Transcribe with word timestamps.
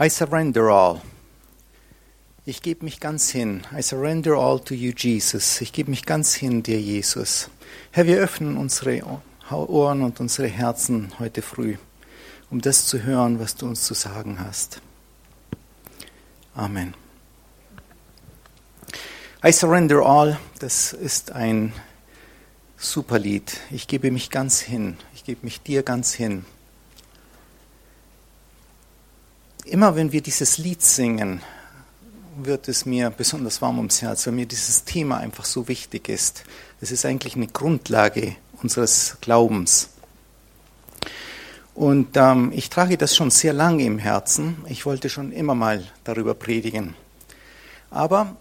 I 0.00 0.08
surrender 0.08 0.70
all. 0.70 1.00
Ich 2.46 2.62
gebe 2.62 2.84
mich 2.84 3.00
ganz 3.00 3.30
hin. 3.30 3.62
I 3.76 3.82
surrender 3.82 4.36
all 4.36 4.60
to 4.60 4.72
you, 4.72 4.92
Jesus. 4.96 5.60
Ich 5.60 5.72
gebe 5.72 5.90
mich 5.90 6.06
ganz 6.06 6.36
hin 6.36 6.62
dir, 6.62 6.80
Jesus. 6.80 7.50
Herr, 7.90 8.06
wir 8.06 8.18
öffnen 8.18 8.56
unsere 8.56 9.02
Ohren 9.50 10.02
und 10.02 10.20
unsere 10.20 10.46
Herzen 10.46 11.12
heute 11.18 11.42
früh, 11.42 11.78
um 12.48 12.60
das 12.60 12.86
zu 12.86 13.02
hören, 13.02 13.40
was 13.40 13.56
du 13.56 13.66
uns 13.66 13.82
zu 13.82 13.94
sagen 13.94 14.38
hast. 14.38 14.80
Amen. 16.54 16.94
I 19.44 19.50
surrender 19.50 20.06
all, 20.06 20.38
das 20.60 20.92
ist 20.92 21.32
ein 21.32 21.72
super 22.76 23.18
Lied. 23.18 23.58
Ich 23.72 23.88
gebe 23.88 24.12
mich 24.12 24.30
ganz 24.30 24.60
hin. 24.60 24.96
Ich 25.12 25.24
gebe 25.24 25.44
mich 25.44 25.60
dir 25.60 25.82
ganz 25.82 26.14
hin. 26.14 26.44
Immer 29.70 29.96
wenn 29.96 30.12
wir 30.12 30.22
dieses 30.22 30.56
Lied 30.56 30.80
singen, 30.80 31.42
wird 32.38 32.68
es 32.68 32.86
mir 32.86 33.10
besonders 33.10 33.60
warm 33.60 33.76
ums 33.76 34.00
Herz, 34.00 34.26
weil 34.26 34.32
mir 34.32 34.46
dieses 34.46 34.84
Thema 34.84 35.18
einfach 35.18 35.44
so 35.44 35.68
wichtig 35.68 36.08
ist. 36.08 36.44
Es 36.80 36.90
ist 36.90 37.04
eigentlich 37.04 37.36
eine 37.36 37.48
Grundlage 37.48 38.34
unseres 38.62 39.18
Glaubens. 39.20 39.90
Und 41.74 42.16
ähm, 42.16 42.50
ich 42.54 42.70
trage 42.70 42.96
das 42.96 43.14
schon 43.14 43.30
sehr 43.30 43.52
lange 43.52 43.84
im 43.84 43.98
Herzen. 43.98 44.56
Ich 44.68 44.86
wollte 44.86 45.10
schon 45.10 45.32
immer 45.32 45.54
mal 45.54 45.84
darüber 46.02 46.34
predigen. 46.34 46.94
Aber 47.90 48.36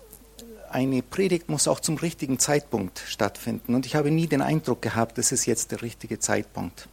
eine 0.72 1.02
Predigt 1.02 1.50
muss 1.50 1.68
auch 1.68 1.82
zum 1.82 1.98
richtigen 1.98 2.40
Zeitpunkt 2.40 3.04
stattfinden. 3.06 3.76
Und 3.76 3.86
ich 3.86 3.96
habe 3.96 4.12
nie 4.12 4.28
den 4.28 4.42
Eindruck 4.42 4.82
gehabt, 4.82 5.18
das 5.18 5.34
ist 5.34 5.46
jetzt 5.46 5.72
der 5.72 5.82
richtige 5.82 6.20
Zeitpunkt. 6.20 6.88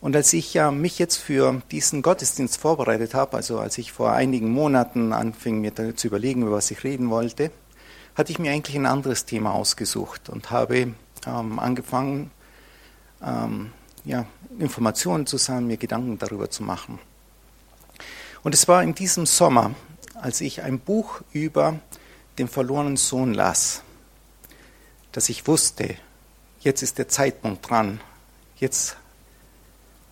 Und 0.00 0.14
als 0.14 0.32
ich 0.32 0.54
ja 0.54 0.70
mich 0.70 0.98
jetzt 0.98 1.16
für 1.16 1.60
diesen 1.70 2.02
Gottesdienst 2.02 2.58
vorbereitet 2.58 3.14
habe, 3.14 3.36
also 3.36 3.58
als 3.58 3.78
ich 3.78 3.92
vor 3.92 4.12
einigen 4.12 4.50
Monaten 4.50 5.12
anfing, 5.12 5.60
mir 5.60 5.74
zu 5.96 6.06
überlegen, 6.06 6.42
über 6.42 6.52
was 6.52 6.70
ich 6.70 6.84
reden 6.84 7.10
wollte, 7.10 7.50
hatte 8.14 8.30
ich 8.30 8.38
mir 8.38 8.52
eigentlich 8.52 8.76
ein 8.76 8.86
anderes 8.86 9.24
Thema 9.24 9.52
ausgesucht 9.52 10.28
und 10.28 10.50
habe 10.50 10.94
ähm, 11.26 11.58
angefangen, 11.58 12.30
ähm, 13.22 13.72
ja, 14.04 14.26
Informationen 14.58 15.26
zu 15.26 15.36
sammeln, 15.36 15.66
mir 15.66 15.76
Gedanken 15.76 16.18
darüber 16.18 16.48
zu 16.50 16.62
machen. 16.62 16.98
Und 18.42 18.54
es 18.54 18.68
war 18.68 18.82
in 18.82 18.94
diesem 18.94 19.26
Sommer, 19.26 19.74
als 20.14 20.40
ich 20.40 20.62
ein 20.62 20.78
Buch 20.78 21.20
über 21.32 21.80
den 22.38 22.48
verlorenen 22.48 22.96
Sohn 22.96 23.34
las, 23.34 23.82
dass 25.10 25.28
ich 25.28 25.46
wusste, 25.48 25.96
jetzt 26.60 26.82
ist 26.82 26.98
der 26.98 27.08
Zeitpunkt 27.08 27.68
dran, 27.68 28.00
jetzt 28.56 28.96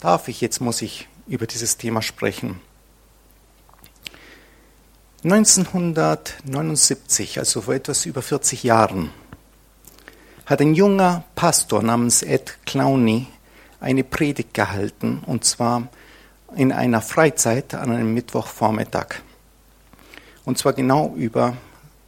darf 0.00 0.28
ich, 0.28 0.40
jetzt 0.40 0.60
muss 0.60 0.82
ich 0.82 1.08
über 1.26 1.46
dieses 1.46 1.76
Thema 1.76 2.02
sprechen. 2.02 2.60
1979, 5.24 7.38
also 7.38 7.62
vor 7.62 7.74
etwas 7.74 8.06
über 8.06 8.22
40 8.22 8.62
Jahren, 8.62 9.10
hat 10.44 10.60
ein 10.60 10.74
junger 10.74 11.24
Pastor 11.34 11.82
namens 11.82 12.22
Ed 12.22 12.58
Clowney 12.64 13.26
eine 13.80 14.04
Predigt 14.04 14.54
gehalten, 14.54 15.24
und 15.26 15.44
zwar 15.44 15.88
in 16.54 16.70
einer 16.70 17.02
Freizeit 17.02 17.74
an 17.74 17.90
einem 17.90 18.14
Mittwochvormittag. 18.14 19.16
Und 20.44 20.58
zwar 20.58 20.74
genau 20.74 21.12
über 21.16 21.56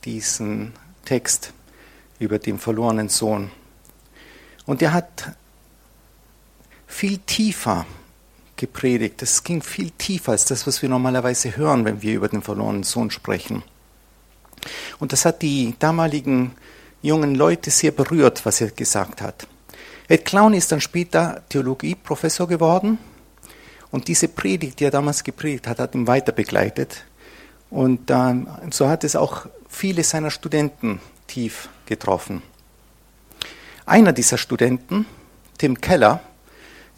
diesen 0.04 0.74
Text, 1.04 1.52
über 2.20 2.38
den 2.38 2.58
verlorenen 2.58 3.08
Sohn. 3.08 3.50
Und 4.64 4.80
er 4.80 4.92
hat 4.92 5.32
viel 6.88 7.18
tiefer 7.18 7.86
gepredigt. 8.56 9.22
Es 9.22 9.44
ging 9.44 9.62
viel 9.62 9.90
tiefer 9.92 10.32
als 10.32 10.46
das, 10.46 10.66
was 10.66 10.82
wir 10.82 10.88
normalerweise 10.88 11.56
hören, 11.56 11.84
wenn 11.84 12.02
wir 12.02 12.14
über 12.14 12.28
den 12.28 12.42
verlorenen 12.42 12.82
Sohn 12.82 13.12
sprechen. 13.12 13.62
Und 14.98 15.12
das 15.12 15.24
hat 15.24 15.42
die 15.42 15.76
damaligen 15.78 16.56
jungen 17.00 17.36
Leute 17.36 17.70
sehr 17.70 17.92
berührt, 17.92 18.44
was 18.44 18.60
er 18.60 18.70
gesagt 18.70 19.22
hat. 19.22 19.46
Ed 20.08 20.24
Clown 20.24 20.54
ist 20.54 20.72
dann 20.72 20.80
später 20.80 21.42
Theologieprofessor 21.48 22.48
geworden 22.48 22.98
und 23.90 24.08
diese 24.08 24.26
Predigt, 24.26 24.80
die 24.80 24.84
er 24.84 24.90
damals 24.90 25.22
gepredigt 25.22 25.68
hat, 25.68 25.78
hat 25.78 25.94
ihn 25.94 26.06
weiter 26.06 26.32
begleitet. 26.32 27.04
Und 27.70 28.10
äh, 28.10 28.34
so 28.70 28.88
hat 28.88 29.04
es 29.04 29.14
auch 29.14 29.46
viele 29.68 30.02
seiner 30.02 30.30
Studenten 30.30 31.00
tief 31.26 31.68
getroffen. 31.86 32.42
Einer 33.84 34.12
dieser 34.12 34.38
Studenten, 34.38 35.06
Tim 35.58 35.80
Keller, 35.80 36.22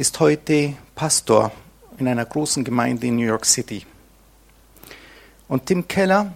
ist 0.01 0.19
heute 0.19 0.77
Pastor 0.95 1.53
in 1.99 2.09
einer 2.09 2.25
großen 2.25 2.65
Gemeinde 2.65 3.09
in 3.09 3.17
New 3.17 3.27
York 3.27 3.45
City. 3.45 3.85
Und 5.47 5.67
Tim 5.67 5.89
Keller 5.89 6.33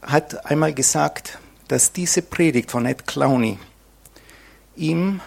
hat 0.00 0.46
einmal 0.46 0.72
gesagt, 0.72 1.40
dass 1.66 1.90
diese 1.90 2.22
Predigt 2.22 2.70
von 2.70 2.86
Ed 2.86 3.08
Clowney 3.08 3.58
ihm 4.76 5.20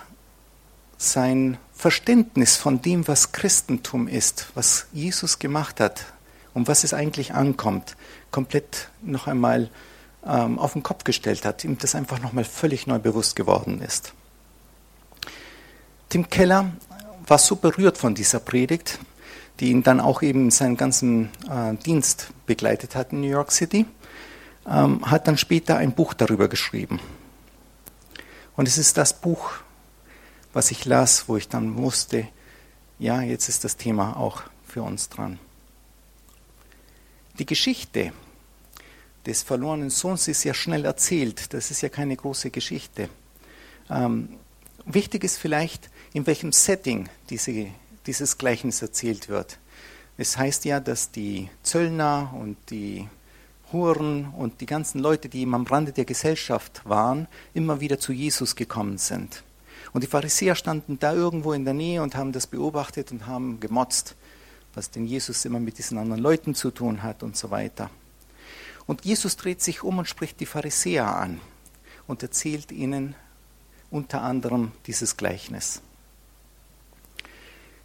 sein 0.98 1.58
Verständnis 1.74 2.56
von 2.56 2.82
dem, 2.82 3.06
was 3.10 3.34
Christentum 3.34 4.08
ist, 4.08 4.46
was 4.56 4.86
Jesus 4.94 5.40
gemacht 5.40 5.82
hat, 5.82 6.06
um 6.54 6.70
was 6.70 6.86
es 6.86 6.94
eigentlich 6.94 7.34
ankommt, 7.34 7.98
komplett 8.32 8.88
noch 9.02 9.28
einmal 9.28 9.70
ähm, 10.26 10.58
auf 10.58 10.72
den 10.72 10.84
Kopf 10.84 11.04
gestellt 11.04 11.44
hat, 11.44 11.66
ihm 11.66 11.78
das 11.78 11.96
einfach 11.96 12.22
nochmal 12.22 12.46
völlig 12.46 12.88
neu 12.88 13.00
bewusst 13.00 13.36
geworden 13.36 13.82
ist. 13.82 14.14
Tim 16.10 16.28
Keller 16.28 16.72
war 17.28 17.38
so 17.38 17.56
berührt 17.56 18.00
von 18.00 18.16
dieser 18.16 18.40
Predigt, 18.40 18.98
die 19.60 19.70
ihn 19.70 19.84
dann 19.84 20.00
auch 20.00 20.24
eben 20.24 20.46
in 20.46 20.52
seinem 20.52 20.76
ganzen 20.76 21.30
äh, 21.48 21.76
Dienst 21.76 22.32
begleitet 22.48 22.96
hat 22.96 23.14
in 23.14 23.22
New 23.22 23.28
York 23.28 23.52
City, 23.52 23.86
ähm, 24.68 25.10
hat 25.10 25.28
dann 25.28 25.38
später 25.38 25.78
ein 25.78 25.92
Buch 25.92 26.16
darüber 26.16 26.48
geschrieben. 26.48 27.00
Und 28.56 28.68
es 28.68 28.80
ist 28.80 28.98
das 28.98 29.22
Buch, 29.22 29.52
was 30.52 30.72
ich 30.72 30.86
las, 30.86 31.30
wo 31.30 31.38
ich 31.38 31.48
dann 31.48 31.78
wusste, 31.78 32.28
ja, 32.98 33.22
jetzt 33.22 33.48
ist 33.48 33.64
das 33.64 33.78
Thema 33.78 34.18
auch 34.18 34.42
für 34.66 34.82
uns 34.82 35.10
dran. 35.10 35.38
Die 37.38 37.46
Geschichte 37.46 38.14
des 39.28 39.44
verlorenen 39.44 39.92
Sohns 39.92 40.28
ist 40.28 40.44
ja 40.44 40.56
schnell 40.56 40.86
erzählt. 40.86 41.54
Das 41.54 41.70
ist 41.70 41.82
ja 41.82 41.90
keine 41.90 42.16
große 42.16 42.50
Geschichte. 42.50 43.10
Ähm, 43.92 44.39
wichtig 44.94 45.24
ist 45.24 45.38
vielleicht, 45.38 45.90
in 46.14 46.28
welchem 46.28 46.52
Setting 46.52 47.08
diese, 47.30 47.68
dieses 48.06 48.38
Gleichnis 48.38 48.82
erzählt 48.82 49.30
wird. 49.30 49.60
Es 50.18 50.38
heißt 50.38 50.66
ja, 50.66 50.80
dass 50.80 51.12
die 51.12 51.50
Zöllner 51.64 52.34
und 52.38 52.58
die 52.70 53.08
Huren 53.72 54.34
und 54.36 54.62
die 54.62 54.66
ganzen 54.66 55.00
Leute, 55.00 55.30
die 55.30 55.44
am 55.44 55.64
Rande 55.64 55.92
der 55.92 56.06
Gesellschaft 56.06 56.82
waren, 56.86 57.28
immer 57.54 57.80
wieder 57.80 58.00
zu 58.00 58.12
Jesus 58.12 58.56
gekommen 58.56 58.98
sind. 58.98 59.44
Und 59.94 60.04
die 60.04 60.08
Pharisäer 60.08 60.56
standen 60.56 61.00
da 61.00 61.14
irgendwo 61.14 61.54
in 61.54 61.66
der 61.66 61.74
Nähe 61.74 62.04
und 62.04 62.16
haben 62.16 62.32
das 62.32 62.48
beobachtet 62.48 63.12
und 63.12 63.28
haben 63.28 63.60
gemotzt, 63.60 64.16
was 64.74 64.92
denn 64.92 65.06
Jesus 65.06 65.46
immer 65.46 65.60
mit 65.60 65.78
diesen 65.78 65.98
anderen 65.98 66.22
Leuten 66.22 66.54
zu 66.56 66.72
tun 66.72 67.02
hat 67.04 67.24
und 67.24 67.38
so 67.38 67.50
weiter. 67.50 67.90
Und 68.86 69.06
Jesus 69.06 69.38
dreht 69.38 69.62
sich 69.62 69.84
um 69.84 70.00
und 70.00 70.08
spricht 70.08 70.40
die 70.40 70.46
Pharisäer 70.46 71.16
an 71.16 71.40
und 72.08 72.24
erzählt 72.24 72.72
ihnen 72.72 73.16
unter 73.92 74.22
anderem 74.22 74.72
dieses 74.86 75.18
Gleichnis. 75.18 75.82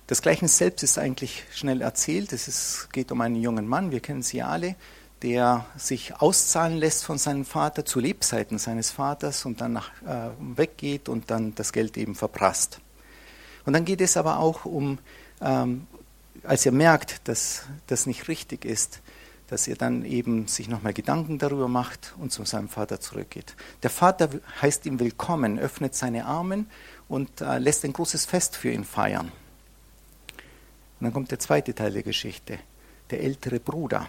Das 0.07 0.21
Gleichnis 0.21 0.59
selbst 0.59 0.83
ist 0.83 0.99
eigentlich 0.99 1.45
schnell 1.53 1.81
erzählt. 1.81 2.33
Es 2.35 2.47
ist, 2.47 2.89
geht 2.93 3.11
um 3.11 3.21
einen 3.23 3.37
jungen 3.37 3.67
Mann, 3.67 3.91
wir 3.91 4.01
kennen 4.01 4.23
sie 4.23 4.43
alle, 4.43 4.77
der 5.23 5.65
sich 5.79 6.21
auszahlen 6.21 6.77
lässt 6.77 7.05
von 7.05 7.17
seinem 7.17 7.47
Vater 7.47 7.87
zu 7.87 8.01
Lebzeiten 8.01 8.59
seines 8.59 8.91
Vaters 8.91 9.47
und 9.47 9.63
dann 9.63 9.73
nach, 9.73 9.91
äh, 10.03 10.31
weggeht 10.39 11.09
und 11.09 11.31
dann 11.31 11.55
das 11.55 11.73
Geld 11.73 11.97
eben 11.97 12.15
verprasst. 12.15 12.81
Und 13.65 13.73
dann 13.73 13.87
geht 13.87 14.03
es 14.03 14.19
aber 14.19 14.39
auch 14.41 14.67
um, 14.67 14.99
ähm, 15.41 15.87
als 16.43 16.67
er 16.67 16.73
merkt, 16.73 17.27
dass 17.27 17.63
das 17.87 18.05
nicht 18.05 18.29
richtig 18.29 18.67
ist, 18.67 19.01
dass 19.55 19.69
er 19.69 19.77
dann 19.77 20.05
eben 20.05 20.49
sich 20.49 20.67
nochmal 20.67 20.93
Gedanken 20.93 21.39
darüber 21.39 21.69
macht 21.69 22.13
und 22.19 22.33
zu 22.33 22.45
seinem 22.45 22.69
Vater 22.69 22.99
zurückgeht. 22.99 23.55
Der 23.85 23.91
Vater 23.91 24.29
heißt 24.61 24.85
ihm 24.85 24.99
willkommen, 24.99 25.61
öffnet 25.61 25.95
seine 25.95 26.27
Arme 26.27 26.65
und 27.07 27.41
äh, 27.41 27.59
lässt 27.59 27.85
ein 27.85 27.93
großes 27.93 28.27
Fest 28.27 28.57
für 28.57 28.73
ihn 28.73 28.83
feiern. 28.83 29.27
Und 30.99 31.05
dann 31.05 31.13
kommt 31.13 31.31
der 31.31 31.39
zweite 31.39 31.73
Teil 31.73 31.93
der 31.93 32.03
Geschichte. 32.03 32.59
Der 33.11 33.23
ältere 33.23 33.61
Bruder 33.61 34.09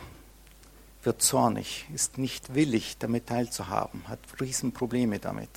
wird 1.03 1.21
zornig, 1.21 1.85
ist 1.93 2.17
nicht 2.17 2.55
willig, 2.55 2.97
damit 2.97 3.27
teilzuhaben, 3.27 4.07
hat 4.07 4.17
Riesenprobleme 4.41 5.19
damit. 5.19 5.51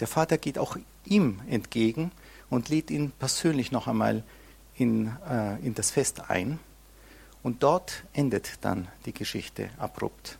Der 0.00 0.08
Vater 0.08 0.38
geht 0.38 0.58
auch 0.58 0.76
ihm 1.04 1.40
entgegen 1.48 2.10
und 2.50 2.68
lädt 2.68 2.90
ihn 2.90 3.12
persönlich 3.12 3.70
noch 3.70 3.86
einmal 3.86 4.24
in, 4.74 5.16
äh, 5.30 5.64
in 5.64 5.76
das 5.76 5.92
Fest 5.92 6.28
ein. 6.28 6.58
Und 7.42 7.62
dort 7.62 8.04
endet 8.12 8.52
dann 8.62 8.88
die 9.06 9.12
Geschichte 9.12 9.70
abrupt. 9.78 10.38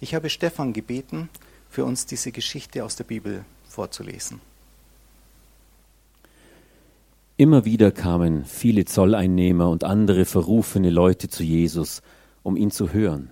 Ich 0.00 0.14
habe 0.14 0.28
Stefan 0.28 0.72
gebeten, 0.72 1.28
für 1.70 1.84
uns 1.84 2.06
diese 2.06 2.32
Geschichte 2.32 2.84
aus 2.84 2.96
der 2.96 3.04
Bibel 3.04 3.44
vorzulesen. 3.68 4.40
Immer 7.38 7.66
wieder 7.66 7.90
kamen 7.92 8.46
viele 8.46 8.86
Zolleinnehmer 8.86 9.68
und 9.68 9.84
andere 9.84 10.24
verrufene 10.24 10.88
Leute 10.88 11.28
zu 11.28 11.42
Jesus, 11.42 12.00
um 12.42 12.56
ihn 12.56 12.70
zu 12.70 12.94
hören. 12.94 13.30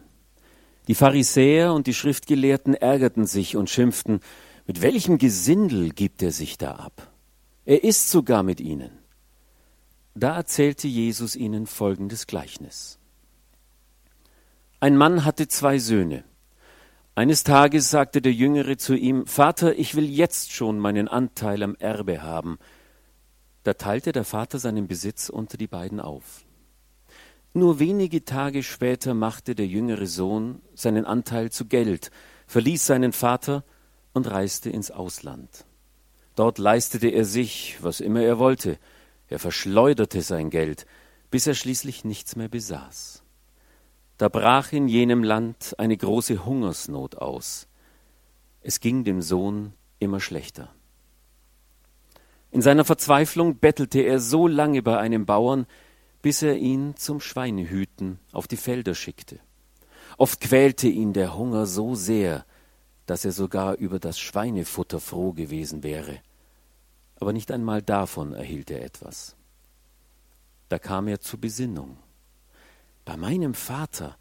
Die 0.89 0.95
Pharisäer 0.95 1.73
und 1.73 1.87
die 1.87 1.95
Schriftgelehrten 1.95 2.75
ärgerten 2.75 3.25
sich 3.25 3.57
und 3.57 3.71
schimpften, 3.71 4.21
mit 4.67 4.83
welchem 4.83 5.17
Gesindel 5.17 5.91
gibt 5.91 6.23
er 6.23 6.33
sich 6.33 6.59
da 6.59 6.73
ab? 6.73 7.11
Er 7.65 7.85
isst 7.85 8.11
sogar 8.11 8.43
mit 8.43 8.61
ihnen. 8.61 8.91
Da 10.15 10.37
erzählte 10.37 10.87
Jesus 10.87 11.35
ihnen 11.35 11.67
folgendes 11.67 12.27
Gleichnis. 12.27 12.99
Ein 14.79 14.97
Mann 14.97 15.25
hatte 15.25 15.49
zwei 15.49 15.79
Söhne. 15.79 16.25
Eines 17.17 17.43
Tages 17.43 17.91
sagte 17.91 18.21
der 18.21 18.33
Jüngere 18.33 18.77
zu 18.77 18.95
ihm, 18.95 19.27
Vater, 19.27 19.77
ich 19.79 19.95
will 19.95 20.09
jetzt 20.09 20.53
schon 20.53 20.79
meinen 20.79 21.09
Anteil 21.09 21.63
am 21.63 21.75
Erbe 21.77 22.23
haben. 22.23 22.59
Da 23.65 23.75
teilte 23.75 24.13
der 24.13 24.25
Vater 24.25 24.59
seinen 24.59 24.87
Besitz 24.87 25.31
unter 25.31 25.57
die 25.57 25.67
beiden 25.67 26.01
auf. 26.01 26.45
Nur 27.53 27.79
wenige 27.79 28.25
Tage 28.25 28.63
später 28.63 29.15
machte 29.15 29.55
der 29.55 29.67
jüngere 29.67 30.07
Sohn 30.07 30.61
seinen 30.75 31.07
Anteil 31.07 31.51
zu 31.51 31.67
Geld, 31.67 32.11
verließ 32.47 32.85
seinen 32.87 33.13
Vater 33.13 33.65
und 34.13 34.31
reiste 34.31 34.71
ins 34.71 34.91
Ausland. 34.91 35.65
Dort 36.35 36.59
leistete 36.59 37.09
er 37.09 37.25
sich, 37.25 37.79
was 37.81 38.01
immer 38.01 38.23
er 38.23 38.39
wollte, 38.39 38.79
er 39.29 39.39
verschleuderte 39.39 40.23
sein 40.23 40.51
Geld, 40.51 40.87
bis 41.31 41.47
er 41.47 41.55
schließlich 41.55 42.05
nichts 42.05 42.37
mehr 42.37 42.49
besaß. 42.49 43.23
Da 44.19 44.29
brach 44.29 44.73
in 44.73 44.87
jenem 44.87 45.25
Land 45.25 45.75
eine 45.79 45.97
große 45.97 46.45
Hungersnot 46.45 47.17
aus. 47.17 47.67
Es 48.61 48.81
ging 48.81 49.05
dem 49.05 49.23
Sohn 49.23 49.73
immer 49.99 50.21
schlechter. 50.21 50.73
In 52.51 52.63
seiner 52.63 52.85
Verzweiflung 52.85 53.57
bettelte 53.57 54.01
er 54.01 54.21
so 54.21 54.47
lange 54.47 54.83
bei 54.83 54.99
einem 54.99 55.27
Bauern, 55.27 55.67
bis 56.23 56.43
er 56.43 56.57
ihn 56.57 56.95
zum 56.97 57.21
Schweinehüten 57.21 58.21
auf 58.33 58.47
die 58.47 58.57
Felder 58.57 58.95
schickte. 58.95 59.41
Oft 60.17 60.41
quälte 60.41 60.87
ihn 60.87 61.13
der 61.13 61.37
Hunger 61.37 61.67
so 61.67 61.97
sehr, 61.97 62.47
dass 63.07 63.25
er 63.25 63.33
sogar 63.33 63.75
über 63.75 63.99
das 63.99 64.19
Schweinefutter 64.21 65.01
froh 65.01 65.33
gewesen 65.33 65.83
wäre. 65.83 66.21
Aber 67.21 67.33
nicht 67.33 67.51
einmal 67.51 67.83
davon 67.83 68.33
erhielt 68.33 68.71
er 68.71 68.85
etwas. 68.85 69.37
Da 70.69 70.79
kam 70.79 71.09
er 71.09 71.21
zur 71.21 71.41
Besinnung. 71.41 71.97
Bei 73.05 73.17
meinem 73.17 73.55
Vater, 73.55 74.17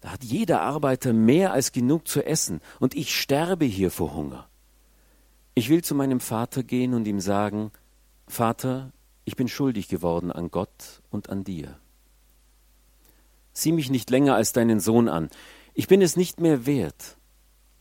da 0.00 0.10
hat 0.10 0.24
jeder 0.24 0.60
Arbeiter 0.60 1.12
mehr 1.12 1.52
als 1.52 1.72
genug 1.72 2.06
zu 2.06 2.24
essen, 2.24 2.60
und 2.80 2.94
ich 2.94 3.18
sterbe 3.18 3.64
hier 3.64 3.90
vor 3.90 4.14
Hunger. 4.14 4.48
Ich 5.54 5.68
will 5.68 5.82
zu 5.82 5.94
meinem 5.94 6.20
Vater 6.20 6.62
gehen 6.62 6.94
und 6.94 7.06
ihm 7.06 7.20
sagen, 7.20 7.72
Vater, 8.26 8.92
ich 9.24 9.36
bin 9.36 9.48
schuldig 9.48 9.88
geworden 9.88 10.32
an 10.32 10.50
Gott 10.50 11.02
und 11.10 11.30
an 11.30 11.44
dir. 11.44 11.78
Sieh 13.52 13.72
mich 13.72 13.90
nicht 13.90 14.10
länger 14.10 14.34
als 14.34 14.52
deinen 14.52 14.80
Sohn 14.80 15.08
an. 15.08 15.28
Ich 15.74 15.86
bin 15.86 16.02
es 16.02 16.16
nicht 16.16 16.40
mehr 16.40 16.66
wert. 16.66 17.16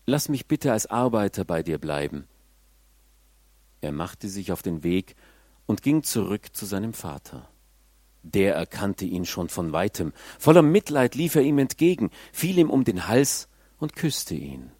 Lass 0.06 0.30
mich 0.30 0.48
bitte 0.48 0.72
als 0.72 0.88
Arbeiter 0.88 1.46
bei 1.46 1.64
dir 1.64 1.78
bleiben. 1.78 2.28
Er 3.81 3.92
machte 3.92 4.30
sich 4.30 4.51
auf 4.51 4.62
den 4.62 4.83
Weg 4.83 5.16
und 5.66 5.81
ging 5.81 6.04
zurück 6.04 6.56
zu 6.56 6.66
seinem 6.66 6.94
Vater. 6.94 7.50
Der 8.24 8.56
erkannte 8.56 9.06
ihn 9.06 9.25
schon 9.25 9.50
von 9.50 9.74
weitem. 9.74 10.13
Voller 10.38 10.62
Mitleid 10.62 11.16
lief 11.16 11.36
er 11.36 11.42
ihm 11.42 11.57
entgegen, 11.57 12.12
fiel 12.31 12.57
ihm 12.60 12.69
um 12.69 12.83
den 12.83 13.07
Hals 13.07 13.50
und 13.80 13.95
küsste 13.95 14.36
ihn. 14.36 14.72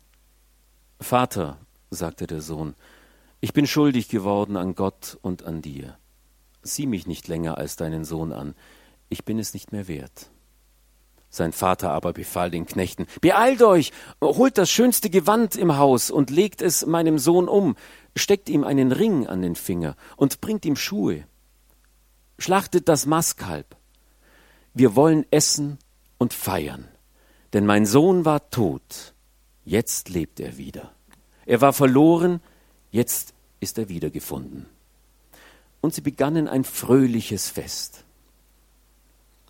Vater, 1.00 1.58
sagte 1.90 2.28
der 2.28 2.42
Sohn, 2.42 2.76
ich 3.40 3.54
bin 3.54 3.66
schuldig 3.66 4.08
geworden 4.10 4.56
an 4.56 4.76
Gott 4.76 5.18
und 5.24 5.44
an 5.44 5.64
dir. 5.64 5.98
Sieh 6.62 6.86
mich 6.86 7.08
nicht 7.08 7.28
länger 7.28 7.58
als 7.58 7.76
deinen 7.76 8.06
Sohn 8.06 8.32
an, 8.32 8.54
ich 9.10 9.26
bin 9.26 9.40
es 9.40 9.56
nicht 9.56 9.72
mehr 9.72 9.88
wert. 9.88 10.30
Sein 11.32 11.54
Vater 11.54 11.92
aber 11.92 12.14
befahl 12.14 12.52
den 12.52 12.66
Knechten 12.66 13.08
Beeilt 13.22 13.64
euch, 13.64 13.92
holt 14.22 14.58
das 14.58 14.70
schönste 14.70 15.10
Gewand 15.10 15.56
im 15.56 15.78
Haus 15.78 16.12
und 16.12 16.30
legt 16.30 16.62
es 16.62 16.86
meinem 16.86 17.18
Sohn 17.18 17.48
um, 17.48 17.76
steckt 18.16 18.50
ihm 18.50 18.64
einen 18.64 18.92
Ring 18.92 19.26
an 19.26 19.42
den 19.42 19.56
Finger 19.56 19.96
und 20.18 20.42
bringt 20.42 20.66
ihm 20.66 20.76
Schuhe. 20.76 21.24
Schlachtet 22.38 22.88
das 22.90 23.06
Mastkalb. 23.06 23.78
Wir 24.74 24.96
wollen 24.96 25.26
essen 25.32 25.80
und 26.18 26.34
feiern, 26.34 26.88
denn 27.54 27.66
mein 27.66 27.86
Sohn 27.86 28.26
war 28.26 28.50
tot, 28.52 29.14
jetzt 29.66 30.10
lebt 30.10 30.40
er 30.40 30.58
wieder. 30.58 30.92
Er 31.46 31.62
war 31.62 31.74
verloren, 31.74 32.42
jetzt 32.92 33.34
ist 33.60 33.78
er 33.78 33.90
wiedergefunden 33.90 34.68
und 35.82 35.94
sie 35.96 36.02
begannen 36.02 36.48
ein 36.48 36.64
fröhliches 36.64 37.50
Fest. 37.50 38.06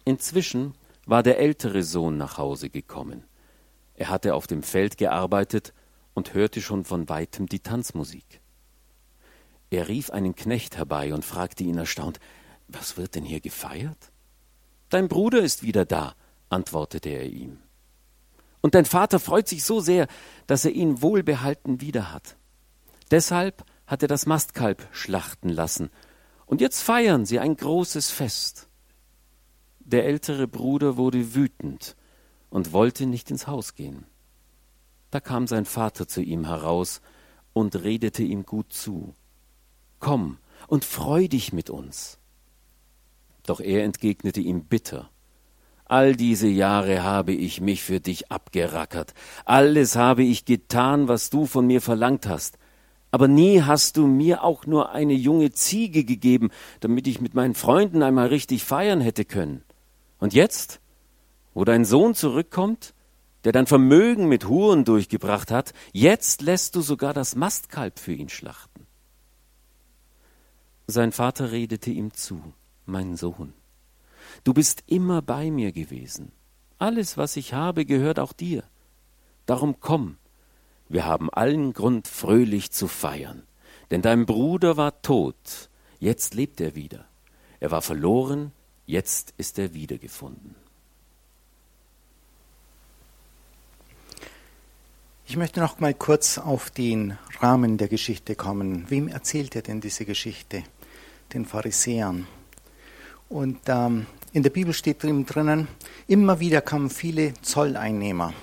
Inzwischen 0.05 0.73
war 1.05 1.23
der 1.23 1.39
ältere 1.39 1.83
Sohn 1.83 2.17
nach 2.17 2.37
Hause 2.37 2.69
gekommen. 2.69 3.23
Er 3.95 4.09
hatte 4.09 4.35
auf 4.35 4.47
dem 4.47 4.63
Feld 4.63 4.97
gearbeitet 4.97 5.73
und 6.13 6.33
hörte 6.33 6.61
schon 6.61 6.85
von 6.85 7.09
weitem 7.09 7.47
die 7.47 7.59
Tanzmusik. 7.59 8.41
Er 9.69 9.87
rief 9.87 10.09
einen 10.09 10.35
Knecht 10.35 10.77
herbei 10.77 11.13
und 11.13 11.25
fragte 11.25 11.63
ihn 11.63 11.77
erstaunt 11.77 12.19
Was 12.67 12.97
wird 12.97 13.15
denn 13.15 13.23
hier 13.23 13.41
gefeiert? 13.41 14.11
Dein 14.89 15.07
Bruder 15.07 15.41
ist 15.41 15.63
wieder 15.63 15.85
da, 15.85 16.15
antwortete 16.49 17.09
er 17.09 17.25
ihm. 17.25 17.59
Und 18.61 18.75
dein 18.75 18.85
Vater 18.85 19.19
freut 19.19 19.47
sich 19.47 19.63
so 19.63 19.79
sehr, 19.79 20.07
dass 20.47 20.65
er 20.65 20.71
ihn 20.71 21.01
wohlbehalten 21.01 21.81
wieder 21.81 22.11
hat. 22.11 22.35
Deshalb 23.09 23.63
hat 23.87 24.01
er 24.01 24.07
das 24.07 24.25
Mastkalb 24.25 24.87
schlachten 24.91 25.49
lassen 25.49 25.89
und 26.45 26.61
jetzt 26.61 26.81
feiern 26.81 27.25
sie 27.25 27.39
ein 27.39 27.55
großes 27.55 28.11
Fest. 28.11 28.67
Der 29.91 30.05
ältere 30.05 30.47
Bruder 30.47 30.95
wurde 30.95 31.35
wütend 31.35 31.97
und 32.49 32.71
wollte 32.71 33.05
nicht 33.05 33.29
ins 33.29 33.47
Haus 33.47 33.75
gehen. 33.75 34.05
Da 35.09 35.19
kam 35.19 35.47
sein 35.47 35.65
Vater 35.65 36.07
zu 36.07 36.21
ihm 36.21 36.45
heraus 36.45 37.01
und 37.51 37.75
redete 37.75 38.23
ihm 38.23 38.45
gut 38.45 38.71
zu. 38.71 39.15
Komm 39.99 40.37
und 40.67 40.85
freu 40.85 41.27
dich 41.27 41.51
mit 41.51 41.69
uns. 41.69 42.19
Doch 43.45 43.59
er 43.59 43.83
entgegnete 43.83 44.39
ihm 44.39 44.63
bitter. 44.63 45.09
All 45.83 46.15
diese 46.15 46.47
Jahre 46.47 47.03
habe 47.03 47.33
ich 47.33 47.59
mich 47.59 47.83
für 47.83 47.99
dich 47.99 48.31
abgerackert, 48.31 49.13
alles 49.43 49.97
habe 49.97 50.23
ich 50.23 50.45
getan, 50.45 51.09
was 51.09 51.29
du 51.29 51.45
von 51.45 51.67
mir 51.67 51.81
verlangt 51.81 52.27
hast, 52.27 52.57
aber 53.11 53.27
nie 53.27 53.61
hast 53.61 53.97
du 53.97 54.07
mir 54.07 54.45
auch 54.45 54.65
nur 54.65 54.93
eine 54.93 55.11
junge 55.11 55.51
Ziege 55.51 56.05
gegeben, 56.05 56.49
damit 56.79 57.07
ich 57.07 57.19
mit 57.19 57.33
meinen 57.33 57.55
Freunden 57.55 58.03
einmal 58.03 58.27
richtig 58.27 58.63
feiern 58.63 59.01
hätte 59.01 59.25
können. 59.25 59.65
Und 60.21 60.33
jetzt, 60.33 60.79
wo 61.55 61.65
dein 61.65 61.83
Sohn 61.83 62.13
zurückkommt, 62.13 62.93
der 63.43 63.51
dein 63.51 63.65
Vermögen 63.65 64.29
mit 64.29 64.47
Huren 64.47 64.85
durchgebracht 64.85 65.49
hat, 65.49 65.73
jetzt 65.93 66.41
lässt 66.41 66.75
du 66.75 66.81
sogar 66.81 67.13
das 67.13 67.35
Mastkalb 67.35 67.97
für 67.97 68.13
ihn 68.13 68.29
schlachten. 68.29 68.85
Sein 70.85 71.11
Vater 71.11 71.51
redete 71.51 71.89
ihm 71.89 72.13
zu, 72.13 72.53
mein 72.85 73.17
Sohn, 73.17 73.53
du 74.43 74.53
bist 74.53 74.83
immer 74.85 75.23
bei 75.23 75.49
mir 75.49 75.71
gewesen. 75.71 76.31
Alles, 76.77 77.17
was 77.17 77.35
ich 77.35 77.53
habe, 77.55 77.85
gehört 77.85 78.19
auch 78.19 78.31
dir. 78.31 78.63
Darum 79.47 79.79
komm, 79.79 80.17
wir 80.87 81.03
haben 81.05 81.31
allen 81.31 81.73
Grund, 81.73 82.07
fröhlich 82.07 82.71
zu 82.71 82.87
feiern. 82.87 83.41
Denn 83.89 84.03
dein 84.03 84.27
Bruder 84.27 84.77
war 84.77 85.01
tot, 85.01 85.69
jetzt 85.99 86.35
lebt 86.35 86.61
er 86.61 86.75
wieder. 86.75 87.05
Er 87.59 87.71
war 87.71 87.81
verloren, 87.81 88.51
jetzt 88.85 89.33
ist 89.37 89.59
er 89.59 89.73
wiedergefunden. 89.73 90.55
Ich 95.25 95.37
möchte 95.37 95.61
noch 95.61 95.79
mal 95.79 95.93
kurz 95.93 96.37
auf 96.37 96.69
den 96.69 97.17
Rahmen 97.39 97.77
der 97.77 97.87
Geschichte 97.87 98.35
kommen. 98.35 98.89
Wem 98.89 99.07
erzählt 99.07 99.55
er 99.55 99.61
denn 99.61 99.79
diese 99.79 100.05
Geschichte? 100.05 100.63
Den 101.33 101.45
Pharisäern. 101.45 102.27
Und 103.29 103.59
ähm, 103.67 104.07
in 104.33 104.43
der 104.43 104.49
Bibel 104.49 104.73
steht 104.73 105.03
drinnen, 105.03 105.69
immer 106.07 106.41
wieder 106.41 106.59
kamen 106.59 106.89
viele 106.89 107.33
Zolleinnehmer 107.41 108.33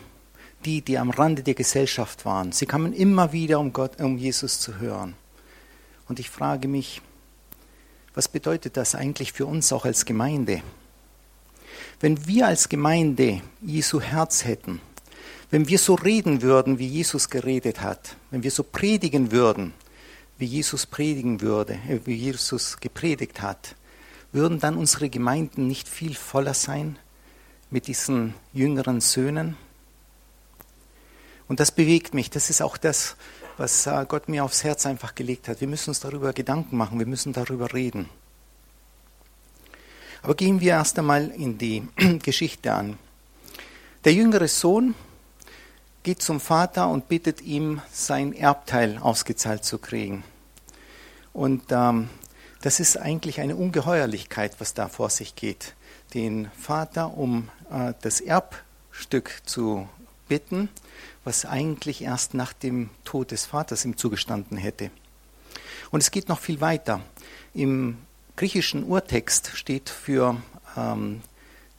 die, 0.64 0.82
die 0.82 0.98
am 0.98 1.10
Rande 1.10 1.42
der 1.42 1.54
Gesellschaft 1.54 2.24
waren. 2.24 2.52
Sie 2.52 2.66
kamen 2.66 2.92
immer 2.92 3.32
wieder, 3.32 3.60
um 3.60 3.72
Gott, 3.72 4.00
um 4.00 4.18
Jesus 4.18 4.60
zu 4.60 4.78
hören. 4.78 5.14
Und 6.08 6.18
ich 6.18 6.30
frage 6.30 6.68
mich, 6.68 7.02
was 8.18 8.26
bedeutet 8.26 8.76
das 8.76 8.96
eigentlich 8.96 9.32
für 9.32 9.46
uns 9.46 9.72
auch 9.72 9.84
als 9.84 10.04
Gemeinde? 10.04 10.60
Wenn 12.00 12.26
wir 12.26 12.48
als 12.48 12.68
Gemeinde 12.68 13.42
Jesu 13.62 14.00
Herz 14.00 14.44
hätten, 14.44 14.80
wenn 15.52 15.68
wir 15.68 15.78
so 15.78 15.94
reden 15.94 16.42
würden, 16.42 16.80
wie 16.80 16.88
Jesus 16.88 17.30
geredet 17.30 17.80
hat, 17.80 18.16
wenn 18.32 18.42
wir 18.42 18.50
so 18.50 18.64
predigen 18.64 19.30
würden, 19.30 19.72
wie 20.36 20.46
Jesus 20.46 20.84
predigen 20.84 21.42
würde, 21.42 21.74
äh, 21.88 22.00
wie 22.06 22.14
Jesus 22.16 22.80
gepredigt 22.80 23.40
hat, 23.40 23.76
würden 24.32 24.58
dann 24.58 24.76
unsere 24.76 25.10
Gemeinden 25.10 25.68
nicht 25.68 25.88
viel 25.88 26.16
voller 26.16 26.54
sein 26.54 26.98
mit 27.70 27.86
diesen 27.86 28.34
jüngeren 28.52 29.00
Söhnen? 29.00 29.56
Und 31.46 31.60
das 31.60 31.70
bewegt 31.70 32.14
mich. 32.14 32.30
Das 32.30 32.50
ist 32.50 32.62
auch 32.62 32.78
das, 32.78 33.14
was 33.58 33.86
äh, 33.86 34.06
Gott 34.08 34.28
mir 34.28 34.44
aufs 34.44 34.64
Herz 34.64 34.86
einfach 34.86 35.14
gelegt 35.14 35.48
hat. 35.48 35.60
Wir 35.60 35.68
müssen 35.68 35.90
uns 35.90 36.00
darüber 36.00 36.32
Gedanken 36.32 36.76
machen. 36.76 36.98
Wir 36.98 37.06
müssen 37.06 37.32
darüber 37.32 37.74
reden. 37.74 38.08
Aber 40.22 40.34
gehen 40.34 40.60
wir 40.60 40.72
erst 40.72 40.98
einmal 40.98 41.28
in 41.28 41.58
die 41.58 41.86
Geschichte 42.22 42.72
an. 42.72 42.98
Der 44.04 44.14
jüngere 44.14 44.48
Sohn 44.48 44.94
geht 46.04 46.22
zum 46.22 46.40
Vater 46.40 46.88
und 46.88 47.08
bittet 47.08 47.42
ihm, 47.42 47.82
sein 47.92 48.32
Erbteil 48.32 48.98
ausgezahlt 48.98 49.64
zu 49.64 49.78
kriegen. 49.78 50.24
Und 51.32 51.64
ähm, 51.70 52.08
das 52.62 52.80
ist 52.80 52.96
eigentlich 52.96 53.40
eine 53.40 53.56
Ungeheuerlichkeit, 53.56 54.60
was 54.60 54.74
da 54.74 54.88
vor 54.88 55.10
sich 55.10 55.34
geht. 55.36 55.74
Den 56.14 56.50
Vater 56.58 57.16
um 57.16 57.48
äh, 57.70 57.92
das 58.00 58.20
Erbstück 58.20 59.42
zu 59.44 59.88
bitten, 60.28 60.68
was 61.24 61.44
eigentlich 61.44 62.02
erst 62.02 62.34
nach 62.34 62.52
dem 62.52 62.90
Tod 63.04 63.30
des 63.30 63.46
Vaters 63.46 63.84
ihm 63.84 63.96
zugestanden 63.96 64.56
hätte. 64.56 64.90
Und 65.90 66.02
es 66.02 66.10
geht 66.10 66.28
noch 66.28 66.40
viel 66.40 66.60
weiter. 66.60 67.00
Im 67.54 67.98
griechischen 68.36 68.84
Urtext 68.84 69.50
steht 69.54 69.88
für 69.90 70.40
ähm, 70.76 71.22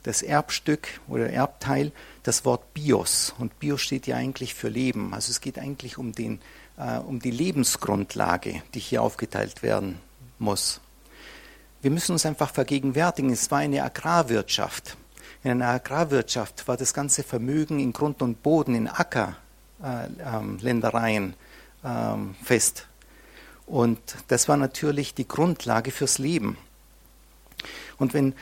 das 0.04 0.22
Erbstück 0.22 0.88
oder 1.08 1.30
Erbteil 1.30 1.92
das 2.24 2.46
Wort 2.46 2.74
Bios. 2.74 3.34
Und 3.38 3.60
Bios 3.60 3.82
steht 3.82 4.08
ja 4.08 4.16
eigentlich 4.16 4.54
für 4.54 4.70
Leben. 4.70 5.14
Also 5.14 5.32
es 5.32 5.42
geht 5.42 5.60
eigentlich 5.60 5.98
um, 5.98 6.14
den, 6.14 6.42
äh, 6.78 6.98
um 6.98 7.20
die 7.20 7.32
Lebensgrundlage, 7.32 8.64
die 8.74 8.80
hier 8.80 9.02
aufgeteilt 9.02 9.64
werden 9.64 10.00
muss. 10.38 10.82
Wir 11.82 11.92
müssen 11.92 12.12
uns 12.12 12.26
einfach 12.26 12.52
vergegenwärtigen, 12.52 13.32
es 13.32 13.52
war 13.52 13.60
eine 13.60 13.84
Agrarwirtschaft. 13.84 14.98
In 15.42 15.52
einer 15.52 15.70
Agrarwirtschaft 15.70 16.68
war 16.68 16.76
das 16.76 16.94
ganze 16.94 17.24
Vermögen 17.24 17.80
in 17.80 17.94
Grund 17.94 18.22
und 18.22 18.44
Boden, 18.44 18.76
in 18.76 18.90
Ackerländereien 18.90 21.34
äh, 21.84 21.88
ähm, 21.88 22.36
fest. 22.44 22.88
Und 23.66 24.00
das 24.28 24.50
war 24.50 24.58
natürlich 24.58 25.14
die 25.14 25.28
Grundlage 25.28 25.92
fürs 25.92 26.18
Leben. 26.18 26.58
Und 27.98 28.14
wenn, 28.14 28.34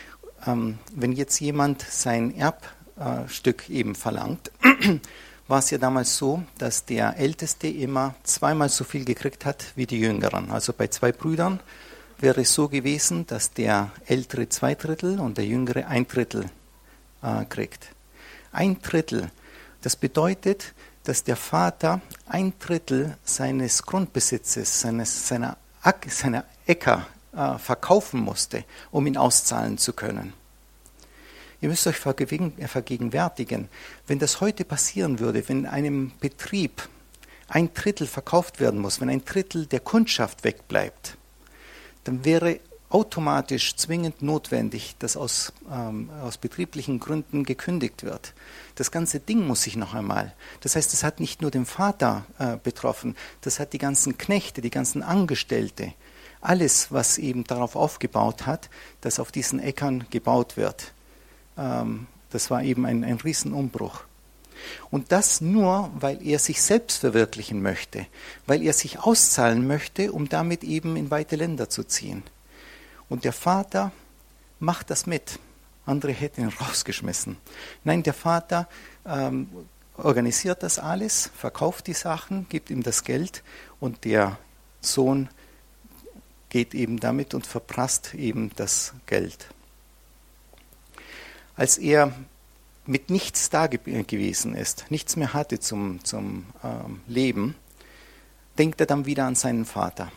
ähm, 0.47 0.79
wenn 0.95 1.11
jetzt 1.11 1.39
jemand 1.39 1.83
sein 1.83 2.33
Erbstück 2.35 3.69
eben 3.69 3.93
verlangt, 3.93 4.51
war 5.47 5.59
es 5.59 5.69
ja 5.69 5.77
damals 5.77 6.17
so, 6.17 6.41
dass 6.57 6.85
der 6.85 7.17
Älteste 7.17 7.67
immer 7.67 8.15
zweimal 8.23 8.69
so 8.69 8.83
viel 8.83 9.05
gekriegt 9.05 9.45
hat 9.45 9.65
wie 9.75 9.85
die 9.85 9.99
Jüngeren. 9.99 10.49
Also 10.49 10.73
bei 10.73 10.87
zwei 10.87 11.11
Brüdern 11.11 11.59
wäre 12.17 12.41
es 12.41 12.55
so 12.55 12.69
gewesen, 12.69 13.27
dass 13.27 13.51
der 13.51 13.91
Ältere 14.07 14.49
zwei 14.49 14.73
Drittel 14.73 15.19
und 15.19 15.37
der 15.37 15.45
Jüngere 15.45 15.85
ein 15.87 16.07
Drittel 16.07 16.49
äh, 17.21 17.45
kriegt. 17.45 17.87
Ein 18.51 18.81
Drittel. 18.81 19.31
Das 19.81 19.95
bedeutet, 19.95 20.73
dass 21.03 21.23
der 21.23 21.35
Vater 21.35 22.01
ein 22.25 22.53
Drittel 22.59 23.17
seines 23.23 23.83
Grundbesitzes, 23.83 24.81
seines, 24.81 25.27
seiner, 25.27 25.57
seiner 26.07 26.43
Äcker 26.65 27.07
äh, 27.33 27.57
verkaufen 27.57 28.19
musste, 28.19 28.65
um 28.91 29.07
ihn 29.07 29.17
auszahlen 29.17 29.77
zu 29.77 29.93
können. 29.93 30.33
Ihr 31.61 31.69
müsst 31.69 31.87
euch 31.87 31.97
vergegenwärtigen, 31.97 33.69
wenn 34.05 34.19
das 34.19 34.41
heute 34.41 34.63
passieren 34.63 35.19
würde, 35.19 35.47
wenn 35.49 35.65
einem 35.65 36.11
Betrieb 36.19 36.87
ein 37.47 37.73
Drittel 37.73 38.05
verkauft 38.05 38.59
werden 38.59 38.79
muss, 38.79 39.01
wenn 39.01 39.09
ein 39.09 39.25
Drittel 39.25 39.65
der 39.65 39.79
Kundschaft 39.79 40.43
wegbleibt, 40.43 41.17
dann 42.03 42.25
wäre 42.25 42.59
automatisch 42.89 43.75
zwingend 43.75 44.21
notwendig, 44.21 44.95
dass 44.99 45.17
aus, 45.17 45.51
ähm, 45.71 46.09
aus 46.23 46.37
betrieblichen 46.37 46.99
Gründen 46.99 47.43
gekündigt 47.43 48.03
wird. 48.03 48.33
Das 48.75 48.91
ganze 48.91 49.19
Ding 49.19 49.45
muss 49.45 49.63
sich 49.63 49.75
noch 49.75 49.93
einmal. 49.93 50.33
Das 50.61 50.75
heißt, 50.75 50.93
es 50.93 51.03
hat 51.03 51.19
nicht 51.19 51.41
nur 51.41 51.51
den 51.51 51.65
Vater 51.65 52.25
äh, 52.39 52.57
betroffen, 52.61 53.15
das 53.41 53.59
hat 53.59 53.73
die 53.73 53.77
ganzen 53.77 54.17
Knechte, 54.17 54.61
die 54.61 54.69
ganzen 54.69 55.03
Angestellte, 55.03 55.93
alles, 56.39 56.91
was 56.91 57.17
eben 57.17 57.43
darauf 57.43 57.75
aufgebaut 57.75 58.45
hat, 58.45 58.69
dass 59.01 59.19
auf 59.19 59.31
diesen 59.31 59.59
Äckern 59.59 60.05
gebaut 60.09 60.55
wird. 60.55 60.93
Ähm, 61.57 62.07
das 62.29 62.49
war 62.49 62.63
eben 62.63 62.85
ein, 62.85 63.03
ein 63.03 63.17
Riesenumbruch. 63.17 64.01
Und 64.89 65.11
das 65.11 65.41
nur, 65.41 65.91
weil 65.99 66.25
er 66.25 66.39
sich 66.39 66.61
selbst 66.61 66.99
verwirklichen 66.99 67.61
möchte, 67.61 68.07
weil 68.47 68.63
er 68.63 68.73
sich 68.73 68.99
auszahlen 68.99 69.67
möchte, 69.67 70.11
um 70.11 70.29
damit 70.29 70.63
eben 70.63 70.95
in 70.95 71.11
weite 71.11 71.35
Länder 71.35 71.69
zu 71.69 71.83
ziehen. 71.83 72.23
Und 73.09 73.23
der 73.23 73.33
Vater 73.33 73.91
macht 74.59 74.89
das 74.89 75.05
mit. 75.05 75.39
Andere 75.85 76.11
hätten 76.11 76.41
ihn 76.41 76.49
rausgeschmissen. 76.61 77.37
Nein, 77.83 78.03
der 78.03 78.13
Vater 78.13 78.67
ähm, 79.05 79.49
organisiert 79.97 80.63
das 80.63 80.79
alles, 80.79 81.31
verkauft 81.35 81.87
die 81.87 81.93
Sachen, 81.93 82.47
gibt 82.49 82.69
ihm 82.69 82.83
das 82.83 83.03
Geld 83.03 83.43
und 83.79 84.05
der 84.05 84.37
Sohn 84.81 85.29
geht 86.49 86.73
eben 86.73 86.99
damit 86.99 87.33
und 87.33 87.45
verprasst 87.45 88.13
eben 88.13 88.51
das 88.55 88.93
Geld. 89.05 89.47
Als 91.55 91.77
er 91.77 92.13
mit 92.85 93.09
nichts 93.09 93.49
da 93.49 93.67
gewesen 93.67 94.55
ist, 94.55 94.85
nichts 94.89 95.15
mehr 95.15 95.33
hatte 95.33 95.59
zum, 95.59 96.03
zum 96.05 96.45
ähm, 96.63 97.01
Leben, 97.07 97.55
denkt 98.57 98.79
er 98.79 98.85
dann 98.85 99.05
wieder 99.05 99.25
an 99.25 99.35
seinen 99.35 99.65
Vater 99.65 100.11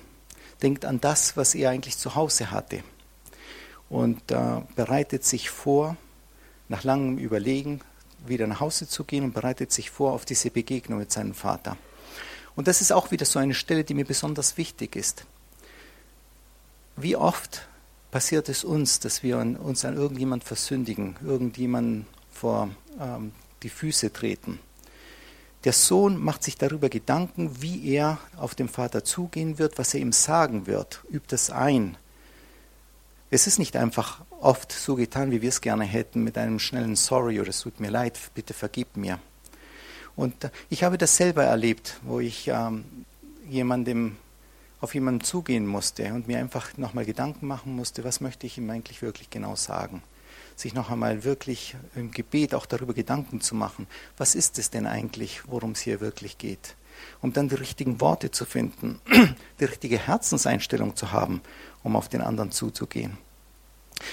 denkt 0.63 0.85
an 0.85 1.01
das, 1.01 1.37
was 1.37 1.55
er 1.55 1.71
eigentlich 1.71 1.97
zu 1.99 2.15
Hause 2.15 2.51
hatte 2.51 2.83
und 3.89 4.31
äh, 4.31 4.61
bereitet 4.77 5.25
sich 5.25 5.51
vor, 5.51 5.97
nach 6.69 6.85
langem 6.85 7.19
Überlegen 7.19 7.81
wieder 8.27 8.47
nach 8.47 8.61
Hause 8.61 8.87
zu 8.87 9.05
gehen 9.05 9.25
und 9.25 9.35
bereitet 9.35 9.73
sich 9.73 9.91
vor 9.91 10.13
auf 10.13 10.25
diese 10.25 10.51
Begegnung 10.51 10.99
mit 10.99 11.11
seinem 11.11 11.35
Vater. 11.35 11.77
Und 12.55 12.69
das 12.69 12.81
ist 12.81 12.93
auch 12.93 13.11
wieder 13.11 13.25
so 13.25 13.39
eine 13.39 13.55
Stelle, 13.55 13.85
die 13.85 13.95
mir 13.95 14.05
besonders 14.05 14.57
wichtig 14.57 14.97
ist. 14.97 15.25
Wie 16.97 17.17
oft 17.17 17.67
passiert 18.11 18.49
es 18.49 18.65
uns, 18.65 19.01
dass 19.01 19.23
wir 19.23 19.39
uns 19.39 19.85
an 19.85 19.97
irgendjemand 19.97 20.45
versündigen, 20.45 21.17
irgendjemanden 21.25 22.07
vor 22.33 22.71
ähm, 23.01 23.33
die 23.63 23.69
Füße 23.69 24.13
treten? 24.13 24.59
Der 25.65 25.73
Sohn 25.75 26.17
macht 26.17 26.43
sich 26.43 26.57
darüber 26.57 26.89
Gedanken, 26.89 27.63
wie 27.63 27.93
er 27.93 28.19
auf 28.37 28.55
den 28.55 28.69
Vater 28.69 29.05
zugehen 29.05 29.59
wird, 29.59 29.79
was 29.79 29.93
er 29.93 30.01
ihm 30.01 30.13
sagen 30.13 30.67
wird, 30.67 31.03
übt 31.11 31.35
es 31.35 31.51
ein. 31.51 31.99
Es 33.31 33.47
ist 33.47 33.59
nicht 33.59 33.77
einfach 33.77 34.23
oft 34.41 34.73
so 34.73 34.97
getan, 34.97 35.31
wie 35.31 35.43
wir 35.43 35.51
es 35.51 35.61
gerne 35.61 35.85
hätten, 35.85 36.25
mit 36.25 36.39
einem 36.39 36.59
schnellen 36.59 36.97
Sorry 36.97 37.41
oder 37.41 37.51
es 37.51 37.61
tut 37.61 37.79
mir 37.79 37.91
leid, 37.91 38.19
bitte 38.35 38.55
vergib 38.55 38.97
mir. 38.97 39.19
Und 40.17 40.45
äh, 40.45 40.51
ich 40.71 40.83
habe 40.83 40.99
das 40.99 41.17
selber 41.17 41.45
erlebt, 41.45 42.01
wo 42.03 42.21
ich 42.21 42.49
ähm, 42.49 42.85
jemandem 43.49 44.17
auf 44.81 44.95
jemanden 44.95 45.23
zugehen 45.23 45.67
musste 45.67 46.15
und 46.15 46.27
mir 46.27 46.39
einfach 46.39 46.77
nochmal 46.79 47.05
Gedanken 47.05 47.47
machen 47.47 47.77
musste, 47.77 48.03
was 48.03 48.21
möchte 48.21 48.47
ich 48.47 48.57
ihm 48.57 48.71
eigentlich 48.71 49.03
wirklich 49.03 49.29
genau 49.29 49.55
sagen 49.57 50.03
sich 50.61 50.75
noch 50.75 50.91
einmal 50.91 51.25
wirklich 51.25 51.77
im 51.95 52.11
Gebet 52.11 52.55
auch 52.55 52.67
darüber 52.67 52.95
Gedanken 52.95 53.41
zu 53.41 53.55
machen, 53.55 53.87
was 54.17 54.35
ist 54.35 54.59
es 54.59 54.71
denn 54.71 54.87
eigentlich, 54.87 55.43
worum 55.47 55.73
es 55.73 55.81
hier 55.81 56.01
wirklich 56.01 56.39
geht. 56.39 56.77
Um 57.23 57.33
dann 57.33 57.49
die 57.49 57.55
richtigen 57.55 58.01
Worte 58.01 58.31
zu 58.31 58.45
finden, 58.45 59.01
die 59.61 59.65
richtige 59.65 59.99
Herzenseinstellung 59.99 60.97
zu 60.97 61.13
haben, 61.13 61.41
um 61.83 61.97
auf 61.97 62.09
den 62.09 62.21
anderen 62.21 62.53
zuzugehen. 62.53 63.17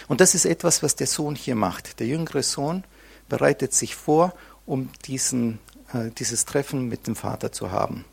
Und 0.08 0.22
das 0.22 0.36
ist 0.36 0.46
etwas, 0.46 0.84
was 0.84 0.96
der 0.96 1.08
Sohn 1.08 1.36
hier 1.36 1.56
macht. 1.56 2.00
Der 2.00 2.08
jüngere 2.08 2.44
Sohn 2.44 2.84
bereitet 3.30 3.74
sich 3.74 3.96
vor, 3.96 4.34
um 4.66 4.90
diesen, 5.06 5.60
äh, 5.94 6.12
dieses 6.18 6.46
Treffen 6.46 6.88
mit 6.88 7.08
dem 7.08 7.16
Vater 7.16 7.52
zu 7.52 7.72
haben. 7.72 8.06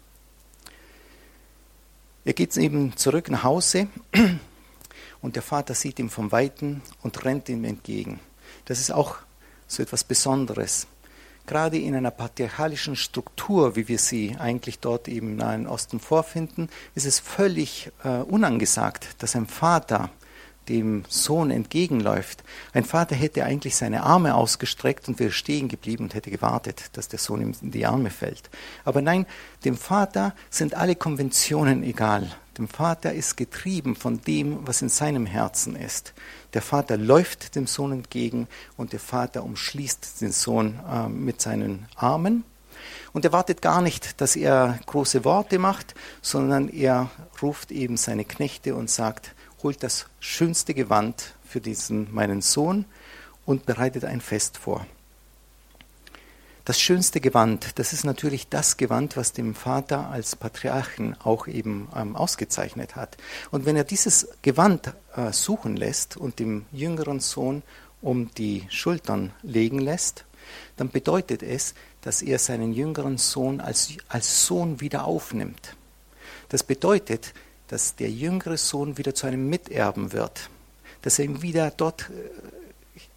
Er 2.25 2.33
geht 2.33 2.57
eben 2.57 2.97
zurück 2.97 3.31
nach 3.31 3.45
Hause 3.45 3.89
und 5.25 5.37
der 5.37 5.43
Vater 5.43 5.73
sieht 5.73 5.99
ihn 5.99 6.11
vom 6.11 6.33
Weiten 6.33 6.83
und 7.03 7.25
rennt 7.25 7.49
ihm 7.49 7.65
entgegen. 7.65 8.21
Das 8.67 8.79
ist 8.79 8.93
auch 8.93 9.17
so 9.67 9.83
etwas 9.83 10.05
Besonderes. 10.05 10.87
Gerade 11.47 11.79
in 11.79 11.95
einer 11.95 12.11
patriarchalischen 12.11 12.95
Struktur, 12.95 13.75
wie 13.75 13.89
wir 13.89 13.99
sie 13.99 14.37
eigentlich 14.39 14.81
dort 14.81 15.09
im 15.09 15.37
Nahen 15.37 15.67
Osten 15.67 15.99
vorfinden, 15.99 16.69
ist 16.95 17.07
es 17.07 17.21
völlig 17.21 17.91
äh, 18.05 18.19
unangesagt, 18.19 19.23
dass 19.23 19.35
ein 19.35 19.47
Vater 19.47 20.11
dem 20.69 21.05
Sohn 21.09 21.51
entgegenläuft. 21.51 22.45
Ein 22.75 22.85
Vater 22.85 23.15
hätte 23.15 23.47
eigentlich 23.47 23.77
seine 23.77 24.03
Arme 24.03 24.35
ausgestreckt 24.35 25.09
und 25.09 25.19
wäre 25.21 25.33
stehen 25.33 25.69
geblieben 25.69 26.05
und 26.05 26.15
hätte 26.15 26.31
gewartet, 26.31 26.91
dass 26.93 27.09
der 27.09 27.19
Sohn 27.19 27.41
ihm 27.41 27.55
in 27.63 27.71
die 27.71 27.87
Arme 27.87 28.11
fällt. 28.11 28.51
Aber 28.85 29.01
nein, 29.01 29.25
dem 29.65 29.79
Vater 29.79 30.35
sind 30.51 30.75
alle 30.75 30.97
Konventionen 30.97 31.83
egal. 31.83 32.31
Dem 32.59 32.69
Vater 32.69 33.13
ist 33.13 33.37
getrieben 33.37 33.97
von 33.97 34.21
dem, 34.21 34.67
was 34.67 34.81
in 34.81 34.89
seinem 34.89 35.27
Herzen 35.27 35.75
ist. 35.75 36.15
Der 36.53 36.63
Vater 36.63 36.97
läuft 36.97 37.57
dem 37.57 37.67
Sohn 37.67 37.91
entgegen 37.91 38.47
und 38.77 38.93
der 38.93 39.01
Vater 39.01 39.43
umschließt 39.43 40.21
den 40.21 40.31
Sohn 40.31 40.79
äh, 40.89 41.09
mit 41.09 41.43
seinen 41.43 41.87
Armen. 41.97 42.45
Und 43.13 43.25
er 43.25 43.33
wartet 43.33 43.61
gar 43.61 43.83
nicht, 43.83 44.21
dass 44.21 44.37
er 44.37 44.79
große 44.87 45.25
Worte 45.25 45.59
macht, 45.59 45.95
sondern 46.23 46.69
er 46.69 47.11
ruft 47.43 47.73
eben 47.73 47.97
seine 47.97 48.25
Knechte 48.25 48.75
und 48.75 48.91
sagt, 48.91 49.35
holt 49.63 49.83
das 49.83 50.07
schönste 50.21 50.75
Gewand 50.75 51.35
für 51.45 51.61
diesen 51.61 52.13
meinen 52.15 52.41
Sohn 52.41 52.85
und 53.47 53.67
bereitet 53.67 54.05
ein 54.05 54.21
Fest 54.21 54.59
vor. 54.59 54.87
Das 56.67 56.81
schönste 56.81 57.21
Gewand, 57.21 57.79
das 57.79 57.93
ist 57.93 58.05
natürlich 58.05 58.49
das 58.49 58.79
Gewand, 58.79 59.19
was 59.19 59.33
dem 59.33 59.55
Vater 59.55 60.09
als 60.09 60.35
Patriarchen 60.35 61.15
auch 61.21 61.47
eben 61.47 61.89
ähm, 61.95 62.17
ausgezeichnet 62.17 62.97
hat. 62.97 63.19
Und 63.51 63.67
wenn 63.67 63.77
er 63.77 63.85
dieses 63.85 64.29
Gewand 64.41 64.95
äh, 65.15 65.31
suchen 65.31 65.77
lässt 65.77 66.17
und 66.17 66.39
dem 66.39 66.65
jüngeren 66.73 67.21
Sohn 67.21 67.63
um 68.01 68.31
die 68.39 68.65
Schultern 68.71 69.35
legen 69.43 69.79
lässt, 69.79 70.25
dann 70.79 70.89
bedeutet 70.89 71.43
es, 71.43 71.75
dass 72.01 72.23
er 72.23 72.39
seinen 72.39 72.73
jüngeren 72.73 73.19
Sohn 73.19 73.61
als, 73.61 73.91
als 74.09 74.47
Sohn 74.47 74.81
wieder 74.81 75.05
aufnimmt. 75.05 75.77
Das 76.49 76.63
bedeutet, 76.63 77.35
dass 77.69 77.95
der 77.95 78.11
jüngere 78.11 78.57
Sohn 78.57 78.97
wieder 78.97 79.15
zu 79.15 79.27
einem 79.27 79.51
Miterben 79.51 80.13
wird, 80.13 80.49
dass 81.03 81.19
er 81.19 81.27
ihn 81.27 81.43
wieder 81.43 81.71
dort 81.71 82.11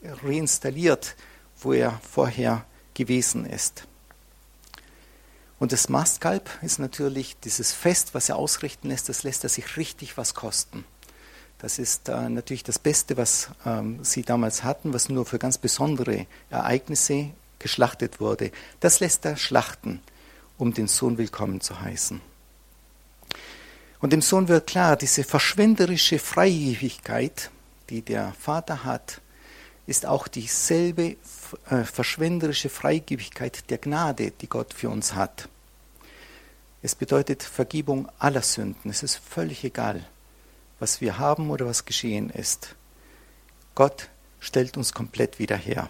äh, 0.04 0.10
reinstalliert, 0.26 1.16
wo 1.62 1.72
er 1.72 2.02
vorher 2.04 2.66
gewesen 2.98 3.46
ist. 3.46 3.88
Und 5.60 5.72
das 5.72 5.88
Mastkalb 5.88 6.50
ist 6.62 6.80
natürlich 6.80 7.38
dieses 7.40 7.72
Fest, 7.72 8.14
was 8.14 8.30
er 8.30 8.36
ausrichten 8.36 8.90
lässt, 8.90 9.08
das 9.08 9.24
lässt 9.24 9.44
er 9.44 9.50
sich 9.50 9.78
richtig 9.78 10.18
was 10.18 10.34
kosten. 10.34 10.84
Das 11.60 11.80
ist 11.80 12.10
äh, 12.10 12.30
natürlich 12.30 12.64
das 12.64 12.78
Beste, 12.78 13.18
was 13.18 13.50
ähm, 13.66 14.04
sie 14.04 14.22
damals 14.22 14.64
hatten, 14.64 14.94
was 14.94 15.10
nur 15.10 15.26
für 15.26 15.40
ganz 15.40 15.58
besondere 15.58 16.28
Ereignisse 16.50 17.32
geschlachtet 17.60 18.20
wurde. 18.20 18.52
Das 18.80 19.00
lässt 19.00 19.26
er 19.26 19.38
schlachten, 19.38 20.02
um 20.58 20.74
den 20.74 20.88
Sohn 20.88 21.18
willkommen 21.18 21.62
zu 21.62 21.80
heißen. 21.82 22.22
Und 24.00 24.14
dem 24.14 24.22
Sohn 24.22 24.48
wird 24.48 24.68
klar, 24.68 24.96
diese 24.96 25.24
verschwenderische 25.24 26.20
Freigebigkeit, 26.20 27.50
die 27.90 28.04
der 28.04 28.34
Vater 28.40 28.84
hat, 28.84 29.22
ist 29.88 30.06
auch 30.06 30.28
dieselbe 30.28 31.16
äh, 31.70 31.84
verschwenderische 31.84 32.70
Freigebigkeit 32.70 33.70
der 33.70 33.78
Gnade, 33.78 34.32
die 34.32 34.48
Gott 34.48 34.74
für 34.74 34.90
uns 34.90 35.16
hat. 35.16 35.50
Es 36.84 36.94
bedeutet 36.94 37.42
Vergebung 37.42 38.10
aller 38.20 38.42
Sünden. 38.42 38.92
Es 38.92 39.02
ist 39.02 39.16
völlig 39.16 39.64
egal, 39.64 40.06
was 40.80 41.02
wir 41.02 41.18
haben 41.18 41.50
oder 41.50 41.66
was 41.66 41.86
geschehen 41.86 42.30
ist. 42.30 42.76
Gott 43.76 44.10
stellt 44.40 44.78
uns 44.78 44.94
komplett 44.94 45.40
wieder 45.40 45.58
her. 45.58 45.90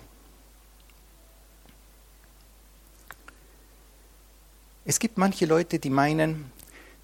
Es 4.85 4.99
gibt 4.99 5.17
manche 5.17 5.45
Leute, 5.45 5.79
die 5.79 5.89
meinen, 5.89 6.51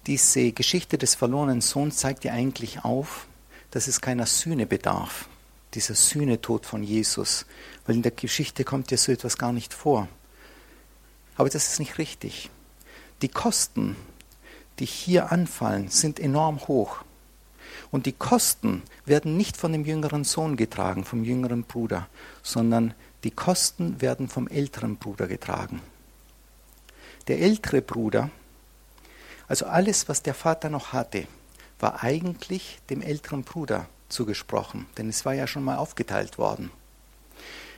diese 0.06 0.52
Geschichte 0.52 0.96
des 0.96 1.14
verlorenen 1.14 1.60
Sohns 1.60 1.96
zeigt 1.96 2.24
ja 2.24 2.32
eigentlich 2.32 2.84
auf, 2.84 3.26
dass 3.72 3.88
es 3.88 4.00
keiner 4.00 4.24
Sühne 4.24 4.64
bedarf, 4.64 5.28
dieser 5.74 5.94
Sühnetod 5.94 6.66
von 6.66 6.82
Jesus, 6.82 7.46
weil 7.86 7.96
in 7.96 8.02
der 8.02 8.12
Geschichte 8.12 8.64
kommt 8.64 8.90
ja 8.90 8.96
so 8.96 9.12
etwas 9.12 9.38
gar 9.38 9.52
nicht 9.52 9.74
vor. 9.74 10.08
Aber 11.36 11.48
das 11.48 11.68
ist 11.68 11.80
nicht 11.80 11.98
richtig. 11.98 12.50
Die 13.22 13.28
Kosten, 13.28 13.96
die 14.78 14.86
hier 14.86 15.32
anfallen, 15.32 15.88
sind 15.88 16.20
enorm 16.20 16.66
hoch. 16.68 17.04
Und 17.90 18.06
die 18.06 18.12
Kosten 18.12 18.82
werden 19.04 19.36
nicht 19.36 19.56
von 19.56 19.72
dem 19.72 19.84
jüngeren 19.84 20.24
Sohn 20.24 20.56
getragen, 20.56 21.04
vom 21.04 21.24
jüngeren 21.24 21.64
Bruder, 21.64 22.08
sondern 22.42 22.94
die 23.24 23.30
Kosten 23.30 24.00
werden 24.00 24.28
vom 24.28 24.48
älteren 24.48 24.96
Bruder 24.96 25.26
getragen. 25.26 25.80
Der 27.28 27.40
ältere 27.40 27.82
Bruder, 27.82 28.30
also 29.48 29.66
alles, 29.66 30.08
was 30.08 30.22
der 30.22 30.34
Vater 30.34 30.70
noch 30.70 30.92
hatte, 30.92 31.26
war 31.80 32.02
eigentlich 32.02 32.78
dem 32.90 33.00
älteren 33.00 33.44
Bruder 33.44 33.88
zugesprochen, 34.08 34.86
denn 34.96 35.08
es 35.08 35.24
war 35.24 35.34
ja 35.34 35.46
schon 35.46 35.64
mal 35.64 35.76
aufgeteilt 35.76 36.38
worden. 36.38 36.70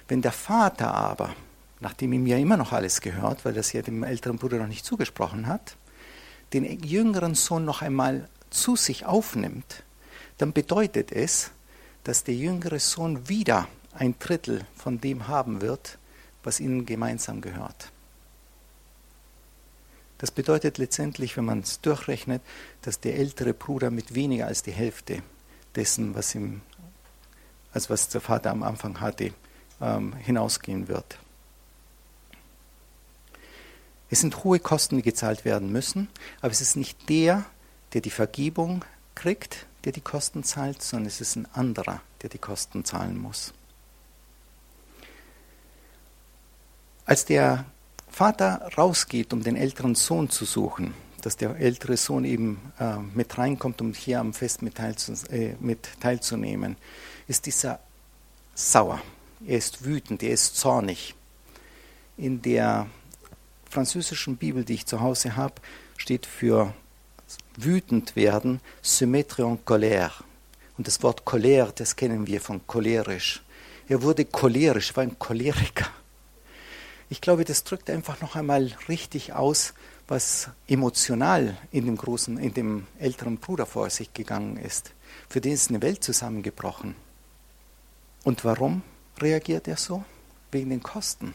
Wenn 0.09 0.23
der 0.23 0.33
Vater 0.33 0.95
aber, 0.95 1.35
nachdem 1.81 2.13
ihm 2.13 2.27
ja 2.27 2.37
immer 2.37 2.57
noch 2.57 2.73
alles 2.73 3.01
gehört, 3.01 3.45
weil 3.45 3.55
das 3.55 3.73
ja 3.73 3.83
dem 3.83 4.03
älteren 4.03 4.39
Bruder 4.39 4.59
noch 4.59 4.69
nicht 4.69 4.85
zugesprochen 4.85 5.47
hat, 5.47 5.77
den 6.53 6.65
jüngeren 6.85 7.35
Sohn 7.35 7.65
noch 7.65 7.83
einmal 7.83 8.29
zu 8.51 8.77
sich 8.77 9.05
aufnimmt, 9.05 9.83
dann 10.39 10.53
bedeutet 10.53 11.13
es, 11.13 11.51
dass 12.05 12.25
der 12.25 12.35
jüngere 12.35 12.79
Sohn 12.79 13.29
wieder 13.29 13.67
ein 13.93 14.15
Drittel 14.19 14.65
von 14.77 15.01
dem 15.01 15.27
haben 15.29 15.61
wird, 15.61 15.99
was 16.45 16.61
ihnen 16.61 16.87
gemeinsam 16.87 17.41
gehört. 17.41 17.91
Das 20.19 20.31
bedeutet 20.31 20.79
letztendlich, 20.79 21.37
wenn 21.37 21.45
man 21.45 21.61
es 21.61 21.81
durchrechnet, 21.81 22.41
dass 22.83 23.01
der 23.01 23.17
ältere 23.17 23.53
Bruder 23.53 23.91
mit 23.91 24.15
weniger 24.15 24.47
als 24.47 24.63
die 24.63 24.73
Hälfte 24.73 25.23
dessen, 25.77 26.15
was 26.15 26.35
ihm, 26.35 26.63
als 27.73 27.91
was 27.91 28.09
der 28.09 28.21
Vater 28.21 28.51
am 28.51 28.63
Anfang 28.63 29.01
hatte, 29.01 29.33
ähm, 29.81 30.15
hinausgehen 30.15 30.89
wird. 30.89 31.19
Es 34.09 34.21
sind 34.21 34.45
hohe 34.45 34.61
Kosten, 34.61 34.97
die 34.97 35.03
gezahlt 35.03 35.45
werden 35.45 35.73
müssen, 35.73 36.09
aber 36.41 36.53
es 36.53 36.61
ist 36.61 36.77
nicht 36.77 37.09
der, 37.09 37.45
der 37.93 38.01
die 38.01 38.11
Vergebung 38.11 38.85
kriegt, 39.15 39.67
der 39.85 39.93
die 39.93 40.01
Kosten 40.01 40.45
zahlt, 40.45 40.83
sondern 40.83 41.07
es 41.07 41.21
ist 41.21 41.37
ein 41.37 41.47
anderer, 41.53 42.01
der 42.23 42.31
die 42.31 42.39
Kosten 42.39 42.85
zahlen 42.85 43.19
muss. 43.19 43.53
Als 47.05 47.25
der 47.25 47.65
Vater 48.09 48.69
rausgeht, 48.77 49.33
um 49.33 49.43
den 49.43 49.57
älteren 49.57 49.95
Sohn 49.95 50.31
zu 50.31 50.45
suchen, 50.45 50.95
dass 51.27 51.37
der 51.37 51.57
ältere 51.57 51.97
Sohn 51.97 52.25
eben 52.25 52.73
äh, 52.79 52.99
mit 52.99 53.37
reinkommt, 53.37 53.81
um 53.81 53.93
hier 53.93 54.21
am 54.21 54.33
Fest 54.33 54.63
mit, 54.63 54.77
teilzu, 54.77 55.13
äh, 55.33 55.57
mit 55.59 55.89
teilzunehmen, 55.99 56.77
ist 57.27 57.47
dieser 57.47 57.81
sauer. 58.55 59.03
Er 59.45 59.59
ist 59.59 59.85
wütend, 59.85 60.23
er 60.23 60.31
ist 60.31 60.57
zornig. 60.57 61.17
In 62.17 62.43
der 62.43 62.87
französischen 63.69 64.37
Bibel, 64.37 64.65
die 64.65 64.75
ich 64.75 64.87
zu 64.87 65.01
Hause 65.01 65.35
habe, 65.35 65.55
steht 65.97 66.27
für 66.27 66.73
wütend 67.57 68.15
werden 68.15 68.61
se 68.81 69.09
mettre 69.09 69.43
en 69.43 69.59
colère. 69.65 70.13
Und 70.79 70.87
das 70.87 71.03
Wort 71.03 71.25
Colère, 71.25 71.73
das 71.73 71.97
kennen 71.97 72.29
wir 72.29 72.41
von 72.41 72.65
cholerisch. 72.69 73.43
Er 73.89 74.01
wurde 74.03 74.27
cholerisch, 74.27 74.97
war 74.97 75.03
ein 75.03 75.19
Choleriker. 75.19 75.89
Ich 77.11 77.21
glaube, 77.21 77.45
das 77.45 77.65
drückt 77.65 77.91
einfach 77.91 78.21
noch 78.21 78.37
einmal 78.37 78.73
richtig 78.89 79.33
aus, 79.33 79.75
was 80.09 80.49
emotional 80.69 81.57
in 81.73 81.87
dem 81.87 81.97
großen, 81.97 82.39
in 82.39 82.55
dem 82.55 82.87
älteren 82.99 83.39
Bruder 83.39 83.67
vor 83.67 83.91
sich 83.91 84.13
gegangen 84.15 84.57
ist. 84.57 84.93
Für 85.29 85.41
den 85.41 85.53
ist 85.53 85.71
eine 85.71 85.83
Welt 85.83 86.05
zusammengebrochen. 86.05 86.95
Und 88.25 88.45
warum 88.45 88.83
reagiert 89.19 89.69
er 89.69 89.77
so? 89.77 90.05
Wegen 90.53 90.71
den 90.71 90.83
Kosten. 90.83 91.35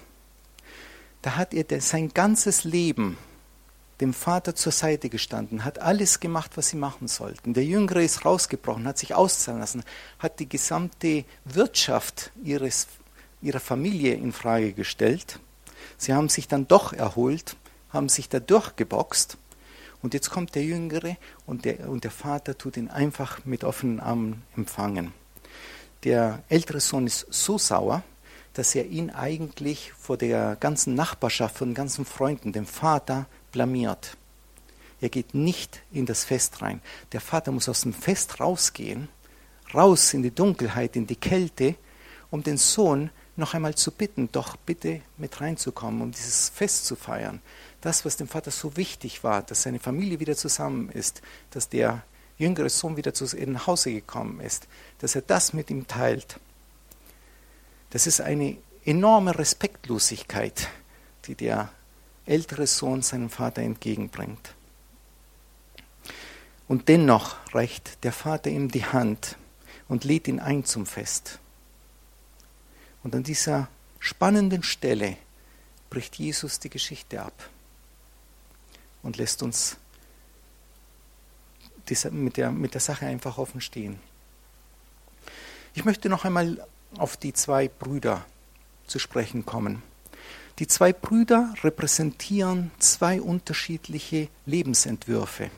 Da 1.22 1.36
hat 1.36 1.54
er 1.54 1.82
sein 1.82 2.10
ganzes 2.10 2.64
Leben 2.64 3.18
dem 4.00 4.14
Vater 4.14 4.56
zur 4.56 4.72
Seite 4.72 5.10
gestanden, 5.10 5.64
hat 5.64 5.78
alles 5.78 6.20
gemacht, 6.20 6.52
was 6.56 6.70
sie 6.70 6.78
machen 6.78 7.08
sollten. 7.08 7.54
Der 7.54 7.64
Jüngere 7.64 8.02
ist 8.02 8.26
rausgebrochen, 8.26 8.88
hat 8.88 8.98
sich 8.98 9.14
auszahlen 9.14 9.60
lassen, 9.60 9.84
hat 10.18 10.40
die 10.40 10.50
gesamte 10.50 11.24
Wirtschaft 11.46 12.32
ihres, 12.44 12.88
ihrer 13.44 13.60
Familie 13.60 14.16
in 14.16 14.32
Frage 14.32 14.74
gestellt 14.74 15.40
Sie 16.02 16.14
haben 16.14 16.30
sich 16.30 16.48
dann 16.48 16.68
doch 16.68 16.94
erholt, 16.94 17.56
haben 17.92 18.10
sich 18.10 18.30
da 18.30 18.40
durchgeboxt. 18.40 19.38
Und 20.02 20.14
jetzt 20.14 20.32
kommt 20.32 20.56
der 20.56 20.64
Jüngere 20.64 21.18
und 21.46 21.66
der, 21.66 21.90
und 21.90 22.04
der 22.04 22.12
Vater 22.12 22.58
tut 22.58 22.78
ihn 22.78 22.90
einfach 22.90 23.46
mit 23.46 23.64
offenen 23.64 24.00
Armen 24.00 24.44
empfangen. 24.56 25.14
Der 26.04 26.44
ältere 26.50 26.80
Sohn 26.80 27.06
ist 27.06 27.28
so 27.30 27.58
sauer, 27.60 28.04
dass 28.54 28.74
er 28.76 28.88
ihn 28.88 29.12
eigentlich 29.12 29.94
vor 29.94 30.18
der 30.18 30.56
ganzen 30.56 30.96
Nachbarschaft, 30.96 31.58
vor 31.58 31.68
den 31.68 31.76
ganzen 31.76 32.06
Freunden, 32.06 32.52
dem 32.52 32.66
Vater, 32.66 33.28
blamiert. 33.52 34.18
Er 35.00 35.10
geht 35.10 35.34
nicht 35.34 35.82
in 35.92 36.06
das 36.06 36.24
Fest 36.24 36.62
rein. 36.62 36.82
Der 37.12 37.22
Vater 37.22 37.52
muss 37.52 37.70
aus 37.70 37.82
dem 37.82 37.94
Fest 37.94 38.40
rausgehen, 38.40 39.10
raus 39.74 40.14
in 40.14 40.24
die 40.24 40.34
Dunkelheit, 40.34 40.96
in 40.96 41.08
die 41.08 41.16
Kälte, 41.16 41.76
um 42.30 42.44
den 42.44 42.58
Sohn 42.58 43.10
noch 43.36 43.54
einmal 43.54 43.76
zu 43.76 43.92
bitten, 43.92 44.30
doch 44.32 44.56
bitte 44.58 45.02
mit 45.18 45.42
reinzukommen, 45.42 46.02
um 46.02 46.12
dieses 46.12 46.50
Fest 46.50 46.86
zu 46.86 46.96
feiern. 46.96 47.42
Das, 47.82 48.06
was 48.06 48.16
dem 48.16 48.28
Vater 48.28 48.52
so 48.52 48.78
wichtig 48.78 49.24
war, 49.24 49.42
dass 49.42 49.64
seine 49.64 49.80
Familie 49.80 50.20
wieder 50.20 50.38
zusammen 50.38 50.90
ist, 50.90 51.22
dass 51.50 51.68
der 51.68 52.04
jüngere 52.38 52.70
Sohn 52.70 52.96
wieder 52.96 53.14
zu 53.14 53.26
nach 53.48 53.68
Hause 53.68 53.92
gekommen 53.92 54.40
ist, 54.40 54.68
dass 55.00 55.16
er 55.16 55.22
das 55.22 55.54
mit 55.54 55.70
ihm 55.72 55.88
teilt. 55.88 56.40
Das 57.90 58.08
ist 58.08 58.22
eine 58.22 58.58
enorme 58.86 59.38
Respektlosigkeit, 59.38 60.70
die 61.26 61.36
der 61.36 61.70
ältere 62.26 62.68
Sohn 62.68 63.02
seinem 63.02 63.30
Vater 63.30 63.62
entgegenbringt. 63.64 64.54
Und 66.68 66.88
dennoch 66.88 67.36
reicht 67.54 68.04
der 68.04 68.14
Vater 68.14 68.50
ihm 68.50 68.70
die 68.72 68.86
Hand 68.86 69.38
und 69.90 70.04
lädt 70.04 70.28
ihn 70.28 70.40
ein 70.40 70.64
zum 70.66 70.86
Fest. 70.86 71.40
Und 73.04 73.14
an 73.16 73.24
dieser 73.24 73.68
spannenden 74.00 74.64
Stelle 74.64 75.18
bricht 75.90 76.16
Jesus 76.16 76.60
die 76.60 76.70
Geschichte 76.70 77.22
ab 77.22 77.51
und 79.04 79.18
lässt 79.18 79.44
uns 79.44 79.78
mit 82.12 82.38
der, 82.38 82.52
mit 82.52 82.74
der 82.74 82.82
Sache 82.82 83.06
einfach 83.06 83.38
offen 83.38 83.60
stehen. 83.60 84.00
Ich 85.74 85.84
möchte 85.84 86.10
noch 86.10 86.26
einmal 86.26 86.66
auf 86.98 87.18
die 87.18 87.34
zwei 87.34 87.68
Brüder 87.68 88.26
zu 88.88 89.00
sprechen 89.00 89.46
kommen. 89.46 89.84
Die 90.60 90.68
zwei 90.68 90.94
Brüder 90.94 91.54
repräsentieren 91.64 92.72
zwei 92.80 93.22
unterschiedliche 93.22 94.28
Lebensentwürfe. 94.46 95.50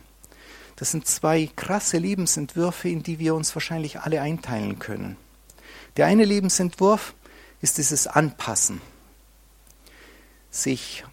Das 0.76 0.92
sind 0.92 1.08
zwei 1.08 1.50
krasse 1.56 1.98
Lebensentwürfe, 1.98 2.90
in 2.90 3.04
die 3.04 3.20
wir 3.20 3.36
uns 3.36 3.56
wahrscheinlich 3.56 4.00
alle 4.00 4.22
einteilen 4.22 4.80
können. 4.80 5.18
Der 5.98 6.08
eine 6.08 6.26
Lebensentwurf 6.26 7.14
ist 7.62 7.78
dieses 7.78 8.08
Anpassen, 8.08 8.82
sich 10.50 11.06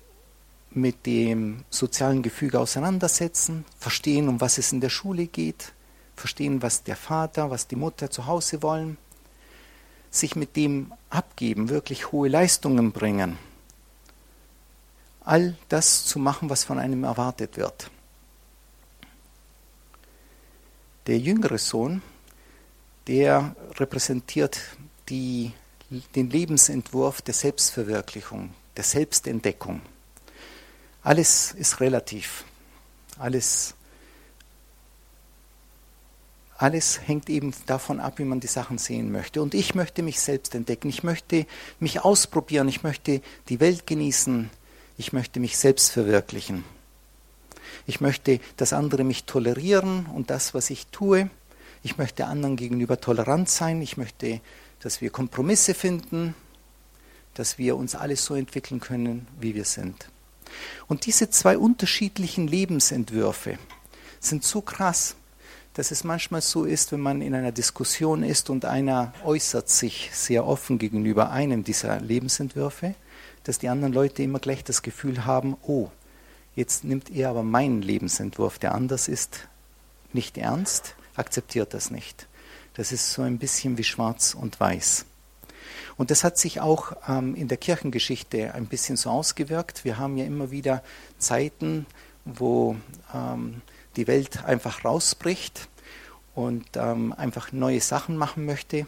mit 0.71 1.07
dem 1.07 1.65
sozialen 1.71 2.23
Gefüge 2.23 2.61
auseinandersetzen, 2.61 3.65
verstehen, 3.79 4.29
um 4.29 4.41
was 4.41 4.59
es 4.59 4.73
in 4.73 4.81
der 4.81 4.89
Schule 4.89 5.27
geht, 5.27 5.73
verstehen, 6.17 6.63
was 6.63 6.85
der 6.85 6.97
Vater, 6.97 7.51
was 7.51 7.67
die 7.67 7.77
Mutter 7.77 8.11
zu 8.11 8.27
Hause 8.27 8.63
wollen, 8.63 8.97
sich 10.11 10.37
mit 10.37 10.57
dem 10.57 10.93
abgeben, 11.09 11.69
wirklich 11.69 12.13
hohe 12.13 12.29
Leistungen 12.29 12.93
bringen, 12.93 13.39
all 15.25 15.57
das 15.69 16.05
zu 16.05 16.19
machen, 16.19 16.51
was 16.51 16.65
von 16.65 16.79
einem 16.79 17.05
erwartet 17.05 17.57
wird. 17.57 17.91
Der 21.07 21.19
jüngere 21.19 21.59
Sohn, 21.59 22.03
der 23.07 23.57
repräsentiert 23.77 24.61
die, 25.09 25.53
den 26.15 26.31
Lebensentwurf 26.31 27.23
der 27.23 27.35
Selbstverwirklichung, 27.35 28.51
der 28.77 28.85
Selbstentdeckung. 28.85 29.81
Alles 31.03 31.53
ist 31.53 31.81
relativ. 31.81 32.45
Alles, 33.19 33.75
alles 36.57 37.01
hängt 37.07 37.31
eben 37.31 37.55
davon 37.67 38.01
ab, 38.01 38.19
wie 38.19 38.25
man 38.25 38.41
die 38.41 38.47
Sachen 38.47 38.79
sehen 38.79 39.11
möchte. 39.11 39.41
Und 39.41 39.55
ich 39.55 39.75
möchte 39.75 40.03
mich 40.03 40.21
selbst 40.21 40.55
entdecken. 40.55 40.89
Ich 40.89 41.03
möchte 41.03 41.47
mich 41.79 42.05
ausprobieren. 42.05 42.69
Ich 42.69 42.83
möchte 42.83 43.23
die 43.49 43.61
Welt 43.61 43.87
genießen. 43.87 44.51
Ich 44.99 45.13
möchte 45.15 45.41
mich 45.41 45.57
selbst 45.57 45.91
verwirklichen. 45.91 46.65
Ich 47.87 48.01
möchte, 48.03 48.41
dass 48.57 48.75
andere 48.75 49.05
mich 49.05 49.25
tolerieren 49.25 50.07
und 50.07 50.29
das, 50.29 50.53
was 50.53 50.69
ich 50.69 50.89
tue. 50.89 51.31
Ich 51.83 51.97
möchte 51.97 52.27
anderen 52.27 52.57
gegenüber 52.57 53.01
tolerant 53.01 53.49
sein. 53.49 53.81
Ich 53.81 53.97
möchte, 53.97 54.43
dass 54.81 55.01
wir 55.01 55.09
Kompromisse 55.11 55.73
finden, 55.73 56.35
dass 57.33 57.57
wir 57.57 57.77
uns 57.77 57.95
alles 57.95 58.25
so 58.25 58.35
entwickeln 58.35 58.81
können, 58.81 59.27
wie 59.41 59.55
wir 59.55 59.65
sind. 59.65 60.11
Und 60.89 61.07
diese 61.07 61.31
zwei 61.31 61.59
unterschiedlichen 61.59 62.47
Lebensentwürfe 62.47 63.59
sind 64.21 64.45
so 64.45 64.61
krass, 64.61 65.17
dass 65.75 65.91
es 65.91 66.05
manchmal 66.05 66.43
so 66.43 66.65
ist, 66.65 66.93
wenn 66.93 67.01
man 67.01 67.23
in 67.23 67.35
einer 67.35 67.53
Diskussion 67.53 68.23
ist 68.23 68.51
und 68.51 68.65
einer 68.65 69.15
äußert 69.25 69.69
sich 69.69 70.11
sehr 70.13 70.47
offen 70.47 70.79
gegenüber 70.79 71.31
einem 71.31 71.65
dieser 71.65 72.01
Lebensentwürfe, 72.01 72.95
dass 73.45 73.59
die 73.59 73.69
anderen 73.69 73.93
Leute 73.93 74.23
immer 74.23 74.41
gleich 74.41 74.65
das 74.65 74.83
Gefühl 74.83 75.25
haben, 75.25 75.57
oh, 75.63 75.89
jetzt 76.57 76.85
nimmt 76.85 77.11
er 77.11 77.31
aber 77.31 77.43
meinen 77.43 77.83
Lebensentwurf, 77.83 78.59
der 78.59 78.75
anders 78.75 79.09
ist, 79.09 79.49
nicht 80.13 80.37
ernst, 80.37 80.97
akzeptiert 81.15 81.73
das 81.73 81.91
nicht. 81.91 82.27
Das 82.75 82.93
ist 82.93 83.13
so 83.13 83.23
ein 83.23 83.39
bisschen 83.39 83.79
wie 83.79 83.85
schwarz 83.85 84.35
und 84.35 84.59
weiß. 84.59 85.05
Und 86.01 86.11
das 86.11 86.25
hat 86.25 86.39
sich 86.39 86.63
auch 86.63 86.93
ähm, 87.07 87.35
in 87.35 87.47
der 87.47 87.59
Kirchengeschichte 87.59 88.55
ein 88.55 88.65
bisschen 88.65 88.97
so 88.97 89.11
ausgewirkt. 89.11 89.85
Wir 89.85 89.99
haben 89.99 90.17
ja 90.17 90.25
immer 90.25 90.51
wieder 90.51 90.83
Zeiten, 91.19 91.85
wo 92.25 92.75
ähm, 93.15 93.61
die 93.97 94.07
Welt 94.07 94.43
einfach 94.47 94.83
rausbricht 94.83 95.69
und 96.35 96.65
ähm, 96.77 97.13
einfach 97.13 97.53
neue 97.53 97.83
Sachen 97.83 98.17
machen 98.17 98.47
möchte. 98.47 98.87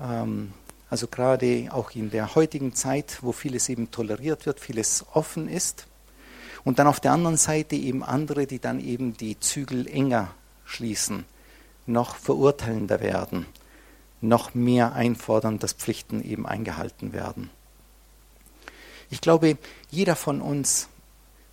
Ähm, 0.00 0.52
also 0.88 1.08
gerade 1.08 1.66
auch 1.72 1.90
in 1.96 2.12
der 2.12 2.36
heutigen 2.36 2.76
Zeit, 2.76 3.18
wo 3.22 3.32
vieles 3.32 3.68
eben 3.68 3.90
toleriert 3.90 4.46
wird, 4.46 4.60
vieles 4.60 5.04
offen 5.12 5.48
ist. 5.48 5.88
Und 6.62 6.78
dann 6.78 6.86
auf 6.86 7.00
der 7.00 7.10
anderen 7.10 7.38
Seite 7.38 7.74
eben 7.74 8.04
andere, 8.04 8.46
die 8.46 8.60
dann 8.60 8.78
eben 8.78 9.16
die 9.16 9.40
Zügel 9.40 9.88
enger 9.88 10.30
schließen, 10.64 11.24
noch 11.86 12.14
verurteilender 12.14 13.00
werden 13.00 13.46
noch 14.20 14.54
mehr 14.54 14.92
einfordern, 14.92 15.58
dass 15.58 15.72
Pflichten 15.72 16.22
eben 16.22 16.46
eingehalten 16.46 17.12
werden. 17.12 17.50
Ich 19.10 19.20
glaube, 19.20 19.58
jeder 19.90 20.14
von 20.14 20.40
uns 20.40 20.88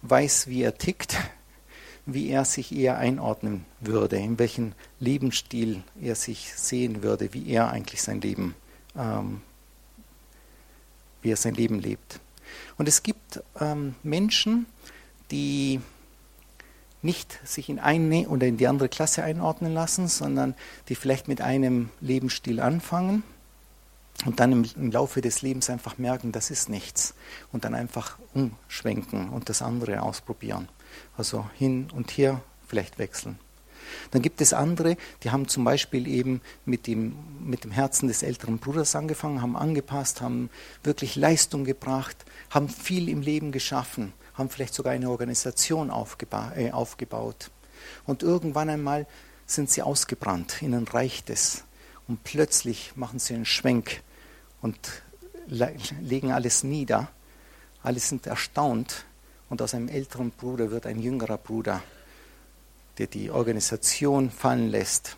weiß, 0.01 0.47
wie 0.47 0.62
er 0.62 0.77
tickt, 0.77 1.17
wie 2.06 2.30
er 2.30 2.45
sich 2.45 2.73
eher 2.73 2.97
einordnen 2.97 3.65
würde, 3.82 4.17
in 4.17 4.39
welchen 4.39 4.75
Lebensstil 4.99 5.84
er 6.01 6.15
sich 6.15 6.53
sehen 6.56 7.03
würde, 7.03 7.34
wie 7.34 7.49
er 7.49 7.69
eigentlich 7.69 8.01
sein 8.01 8.21
Leben, 8.21 8.56
ähm, 8.95 9.41
wie 11.21 11.32
er 11.32 11.36
sein 11.36 11.56
Leben 11.56 11.80
lebt. 11.80 12.19
Und 12.77 12.88
es 12.88 13.03
gibt 13.03 13.41
ähm, 13.60 13.95
Menschen, 14.03 14.67
die 15.32 15.82
nicht 17.02 17.40
sich 17.48 17.70
in 17.70 17.80
eine 17.80 18.28
oder 18.28 18.48
in 18.48 18.58
die 18.58 18.68
andere 18.68 18.90
Klasse 18.90 19.24
einordnen 19.24 19.74
lassen, 19.74 20.08
sondern 20.08 20.56
die 20.90 20.96
vielleicht 20.96 21.28
mit 21.28 21.42
einem 21.42 21.90
Lebensstil 22.02 22.60
anfangen 22.60 23.24
und 24.26 24.40
dann 24.40 24.66
im, 24.66 24.92
Laufe 24.92 25.22
des 25.22 25.42
Lebens 25.42 25.70
einfach 25.70 25.98
merken, 25.98 26.32
das 26.32 26.50
ist 26.50 26.70
nichts 26.70 27.14
und 27.52 27.66
dann 27.66 27.76
einfach 27.76 28.18
umschwenken 28.34 29.30
und 29.30 29.50
das 29.50 29.62
andere 29.62 30.02
ausprobieren. 30.02 30.68
Also 31.16 31.48
hin 31.56 31.90
und 31.94 32.12
her 32.12 32.42
vielleicht 32.68 32.98
wechseln. 32.98 33.38
Dann 34.12 34.22
gibt 34.22 34.42
es 34.42 34.54
andere, 34.54 34.98
die 35.24 35.32
haben 35.32 35.48
zum 35.48 35.64
Beispiel 35.64 36.08
eben 36.08 36.42
mit 36.66 36.88
dem, 36.88 37.16
mit 37.40 37.64
dem 37.64 37.72
Herzen 37.72 38.08
des 38.08 38.22
älteren 38.22 38.58
Bruders 38.58 38.96
angefangen, 38.96 39.42
haben 39.42 39.56
angepasst, 39.56 40.20
haben 40.20 40.50
wirklich 40.84 41.16
Leistung 41.16 41.64
gebracht, 41.64 42.18
haben 42.50 42.68
viel 42.68 43.08
im 43.08 43.22
Leben 43.22 43.52
geschaffen 43.52 44.12
haben 44.38 44.50
vielleicht 44.50 44.73
sogar 44.73 44.93
eine 44.93 45.10
Organisation 45.10 45.89
aufgeba 45.89 46.54
äh, 46.56 46.71
aufgebaut. 46.71 47.52
Und 48.06 48.23
irgendwann 48.23 48.69
einmal 48.69 49.08
sind 49.45 49.69
sie 49.69 49.82
ausgebrannt, 49.82 50.62
ihnen 50.62 50.88
reicht 50.88 51.30
es. 51.30 51.63
Und 52.08 52.23
plötzlich 52.23 52.95
machen 52.95 53.19
sie 53.19 53.34
einen 53.34 53.45
Schwenk 53.45 54.02
und 54.62 54.78
le 55.47 55.76
legen 56.02 56.32
alles 56.32 56.63
nieder. 56.63 57.10
Alle 57.84 58.00
sind 58.00 58.28
erstaunt 58.28 59.06
und 59.50 59.62
aus 59.62 59.73
einem 59.73 59.88
älteren 59.88 60.32
Bruder 60.32 60.71
wird 60.71 60.86
ein 60.86 61.00
jüngerer 61.00 61.38
Bruder, 61.38 61.82
der 62.97 63.08
die 63.08 63.32
Organisation 63.32 64.30
fallen 64.30 64.69
lässt 64.69 65.17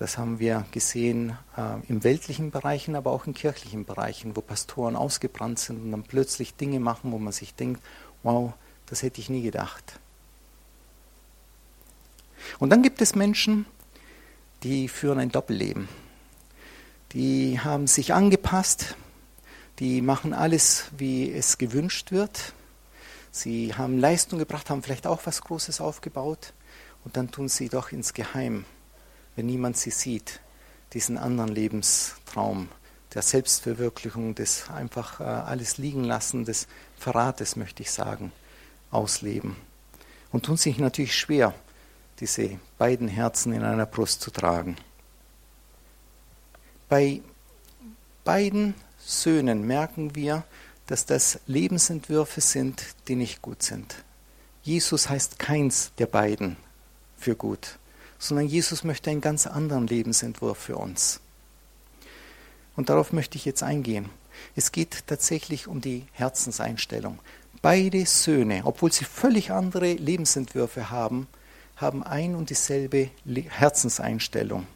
das 0.00 0.16
haben 0.16 0.38
wir 0.38 0.64
gesehen 0.72 1.36
äh, 1.58 1.86
im 1.86 2.02
weltlichen 2.02 2.50
Bereichen, 2.50 2.96
aber 2.96 3.10
auch 3.10 3.26
in 3.26 3.34
kirchlichen 3.34 3.84
Bereichen, 3.84 4.34
wo 4.34 4.40
Pastoren 4.40 4.96
ausgebrannt 4.96 5.58
sind 5.58 5.82
und 5.82 5.92
dann 5.92 6.04
plötzlich 6.04 6.54
Dinge 6.54 6.80
machen, 6.80 7.12
wo 7.12 7.18
man 7.18 7.34
sich 7.34 7.54
denkt, 7.54 7.82
wow, 8.22 8.54
das 8.86 9.02
hätte 9.02 9.20
ich 9.20 9.28
nie 9.28 9.42
gedacht. 9.42 10.00
Und 12.58 12.70
dann 12.70 12.82
gibt 12.82 13.02
es 13.02 13.14
Menschen, 13.14 13.66
die 14.62 14.88
führen 14.88 15.18
ein 15.18 15.30
Doppelleben. 15.30 15.86
Die 17.12 17.60
haben 17.60 17.86
sich 17.86 18.14
angepasst, 18.14 18.96
die 19.80 20.00
machen 20.00 20.32
alles, 20.32 20.86
wie 20.96 21.30
es 21.30 21.58
gewünscht 21.58 22.10
wird. 22.10 22.54
Sie 23.32 23.74
haben 23.74 23.98
Leistung 23.98 24.38
gebracht, 24.38 24.70
haben 24.70 24.82
vielleicht 24.82 25.06
auch 25.06 25.26
was 25.26 25.42
Großes 25.42 25.82
aufgebaut 25.82 26.54
und 27.04 27.18
dann 27.18 27.30
tun 27.30 27.48
sie 27.50 27.68
doch 27.68 27.92
ins 27.92 28.14
Geheim 28.14 28.64
wenn 29.36 29.46
niemand 29.46 29.76
sie 29.76 29.90
sieht, 29.90 30.40
diesen 30.92 31.18
anderen 31.18 31.50
Lebenstraum 31.50 32.68
der 33.14 33.22
Selbstverwirklichung, 33.22 34.34
des 34.34 34.70
einfach 34.70 35.20
äh, 35.20 35.24
alles 35.24 35.78
liegen 35.78 36.04
lassen, 36.04 36.44
des 36.44 36.68
Verrates, 36.96 37.56
möchte 37.56 37.82
ich 37.82 37.90
sagen, 37.90 38.32
ausleben. 38.90 39.56
Und 40.30 40.44
tun 40.46 40.56
sich 40.56 40.78
natürlich 40.78 41.16
schwer, 41.16 41.54
diese 42.20 42.58
beiden 42.78 43.08
Herzen 43.08 43.52
in 43.52 43.64
einer 43.64 43.86
Brust 43.86 44.20
zu 44.20 44.30
tragen. 44.30 44.76
Bei 46.88 47.20
beiden 48.24 48.74
Söhnen 48.98 49.66
merken 49.66 50.14
wir, 50.14 50.44
dass 50.86 51.06
das 51.06 51.40
Lebensentwürfe 51.46 52.40
sind, 52.40 52.82
die 53.08 53.16
nicht 53.16 53.42
gut 53.42 53.62
sind. 53.62 54.04
Jesus 54.62 55.08
heißt 55.08 55.38
keins 55.38 55.92
der 55.98 56.06
beiden 56.06 56.56
für 57.16 57.34
gut 57.34 57.79
sondern 58.20 58.46
Jesus 58.46 58.84
möchte 58.84 59.10
einen 59.10 59.22
ganz 59.22 59.48
anderen 59.48 59.88
Lebensentwurf 59.88 60.58
für 60.58 60.76
uns. 60.76 61.20
Und 62.76 62.90
darauf 62.90 63.12
möchte 63.12 63.36
ich 63.36 63.46
jetzt 63.46 63.64
eingehen. 63.64 64.10
Es 64.54 64.70
geht 64.70 65.06
tatsächlich 65.06 65.66
um 65.66 65.80
die 65.80 66.04
Herzenseinstellung. 66.12 67.18
Beide 67.62 68.06
Söhne, 68.06 68.62
obwohl 68.64 68.92
sie 68.92 69.04
völlig 69.04 69.50
andere 69.50 69.94
Lebensentwürfe 69.94 70.90
haben, 70.90 71.26
haben 71.76 72.02
ein 72.02 72.34
und 72.34 72.50
dieselbe 72.50 73.10
Herzenseinstellung. 73.24 74.66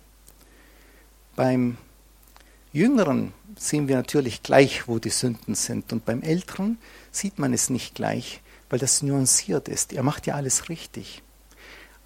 Beim 1.36 1.76
Jüngeren 2.72 3.32
sehen 3.58 3.88
wir 3.88 3.96
natürlich 3.96 4.42
gleich, 4.42 4.88
wo 4.88 4.98
die 4.98 5.10
Sünden 5.10 5.54
sind. 5.54 5.92
Und 5.92 6.04
beim 6.04 6.22
Älteren 6.22 6.78
sieht 7.12 7.38
man 7.38 7.52
es 7.52 7.68
nicht 7.68 7.94
gleich, 7.94 8.40
weil 8.70 8.78
das 8.78 9.02
nuanciert 9.02 9.68
ist. 9.68 9.92
Er 9.92 10.02
macht 10.02 10.26
ja 10.26 10.34
alles 10.34 10.68
richtig 10.70 11.22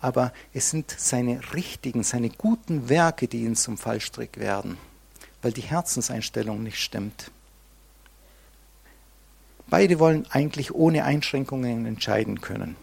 aber 0.01 0.33
es 0.53 0.71
sind 0.71 0.95
seine 0.97 1.41
richtigen, 1.55 2.03
seine 2.03 2.31
guten 2.31 2.89
Werke, 2.89 3.29
die 3.29 3.45
ihn 3.45 3.57
zum 3.57 3.79
Fallstrick 3.79 4.39
werden, 4.39 4.79
weil 5.43 5.53
die 5.53 5.63
Herzenseinstellung 5.63 6.63
nicht 6.63 6.79
stimmt. 6.79 7.31
Beide 9.69 9.99
wollen 9.99 10.27
eigentlich 10.31 10.75
ohne 10.75 11.05
Einschränkungen 11.05 11.85
entscheiden 11.85 12.41
können. 12.41 12.77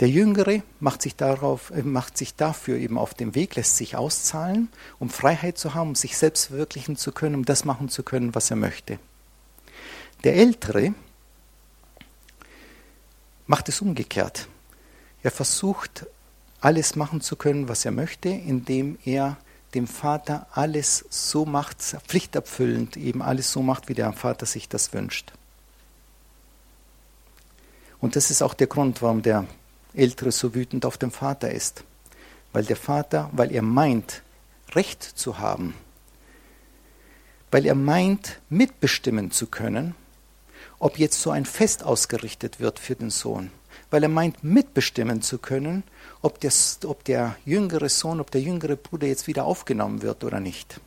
Der 0.00 0.08
Jüngere 0.08 0.62
macht 0.80 1.02
sich, 1.02 1.16
darauf, 1.16 1.70
äh, 1.70 1.82
macht 1.82 2.18
sich 2.18 2.34
dafür 2.34 2.78
eben 2.78 2.98
auf 2.98 3.14
dem 3.14 3.34
Weg, 3.34 3.56
lässt 3.56 3.76
sich 3.76 3.96
auszahlen, 3.96 4.68
um 4.98 5.10
Freiheit 5.10 5.58
zu 5.58 5.74
haben, 5.74 5.90
um 5.90 5.94
sich 5.94 6.16
selbst 6.16 6.46
verwirklichen 6.46 6.96
zu 6.96 7.12
können, 7.12 7.36
um 7.36 7.44
das 7.44 7.64
machen 7.64 7.88
zu 7.88 8.02
können, 8.02 8.34
was 8.34 8.50
er 8.50 8.56
möchte. 8.56 8.98
Der 10.24 10.34
Ältere 10.34 10.94
macht 13.46 13.68
es 13.68 13.80
umgekehrt. 13.80 14.48
Er 15.22 15.30
versucht, 15.30 16.06
alles 16.60 16.96
machen 16.96 17.20
zu 17.20 17.36
können, 17.36 17.68
was 17.68 17.84
er 17.84 17.92
möchte, 17.92 18.28
indem 18.28 18.98
er 19.04 19.36
dem 19.74 19.86
Vater 19.86 20.46
alles 20.52 21.04
so 21.10 21.44
macht, 21.44 21.80
pflichterfüllend 21.82 22.96
eben 22.96 23.22
alles 23.22 23.52
so 23.52 23.62
macht, 23.62 23.88
wie 23.88 23.94
der 23.94 24.12
Vater 24.12 24.46
sich 24.46 24.68
das 24.68 24.92
wünscht. 24.92 25.32
Und 28.00 28.16
das 28.16 28.30
ist 28.30 28.42
auch 28.42 28.54
der 28.54 28.66
Grund, 28.66 29.02
warum 29.02 29.22
der 29.22 29.46
Ältere 29.94 30.32
so 30.32 30.54
wütend 30.54 30.84
auf 30.86 30.96
den 30.96 31.10
Vater 31.10 31.50
ist. 31.50 31.84
Weil 32.52 32.64
der 32.64 32.76
Vater, 32.76 33.28
weil 33.32 33.52
er 33.52 33.62
meint, 33.62 34.22
Recht 34.74 35.02
zu 35.02 35.38
haben, 35.38 35.74
weil 37.50 37.66
er 37.66 37.74
meint, 37.74 38.40
mitbestimmen 38.50 39.30
zu 39.30 39.46
können, 39.46 39.94
ob 40.78 40.98
jetzt 40.98 41.20
so 41.20 41.30
ein 41.30 41.46
Fest 41.46 41.82
ausgerichtet 41.82 42.60
wird 42.60 42.78
für 42.78 42.94
den 42.94 43.10
Sohn, 43.10 43.50
weil 43.90 44.02
er 44.02 44.08
meint, 44.08 44.44
mitbestimmen 44.44 45.22
zu 45.22 45.38
können, 45.38 45.82
ob, 46.22 46.40
das, 46.40 46.80
ob 46.84 47.04
der 47.04 47.36
jüngere 47.44 47.88
Sohn, 47.88 48.20
ob 48.20 48.30
der 48.30 48.40
jüngere 48.40 48.76
Bruder 48.76 49.06
jetzt 49.06 49.26
wieder 49.26 49.44
aufgenommen 49.44 50.02
wird 50.02 50.24
oder 50.24 50.40
nicht. 50.40 50.80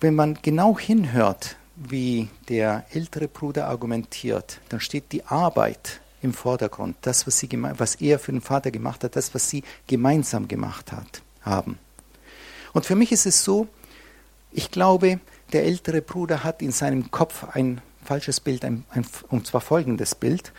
Wenn 0.00 0.14
man 0.14 0.38
genau 0.42 0.78
hinhört, 0.78 1.56
wie 1.74 2.28
der 2.48 2.86
ältere 2.92 3.28
Bruder 3.28 3.66
argumentiert, 3.66 4.60
dann 4.68 4.80
steht 4.80 5.12
die 5.12 5.24
Arbeit 5.24 6.00
im 6.22 6.32
Vordergrund, 6.32 6.96
das, 7.02 7.26
was, 7.26 7.38
sie, 7.38 7.48
was 7.52 7.96
er 7.96 8.18
für 8.18 8.32
den 8.32 8.40
Vater 8.40 8.70
gemacht 8.70 9.04
hat, 9.04 9.16
das, 9.16 9.34
was 9.34 9.48
sie 9.50 9.62
gemeinsam 9.86 10.48
gemacht 10.48 10.92
hat, 10.92 11.22
haben. 11.42 11.78
Und 12.72 12.86
für 12.86 12.94
mich 12.94 13.12
ist 13.12 13.26
es 13.26 13.44
so, 13.44 13.68
ich 14.52 14.70
glaube, 14.70 15.20
der 15.52 15.64
ältere 15.64 16.02
Bruder 16.02 16.44
hat 16.44 16.62
in 16.62 16.72
seinem 16.72 17.10
Kopf 17.10 17.44
ein 17.52 17.80
falsches 18.04 18.40
Bild, 18.40 18.64
ein, 18.64 18.84
ein, 18.90 19.06
und 19.28 19.46
zwar 19.46 19.60
folgendes 19.60 20.14
Bild. 20.14 20.52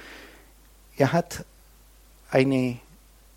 Er 0.97 1.13
hat 1.13 1.45
eine, 2.29 2.79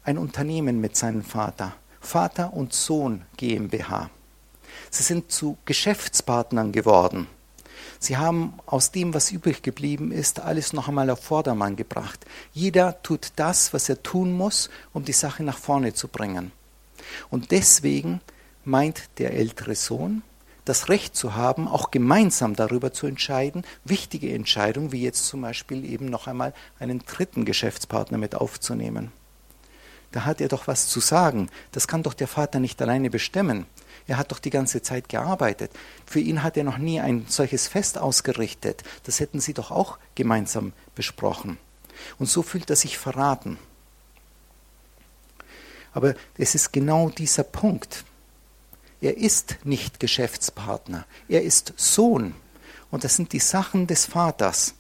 ein 0.05 0.19
Unternehmen 0.19 0.81
mit 0.81 0.97
seinem 0.97 1.23
Vater, 1.23 1.75
Vater 2.01 2.53
und 2.53 2.73
Sohn 2.73 3.23
GmbH. 3.37 4.11
Sie 4.91 5.03
sind 5.03 5.31
zu 5.31 5.59
Geschäftspartnern 5.65 6.73
geworden. 6.73 7.27
Sie 7.99 8.17
haben 8.17 8.55
aus 8.67 8.93
dem, 8.93 9.13
was 9.13 9.31
übrig 9.31 9.63
geblieben 9.63 10.11
ist, 10.11 10.41
alles 10.41 10.73
noch 10.73 10.89
einmal 10.89 11.11
auf 11.11 11.23
Vordermann 11.23 11.77
gebracht. 11.77 12.25
Jeder 12.53 13.03
tut 13.03 13.33
das, 13.37 13.75
was 13.75 13.89
er 13.89 14.03
tun 14.03 14.33
muss, 14.33 14.71
um 14.93 15.05
die 15.05 15.13
Sache 15.13 15.43
nach 15.43 15.59
vorne 15.59 15.93
zu 15.93 16.09
bringen. 16.09 16.53
Und 17.29 17.51
deswegen 17.51 18.21
meint 18.65 19.09
der 19.19 19.35
ältere 19.35 19.75
Sohn, 19.75 20.23
das 20.71 20.89
Recht 20.89 21.17
zu 21.17 21.35
haben, 21.35 21.67
auch 21.67 21.91
gemeinsam 21.91 22.55
darüber 22.55 22.93
zu 22.93 23.09
entscheiden, 23.09 23.65
wichtige 23.85 24.33
Entscheidungen, 24.33 24.93
wie 24.93 25.03
jetzt 25.03 25.27
zum 25.27 25.41
Beispiel 25.41 25.85
eben 25.85 26.07
noch 26.07 26.29
einmal 26.29 26.55
einen 26.79 27.01
dritten 27.01 27.45
Geschäftspartner 27.45 28.19
mit 28.19 28.37
aufzunehmen. 28.37 29.11
Da 30.13 30.25
hat 30.25 30.41
er 30.41 30.47
doch 30.47 30.69
was 30.69 30.87
zu 30.87 31.01
sagen. 31.01 31.51
Das 31.73 31.89
kann 31.89 32.05
doch 32.05 32.15
der 32.15 32.29
Vater 32.29 32.61
nicht 32.61 32.81
alleine 32.81 33.11
bestimmen. 33.11 33.67
Er 34.07 34.17
hat 34.17 34.31
doch 34.31 34.39
die 34.39 34.51
ganze 34.51 34.81
Zeit 34.81 35.09
gearbeitet. 35.09 35.73
Für 36.07 36.21
ihn 36.21 36.45
hat 36.45 36.57
er 36.57 36.63
noch 36.63 36.79
nie 36.79 37.01
ein 37.01 37.27
solches 37.27 37.67
Fest 37.67 37.99
ausgerichtet. 37.99 38.85
Das 39.03 39.19
hätten 39.19 39.41
sie 39.41 39.55
doch 39.55 39.73
auch 39.73 39.99
gemeinsam 40.15 40.73
besprochen. 40.95 41.59
Und 42.21 42.27
so 42.27 42.45
fühlt 42.45 42.71
er 42.71 42.77
sich 42.77 42.97
verraten. 42.97 43.59
Aber 45.93 46.15
es 46.39 46.55
ist 46.55 46.73
genau 46.73 47.09
dieser 47.11 47.43
Punkt. 47.43 48.05
Er 49.01 49.17
ist 49.17 49.57
nicht 49.65 50.01
Geschäftspartner, 50.01 51.07
er 51.29 51.43
ist 51.43 51.73
Sohn. 51.77 52.35
Und 52.91 53.05
das 53.05 53.17
sind 53.17 53.33
die 53.33 53.39
Sachen 53.39 53.87
des 53.87 54.07
Vaters. 54.07 54.75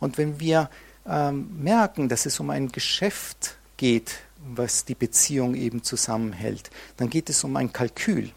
Und 0.00 0.16
wenn 0.16 0.40
wir 0.40 0.70
ähm, 1.06 1.62
merken, 1.62 2.08
dass 2.08 2.26
es 2.26 2.38
um 2.40 2.50
ein 2.50 2.70
Geschäft 2.70 3.56
geht, 3.76 4.20
was 4.54 4.84
die 4.84 4.94
Beziehung 4.94 5.54
eben 5.54 5.82
zusammenhält, 5.82 6.70
dann 6.96 7.10
geht 7.10 7.28
es 7.28 7.44
um 7.44 7.56
ein 7.56 7.72
Kalkül. 7.72 8.30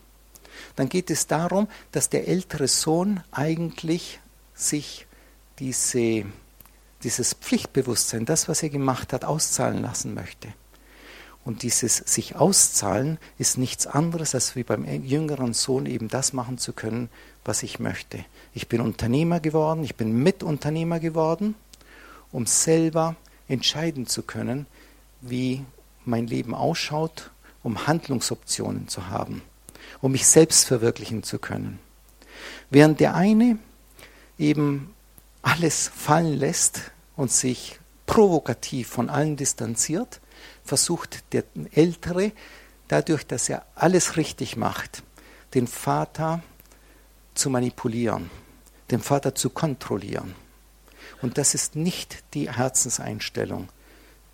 Dann 0.75 0.89
geht 0.89 1.09
es 1.09 1.27
darum, 1.27 1.67
dass 1.91 2.09
der 2.09 2.27
ältere 2.27 2.67
Sohn 2.67 3.23
eigentlich 3.31 4.19
sich 4.53 5.07
diese, 5.59 6.25
dieses 7.03 7.33
Pflichtbewusstsein, 7.33 8.25
das, 8.25 8.47
was 8.47 8.63
er 8.63 8.69
gemacht 8.69 9.13
hat, 9.13 9.25
auszahlen 9.25 9.81
lassen 9.81 10.13
möchte. 10.13 10.53
Und 11.43 11.63
dieses 11.63 11.97
sich 11.97 12.35
auszahlen 12.35 13.17
ist 13.39 13.57
nichts 13.57 13.87
anderes, 13.87 14.35
als 14.35 14.55
wie 14.55 14.63
beim 14.63 14.85
jüngeren 15.03 15.53
Sohn 15.53 15.87
eben 15.87 16.07
das 16.07 16.33
machen 16.33 16.57
zu 16.59 16.71
können, 16.71 17.09
was 17.43 17.63
ich 17.63 17.79
möchte. 17.79 18.23
Ich 18.53 18.67
bin 18.67 18.79
Unternehmer 18.79 19.39
geworden, 19.39 19.83
ich 19.83 19.95
bin 19.95 20.21
Mitunternehmer 20.21 20.99
geworden, 20.99 21.55
um 22.31 22.45
selber 22.45 23.15
entscheiden 23.47 24.05
zu 24.05 24.21
können, 24.21 24.67
wie 25.21 25.65
mein 26.05 26.27
Leben 26.27 26.53
ausschaut, 26.53 27.31
um 27.63 27.87
Handlungsoptionen 27.87 28.87
zu 28.87 29.07
haben, 29.07 29.41
um 30.01 30.11
mich 30.11 30.27
selbst 30.27 30.65
verwirklichen 30.65 31.23
zu 31.23 31.39
können. 31.39 31.79
Während 32.69 32.99
der 32.99 33.15
eine 33.15 33.57
eben 34.37 34.93
alles 35.41 35.87
fallen 35.87 36.37
lässt 36.37 36.91
und 37.15 37.31
sich 37.31 37.79
provokativ 38.05 38.89
von 38.89 39.09
allen 39.09 39.37
distanziert, 39.37 40.19
versucht 40.63 41.23
der 41.33 41.43
Ältere, 41.71 42.31
dadurch, 42.87 43.25
dass 43.25 43.49
er 43.49 43.65
alles 43.75 44.17
richtig 44.17 44.57
macht, 44.57 45.03
den 45.53 45.67
Vater 45.67 46.43
zu 47.33 47.49
manipulieren, 47.49 48.29
den 48.89 49.01
Vater 49.01 49.35
zu 49.35 49.49
kontrollieren. 49.49 50.35
Und 51.21 51.37
das 51.37 51.53
ist 51.53 51.75
nicht 51.75 52.23
die 52.33 52.51
Herzenseinstellung, 52.51 53.69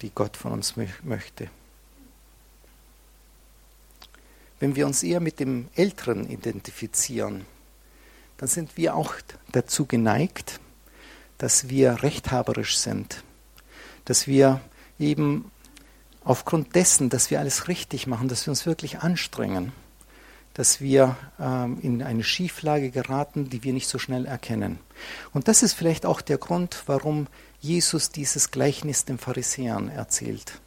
die 0.02 0.12
Gott 0.12 0.38
von 0.38 0.52
uns 0.52 0.76
möchte. 1.04 1.50
Wenn 4.60 4.76
wir 4.76 4.88
uns 4.88 5.04
eher 5.04 5.20
mit 5.20 5.40
dem 5.40 5.68
Älteren 5.76 6.30
identifizieren, 6.30 7.46
dann 8.38 8.48
sind 8.48 8.78
wir 8.78 8.96
auch 8.96 9.16
dazu 9.52 9.86
geneigt, 9.86 10.60
dass 11.38 11.70
wir 11.70 12.02
rechthaberisch 12.04 12.78
sind, 12.78 13.24
dass 14.06 14.26
wir 14.28 14.62
eben 15.00 15.52
aufgrund 16.28 16.76
dessen, 16.76 17.10
dass 17.10 17.32
wir 17.32 17.40
alles 17.40 17.70
richtig 17.70 18.06
machen, 18.06 18.28
dass 18.28 18.46
wir 18.46 18.52
uns 18.52 18.66
wirklich 18.66 19.00
anstrengen, 19.00 19.72
dass 20.54 20.82
wir 20.82 21.16
ähm, 21.40 21.80
in 21.82 22.04
eine 22.04 22.24
Schieflage 22.24 22.92
geraten, 22.92 23.50
die 23.50 23.64
wir 23.64 23.72
nicht 23.72 23.88
so 23.88 23.98
schnell 23.98 24.26
erkennen. 24.26 24.80
Und 25.32 25.48
das 25.48 25.64
ist 25.64 25.74
vielleicht 25.74 26.06
auch 26.06 26.20
der 26.20 26.38
Grund, 26.38 26.84
warum 26.86 27.28
Jesus 27.62 28.12
dieses 28.12 28.52
Gleichnis 28.52 29.06
den 29.06 29.18
Pharisäern 29.18 29.88
erzählt. 29.88 30.60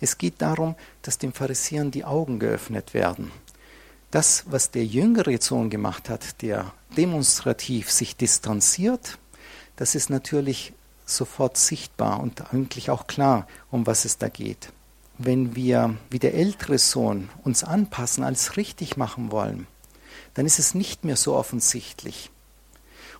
Es 0.00 0.18
geht 0.18 0.42
darum, 0.42 0.74
dass 1.02 1.18
den 1.18 1.32
Pharisäern 1.32 1.92
die 1.92 2.04
Augen 2.04 2.40
geöffnet 2.40 2.92
werden. 2.92 3.30
Das, 4.10 4.44
was 4.46 4.72
der 4.72 4.84
jüngere 4.84 5.40
Sohn 5.40 5.70
gemacht 5.70 6.08
hat, 6.08 6.42
der 6.42 6.72
demonstrativ 6.96 7.92
sich 7.92 8.16
distanziert, 8.16 9.18
das 9.76 9.94
ist 9.94 10.10
natürlich 10.10 10.72
sofort 11.04 11.56
sichtbar 11.56 12.18
und 12.18 12.52
eigentlich 12.52 12.90
auch 12.90 13.06
klar, 13.06 13.46
um 13.70 13.86
was 13.86 14.04
es 14.04 14.18
da 14.18 14.28
geht 14.28 14.72
wenn 15.18 15.56
wir 15.56 15.96
wie 16.10 16.18
der 16.18 16.34
ältere 16.34 16.78
Sohn 16.78 17.30
uns 17.42 17.64
anpassen, 17.64 18.24
alles 18.24 18.56
richtig 18.56 18.96
machen 18.96 19.30
wollen, 19.30 19.66
dann 20.34 20.46
ist 20.46 20.58
es 20.58 20.74
nicht 20.74 21.04
mehr 21.04 21.16
so 21.16 21.34
offensichtlich. 21.34 22.30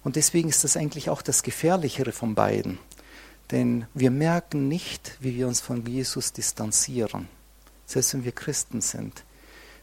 Und 0.04 0.16
deswegen 0.16 0.48
ist 0.48 0.64
das 0.64 0.76
eigentlich 0.76 1.10
auch 1.10 1.22
das 1.22 1.42
Gefährlichere 1.42 2.12
von 2.12 2.34
beiden. 2.34 2.78
Denn 3.50 3.86
wir 3.94 4.10
merken 4.10 4.68
nicht, 4.68 5.16
wie 5.20 5.36
wir 5.36 5.48
uns 5.48 5.60
von 5.60 5.86
Jesus 5.86 6.32
distanzieren, 6.32 7.28
selbst 7.86 8.14
wenn 8.14 8.24
wir 8.24 8.32
Christen 8.32 8.80
sind, 8.80 9.24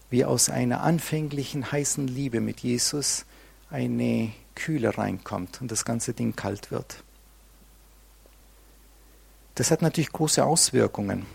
wie 0.10 0.26
aus 0.26 0.50
einer 0.50 0.82
anfänglichen 0.82 1.72
heißen 1.72 2.08
Liebe 2.08 2.40
mit 2.40 2.60
Jesus 2.60 3.26
eine 3.70 4.32
Kühle 4.56 4.98
reinkommt 4.98 5.62
und 5.62 5.72
das 5.72 5.86
ganze 5.86 6.14
Ding 6.14 6.36
kalt 6.36 6.72
wird. 6.72 7.04
Das 9.56 9.72
hat 9.72 9.82
natürlich 9.82 10.12
große 10.12 10.44
Auswirkungen. 10.44 11.26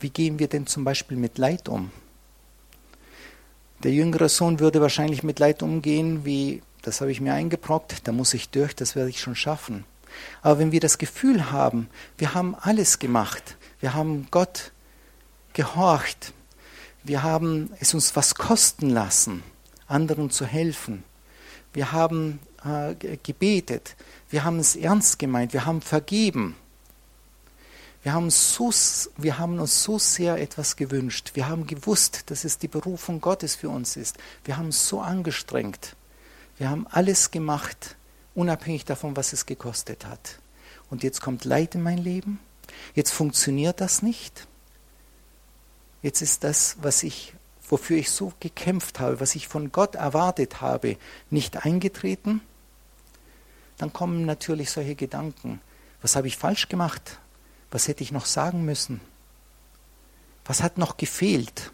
Wie 0.00 0.10
gehen 0.10 0.38
wir 0.38 0.48
denn 0.48 0.66
zum 0.66 0.84
Beispiel 0.84 1.16
mit 1.16 1.38
Leid 1.38 1.68
um? 1.68 1.90
Der 3.82 3.92
jüngere 3.92 4.28
Sohn 4.28 4.60
würde 4.60 4.80
wahrscheinlich 4.80 5.22
mit 5.22 5.38
Leid 5.38 5.62
umgehen, 5.62 6.24
wie, 6.24 6.62
das 6.82 7.00
habe 7.00 7.12
ich 7.12 7.20
mir 7.20 7.34
eingebrockt, 7.34 8.06
da 8.06 8.12
muss 8.12 8.34
ich 8.34 8.48
durch, 8.50 8.74
das 8.74 8.96
werde 8.96 9.10
ich 9.10 9.20
schon 9.20 9.36
schaffen. 9.36 9.84
Aber 10.42 10.58
wenn 10.58 10.72
wir 10.72 10.80
das 10.80 10.98
Gefühl 10.98 11.50
haben, 11.50 11.88
wir 12.16 12.34
haben 12.34 12.54
alles 12.54 12.98
gemacht, 12.98 13.56
wir 13.80 13.94
haben 13.94 14.26
Gott 14.30 14.72
gehorcht, 15.52 16.32
wir 17.04 17.22
haben 17.22 17.70
es 17.80 17.94
uns 17.94 18.16
was 18.16 18.34
kosten 18.34 18.90
lassen, 18.90 19.42
anderen 19.86 20.30
zu 20.30 20.44
helfen, 20.44 21.04
wir 21.72 21.92
haben 21.92 22.40
äh, 22.64 22.94
gebetet, 23.22 23.94
wir 24.30 24.44
haben 24.44 24.58
es 24.58 24.76
ernst 24.76 25.18
gemeint, 25.18 25.52
wir 25.52 25.66
haben 25.66 25.80
vergeben. 25.80 26.56
Wir 28.08 28.14
haben, 28.14 28.30
so, 28.30 28.70
wir 29.18 29.38
haben 29.38 29.60
uns 29.60 29.82
so 29.82 29.98
sehr 29.98 30.40
etwas 30.40 30.76
gewünscht. 30.76 31.32
Wir 31.34 31.46
haben 31.46 31.66
gewusst, 31.66 32.30
dass 32.30 32.44
es 32.44 32.56
die 32.56 32.66
Berufung 32.66 33.20
Gottes 33.20 33.54
für 33.54 33.68
uns 33.68 33.98
ist. 33.98 34.16
Wir 34.44 34.56
haben 34.56 34.72
so 34.72 35.02
angestrengt. 35.02 35.94
Wir 36.56 36.70
haben 36.70 36.86
alles 36.86 37.30
gemacht, 37.30 37.96
unabhängig 38.34 38.86
davon, 38.86 39.14
was 39.14 39.34
es 39.34 39.44
gekostet 39.44 40.06
hat. 40.06 40.38
Und 40.88 41.02
jetzt 41.02 41.20
kommt 41.20 41.44
Leid 41.44 41.74
in 41.74 41.82
mein 41.82 41.98
Leben. 41.98 42.40
Jetzt 42.94 43.10
funktioniert 43.10 43.78
das 43.82 44.00
nicht. 44.00 44.48
Jetzt 46.00 46.22
ist 46.22 46.44
das, 46.44 46.78
was 46.80 47.02
ich, 47.02 47.34
wofür 47.68 47.98
ich 47.98 48.10
so 48.10 48.32
gekämpft 48.40 49.00
habe, 49.00 49.20
was 49.20 49.34
ich 49.34 49.48
von 49.48 49.70
Gott 49.70 49.96
erwartet 49.96 50.62
habe, 50.62 50.96
nicht 51.28 51.66
eingetreten. 51.66 52.40
Dann 53.76 53.92
kommen 53.92 54.24
natürlich 54.24 54.70
solche 54.70 54.94
Gedanken. 54.94 55.60
Was 56.00 56.16
habe 56.16 56.26
ich 56.26 56.38
falsch 56.38 56.70
gemacht? 56.70 57.18
Was 57.70 57.88
hätte 57.88 58.02
ich 58.02 58.12
noch 58.12 58.26
sagen 58.26 58.64
müssen? 58.64 59.00
Was 60.44 60.62
hat 60.62 60.78
noch 60.78 60.96
gefehlt? 60.96 61.72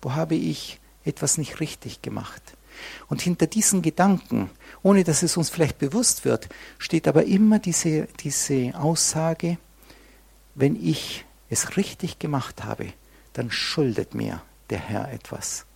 Wo 0.00 0.14
habe 0.14 0.34
ich 0.34 0.80
etwas 1.04 1.38
nicht 1.38 1.60
richtig 1.60 2.02
gemacht? 2.02 2.42
Und 3.08 3.20
hinter 3.20 3.46
diesen 3.46 3.82
Gedanken, 3.82 4.50
ohne 4.82 5.04
dass 5.04 5.22
es 5.22 5.36
uns 5.36 5.50
vielleicht 5.50 5.78
bewusst 5.78 6.24
wird, 6.24 6.48
steht 6.78 7.06
aber 7.06 7.24
immer 7.24 7.58
diese, 7.58 8.08
diese 8.20 8.72
Aussage, 8.74 9.58
wenn 10.54 10.76
ich 10.82 11.24
es 11.50 11.76
richtig 11.76 12.18
gemacht 12.18 12.64
habe, 12.64 12.92
dann 13.34 13.50
schuldet 13.50 14.14
mir 14.14 14.42
der 14.70 14.78
Herr 14.78 15.12
etwas. 15.12 15.66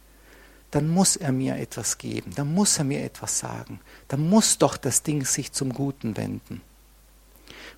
Dann 0.70 0.88
muss 0.88 1.16
er 1.16 1.32
mir 1.32 1.56
etwas 1.56 1.98
geben, 1.98 2.32
dann 2.34 2.52
muss 2.52 2.78
er 2.78 2.84
mir 2.84 3.04
etwas 3.04 3.38
sagen, 3.38 3.80
dann 4.08 4.28
muss 4.28 4.58
doch 4.58 4.76
das 4.76 5.02
Ding 5.02 5.24
sich 5.24 5.52
zum 5.52 5.72
Guten 5.72 6.16
wenden. 6.16 6.60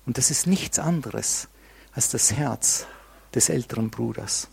Und 0.05 0.17
das 0.17 0.31
ist 0.31 0.47
nichts 0.47 0.79
anderes 0.79 1.47
als 1.93 2.09
das 2.09 2.31
Herz 2.31 2.85
des 3.33 3.49
älteren 3.49 3.89
Bruders. 3.89 4.47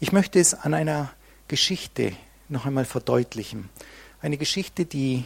Ich 0.00 0.12
möchte 0.12 0.38
es 0.38 0.54
an 0.54 0.74
einer 0.74 1.10
Geschichte 1.48 2.12
noch 2.48 2.66
einmal 2.66 2.84
verdeutlichen. 2.84 3.68
Eine 4.20 4.36
Geschichte, 4.36 4.84
die 4.84 5.24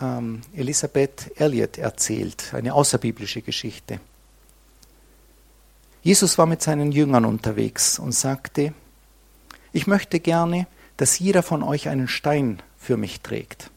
ähm, 0.00 0.40
Elisabeth 0.54 1.32
Elliot 1.36 1.78
erzählt, 1.78 2.54
eine 2.54 2.74
außerbiblische 2.74 3.42
Geschichte. 3.42 4.00
Jesus 6.02 6.38
war 6.38 6.46
mit 6.46 6.62
seinen 6.62 6.92
Jüngern 6.92 7.24
unterwegs 7.24 7.98
und 7.98 8.12
sagte, 8.12 8.72
ich 9.72 9.86
möchte 9.86 10.20
gerne, 10.20 10.66
dass 10.96 11.18
jeder 11.18 11.42
von 11.42 11.62
euch 11.62 11.88
einen 11.88 12.08
Stein 12.08 12.62
für 12.78 12.96
mich 12.96 13.20
trägt. 13.20 13.70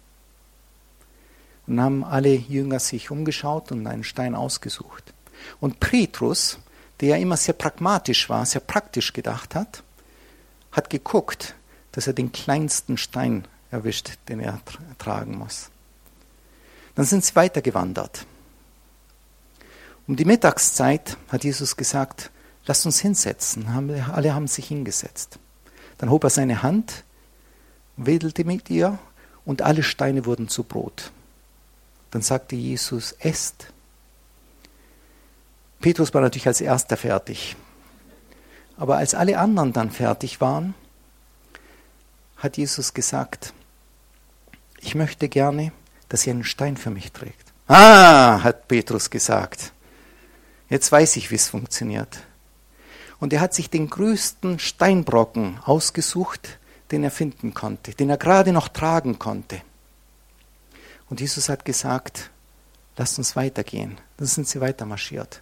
Und 1.68 1.80
haben 1.80 2.04
alle 2.04 2.34
Jünger 2.34 2.80
sich 2.80 3.10
umgeschaut 3.10 3.72
und 3.72 3.88
einen 3.88 4.04
Stein 4.04 4.36
ausgesucht. 4.36 5.14
Und 5.60 5.80
Petrus, 5.80 6.60
der 7.00 7.10
ja 7.10 7.16
immer 7.18 7.38
sehr 7.38 7.54
pragmatisch 7.54 8.30
war, 8.30 8.46
sehr 8.46 8.62
praktisch 8.62 9.14
gedacht 9.14 9.56
hat, 9.56 9.84
hat 10.72 10.90
geguckt, 10.90 11.56
dass 11.94 12.08
er 12.08 12.14
den 12.14 12.32
kleinsten 12.32 12.98
Stein 12.98 13.46
erwischt, 13.72 14.18
den 14.28 14.40
er 14.40 14.60
tragen 14.98 15.38
muss. 15.38 15.70
Dann 16.96 17.06
sind 17.06 17.24
sie 17.24 17.36
weitergewandert. 17.36 18.26
Um 20.06 20.16
die 20.16 20.26
Mittagszeit 20.26 21.18
hat 21.30 21.44
Jesus 21.44 21.78
gesagt, 21.78 22.30
lasst 22.66 22.86
uns 22.86 23.00
hinsetzen. 23.00 23.68
Alle 24.12 24.34
haben 24.34 24.48
sich 24.48 24.68
hingesetzt. 24.68 25.40
Dann 25.98 26.10
hob 26.10 26.24
er 26.26 26.30
seine 26.30 26.62
Hand, 26.62 27.04
wedelte 27.96 28.44
mit 28.44 28.70
ihr 28.70 29.00
und 29.46 29.62
alle 29.62 29.84
Steine 29.84 30.26
wurden 30.26 30.50
zu 30.50 30.64
Brot. 30.64 31.12
Dann 32.14 32.22
sagte 32.22 32.56
Jesus, 32.56 33.14
esst. 33.14 33.74
Petrus 35.82 36.14
war 36.14 36.22
natürlich 36.22 36.46
als 36.46 36.62
erster 36.62 36.96
fertig. 36.96 37.56
Aber 38.78 38.98
als 38.98 39.16
alle 39.16 39.40
anderen 39.40 39.74
dann 39.74 39.90
fertig 39.90 40.40
waren, 40.40 40.76
hat 42.38 42.58
Jesus 42.58 42.94
gesagt, 42.94 43.52
ich 44.80 44.94
möchte 44.94 45.28
gerne, 45.28 45.72
dass 46.08 46.28
ihr 46.28 46.34
einen 46.34 46.44
Stein 46.44 46.78
für 46.78 46.92
mich 46.92 47.12
trägt. 47.14 47.52
Ah, 47.66 48.44
hat 48.44 48.68
Petrus 48.68 49.10
gesagt. 49.10 49.74
Jetzt 50.70 50.92
weiß 50.92 51.16
ich, 51.16 51.32
wie 51.32 51.36
es 51.36 51.50
funktioniert. 51.50 52.20
Und 53.20 53.34
er 53.34 53.42
hat 53.42 53.56
sich 53.56 53.72
den 53.72 53.90
größten 53.90 54.60
Steinbrocken 54.60 55.58
ausgesucht, 55.66 56.60
den 56.92 57.04
er 57.04 57.12
finden 57.12 57.56
konnte, 57.56 57.96
den 57.96 58.12
er 58.12 58.18
gerade 58.18 58.52
noch 58.54 58.68
tragen 58.68 59.18
konnte. 59.18 59.64
Und 61.10 61.22
Jesus 61.22 61.50
hat 61.50 61.66
gesagt, 61.66 62.32
lasst 62.98 63.18
uns 63.18 63.36
weitergehen. 63.36 63.98
Dann 64.18 64.28
sind 64.28 64.48
sie 64.48 64.62
weiter 64.62 64.86
marschiert. 64.86 65.42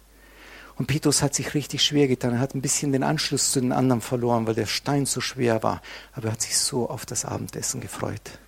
Und 0.76 0.86
Petrus 0.86 1.22
hat 1.22 1.34
sich 1.34 1.54
richtig 1.54 1.84
schwer 1.84 2.08
getan. 2.08 2.34
Er 2.34 2.40
hat 2.40 2.54
ein 2.54 2.62
bisschen 2.62 2.92
den 2.92 3.02
Anschluss 3.02 3.52
zu 3.52 3.60
den 3.60 3.72
anderen 3.72 4.00
verloren, 4.00 4.46
weil 4.46 4.54
der 4.54 4.66
Stein 4.66 5.06
so 5.06 5.20
schwer 5.20 5.62
war. 5.62 5.82
Aber 6.12 6.28
er 6.28 6.32
hat 6.32 6.42
sich 6.42 6.58
so 6.58 6.88
auf 6.88 7.06
das 7.06 7.24
Abendessen 7.24 7.80
gefreut. 7.80 8.38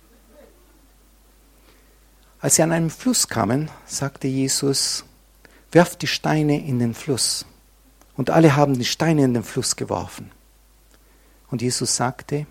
Als 2.39 2.55
sie 2.55 2.63
an 2.63 2.71
einem 2.71 2.89
Fluss 2.89 3.27
kamen, 3.27 3.69
sagte 3.85 4.27
Jesus, 4.27 5.05
werft 5.71 6.01
die 6.01 6.07
Steine 6.07 6.65
in 6.65 6.79
den 6.79 6.93
Fluss. 6.93 7.45
Und 8.15 8.29
alle 8.29 8.55
haben 8.55 8.77
die 8.77 8.85
Steine 8.85 9.23
in 9.23 9.33
den 9.33 9.43
Fluss 9.43 9.75
geworfen. 9.75 10.31
Und 11.49 11.61
Jesus 11.61 11.95
sagte, 11.95 12.47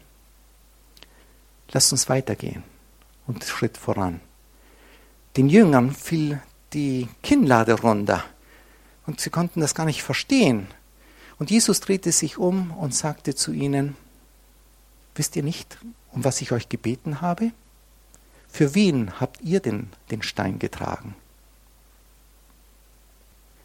lasst 1.71 1.93
uns 1.93 2.09
weitergehen 2.09 2.63
und 3.27 3.45
Schritt 3.45 3.77
voran. 3.77 4.21
Den 5.37 5.49
Jüngern 5.49 5.93
fiel 5.93 6.41
die 6.73 7.09
Kinnlade 7.23 7.81
runter 7.81 8.25
und 9.07 9.21
sie 9.21 9.31
konnten 9.31 9.61
das 9.61 9.75
gar 9.75 9.87
nicht 9.87 10.03
verstehen. 10.03 10.69
Und 11.39 11.51
Jesus 11.51 11.81
drehte 11.81 12.13
sich 12.13 12.39
um 12.39 12.71
und 12.71 12.95
sagte 12.95 13.35
zu 13.35 13.53
ihnen, 13.53 13.97
wisst 15.15 15.35
ihr 15.37 15.43
nicht, 15.43 15.79
um 16.13 16.25
was 16.25 16.41
ich 16.41 16.53
euch 16.53 16.69
gebeten 16.69 17.21
habe? 17.21 17.51
Für 18.49 18.75
wen 18.75 19.21
habt 19.21 19.41
ihr 19.41 19.59
denn 19.59 19.89
den 20.11 20.23
Stein 20.23 20.61
getragen? 20.61 21.17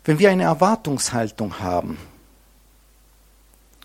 Wenn 0.03 0.17
wir 0.17 0.31
eine 0.31 0.43
Erwartungshaltung 0.43 1.59
haben, 1.59 1.99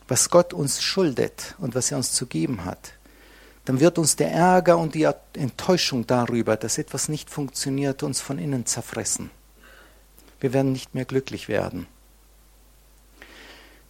was 0.09 0.31
Gott 0.31 0.55
uns 0.55 0.83
schuldet 0.83 1.55
und 1.59 1.75
was 1.75 1.91
er 1.91 1.99
uns 1.99 2.13
zu 2.13 2.25
geben 2.25 2.65
hat, 2.65 2.95
dann 3.65 3.81
wird 3.81 3.99
uns 3.99 4.17
der 4.17 4.31
Ärger 4.31 4.77
und 4.77 4.95
die 4.95 5.09
Enttäuschung 5.35 6.07
darüber, 6.07 6.57
dass 6.57 6.79
etwas 6.79 7.09
nicht 7.09 7.31
funktioniert, 7.31 8.03
uns 8.03 8.21
von 8.21 8.39
innen 8.39 8.67
zerfressen. 8.67 9.31
Wir 10.41 10.53
werden 10.53 10.73
nicht 10.73 10.95
mehr 10.95 11.07
glücklich 11.07 11.49
werden. 11.49 11.87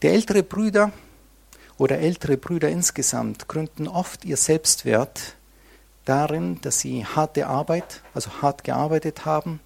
Der 0.02 0.12
ältere 0.12 0.42
Brüder 0.42 0.92
oder 1.78 1.98
ältere 1.98 2.36
Brüder 2.36 2.68
insgesamt 2.68 3.48
gründen 3.48 3.88
oft 3.88 4.24
ihr 4.24 4.36
Selbstwert 4.36 5.34
darin, 6.04 6.60
dass 6.60 6.78
sie 6.78 7.04
harte 7.04 7.46
Arbeit, 7.46 8.02
also 8.12 8.30
hart 8.42 8.62
gearbeitet 8.62 9.24
haben, 9.24 9.60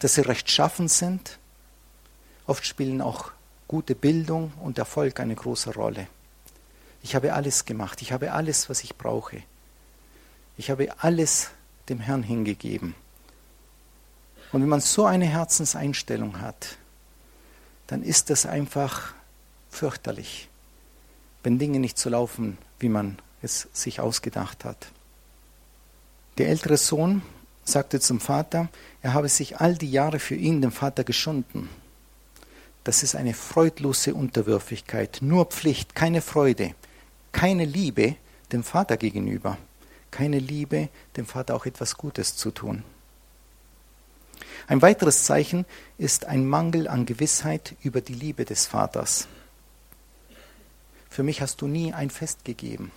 dass 0.00 0.14
sie 0.14 0.22
rechtschaffen 0.22 0.88
sind. 0.88 1.38
Oft 2.46 2.66
spielen 2.66 3.00
auch 3.00 3.30
gute 3.68 3.94
Bildung 3.94 4.52
und 4.60 4.78
Erfolg 4.78 5.20
eine 5.20 5.34
große 5.34 5.74
Rolle. 5.74 6.08
Ich 7.02 7.14
habe 7.14 7.34
alles 7.34 7.64
gemacht, 7.64 8.02
ich 8.02 8.12
habe 8.12 8.32
alles, 8.32 8.68
was 8.68 8.82
ich 8.82 8.96
brauche. 8.96 9.42
Ich 10.56 10.70
habe 10.70 10.94
alles 10.98 11.50
dem 11.88 11.98
Herrn 11.98 12.22
hingegeben. 12.22 12.94
Und 14.52 14.60
wenn 14.60 14.68
man 14.68 14.80
so 14.80 15.06
eine 15.06 15.26
Herzenseinstellung 15.26 16.40
hat, 16.40 16.76
dann 17.86 18.02
ist 18.02 18.30
das 18.30 18.46
einfach 18.46 19.14
fürchterlich, 19.70 20.48
wenn 21.42 21.58
Dinge 21.58 21.80
nicht 21.80 21.98
so 21.98 22.10
laufen, 22.10 22.58
wie 22.78 22.88
man 22.88 23.18
es 23.40 23.68
sich 23.72 24.00
ausgedacht 24.00 24.64
hat. 24.64 24.88
Der 26.38 26.48
ältere 26.48 26.76
Sohn 26.76 27.22
sagte 27.64 28.00
zum 28.00 28.20
Vater, 28.20 28.68
er 29.02 29.14
habe 29.14 29.28
sich 29.28 29.60
all 29.60 29.76
die 29.76 29.90
Jahre 29.90 30.18
für 30.18 30.34
ihn, 30.34 30.60
den 30.60 30.70
Vater, 30.70 31.04
geschunden. 31.04 31.68
Das 32.84 33.02
ist 33.02 33.14
eine 33.14 33.34
freudlose 33.34 34.14
Unterwürfigkeit, 34.14 35.18
nur 35.20 35.46
Pflicht, 35.46 35.94
keine 35.94 36.20
Freude, 36.20 36.74
keine 37.30 37.64
Liebe 37.64 38.16
dem 38.50 38.64
Vater 38.64 38.96
gegenüber, 38.96 39.56
keine 40.12 40.38
Liebe, 40.38 40.88
dem 41.16 41.26
Vater 41.26 41.56
auch 41.56 41.66
etwas 41.66 41.96
Gutes 41.96 42.36
zu 42.36 42.52
tun. 42.52 42.84
Ein 44.68 44.80
weiteres 44.80 45.24
Zeichen 45.24 45.66
ist 45.98 46.26
ein 46.26 46.46
Mangel 46.46 46.86
an 46.86 47.04
Gewissheit 47.04 47.74
über 47.82 48.00
die 48.00 48.14
Liebe 48.14 48.44
des 48.44 48.66
Vaters. 48.66 49.26
Für 51.10 51.24
mich 51.24 51.42
hast 51.42 51.60
du 51.60 51.66
nie 51.66 51.92
ein 51.92 52.10
Fest 52.10 52.44
gegeben. 52.44 52.92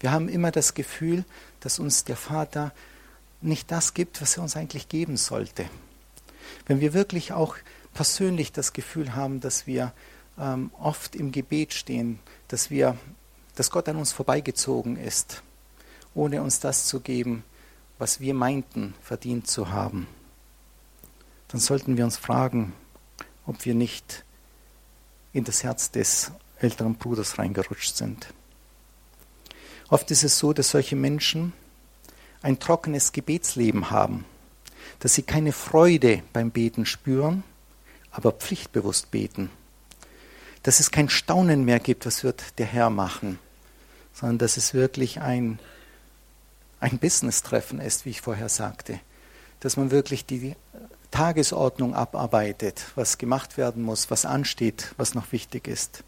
Wir 0.00 0.12
haben 0.12 0.28
immer 0.28 0.50
das 0.50 0.74
Gefühl, 0.74 1.24
dass 1.60 1.78
uns 1.78 2.04
der 2.04 2.16
Vater 2.16 2.72
nicht 3.40 3.70
das 3.70 3.94
gibt, 3.94 4.22
was 4.22 4.36
er 4.36 4.42
uns 4.42 4.56
eigentlich 4.56 4.88
geben 4.88 5.16
sollte. 5.16 5.68
Wenn 6.66 6.80
wir 6.80 6.94
wirklich 6.94 7.32
auch 7.32 7.56
persönlich 7.92 8.52
das 8.52 8.72
Gefühl 8.72 9.14
haben, 9.14 9.40
dass 9.40 9.66
wir 9.66 9.92
ähm, 10.38 10.70
oft 10.78 11.14
im 11.16 11.32
Gebet 11.32 11.72
stehen, 11.74 12.18
dass 12.48 12.70
wir, 12.70 12.96
dass 13.54 13.70
Gott 13.70 13.88
an 13.88 13.96
uns 13.96 14.12
vorbeigezogen 14.12 14.96
ist, 14.96 15.42
ohne 16.14 16.42
uns 16.42 16.60
das 16.60 16.86
zu 16.86 17.00
geben, 17.00 17.44
was 17.98 18.20
wir 18.20 18.34
meinten 18.34 18.94
verdient 19.02 19.46
zu 19.46 19.70
haben, 19.70 20.06
dann 21.48 21.60
sollten 21.60 21.96
wir 21.96 22.04
uns 22.04 22.16
fragen, 22.16 22.72
ob 23.46 23.64
wir 23.64 23.74
nicht 23.74 24.24
in 25.32 25.44
das 25.44 25.62
Herz 25.62 25.90
des 25.90 26.32
älteren 26.58 26.94
Bruders 26.94 27.38
reingerutscht 27.38 27.96
sind. 27.96 28.32
Oft 29.88 30.10
ist 30.10 30.24
es 30.24 30.38
so, 30.38 30.52
dass 30.52 30.70
solche 30.70 30.96
Menschen 30.96 31.52
ein 32.42 32.58
trockenes 32.58 33.12
Gebetsleben 33.12 33.90
haben, 33.90 34.24
dass 35.00 35.14
sie 35.14 35.22
keine 35.22 35.52
Freude 35.52 36.22
beim 36.32 36.50
Beten 36.50 36.86
spüren, 36.86 37.42
aber 38.10 38.32
pflichtbewusst 38.32 39.10
beten. 39.10 39.50
Dass 40.62 40.80
es 40.80 40.90
kein 40.90 41.08
Staunen 41.08 41.64
mehr 41.64 41.80
gibt, 41.80 42.06
was 42.06 42.24
wird 42.24 42.58
der 42.58 42.66
Herr 42.66 42.90
machen, 42.90 43.38
sondern 44.12 44.38
dass 44.38 44.56
es 44.56 44.72
wirklich 44.72 45.20
ein, 45.20 45.58
ein 46.84 46.98
Business-Treffen 46.98 47.80
ist, 47.80 48.04
wie 48.04 48.10
ich 48.10 48.20
vorher 48.20 48.50
sagte. 48.50 49.00
Dass 49.60 49.78
man 49.78 49.90
wirklich 49.90 50.26
die 50.26 50.54
Tagesordnung 51.10 51.94
abarbeitet, 51.94 52.84
was 52.94 53.16
gemacht 53.16 53.56
werden 53.56 53.82
muss, 53.82 54.10
was 54.10 54.26
ansteht, 54.26 54.92
was 54.98 55.14
noch 55.14 55.32
wichtig 55.32 55.66
ist. 55.66 56.04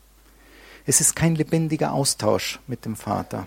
Es 0.85 1.01
ist 1.01 1.17
kein 1.17 1.35
lebendiger 1.35 1.93
Austausch 1.93 2.61
mit 2.67 2.85
dem 2.85 2.95
Vater. 2.95 3.47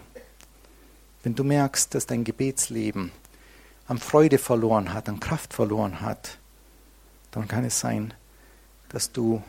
Wenn 1.22 1.36
du 1.36 1.44
merkst, 1.44 1.94
dass 1.94 2.08
dein 2.08 2.24
Gebetsleben 2.24 3.12
an 3.88 4.00
Freude 4.00 4.40
verloren 4.40 4.92
hat, 4.92 5.08
an 5.08 5.20
Kraft 5.20 5.54
verloren 5.54 6.02
hat, 6.02 6.40
dann 7.30 7.48
kann 7.48 7.64
es 7.64 7.80
sein, 7.80 8.16
dass 8.90 9.12
du 9.12 9.44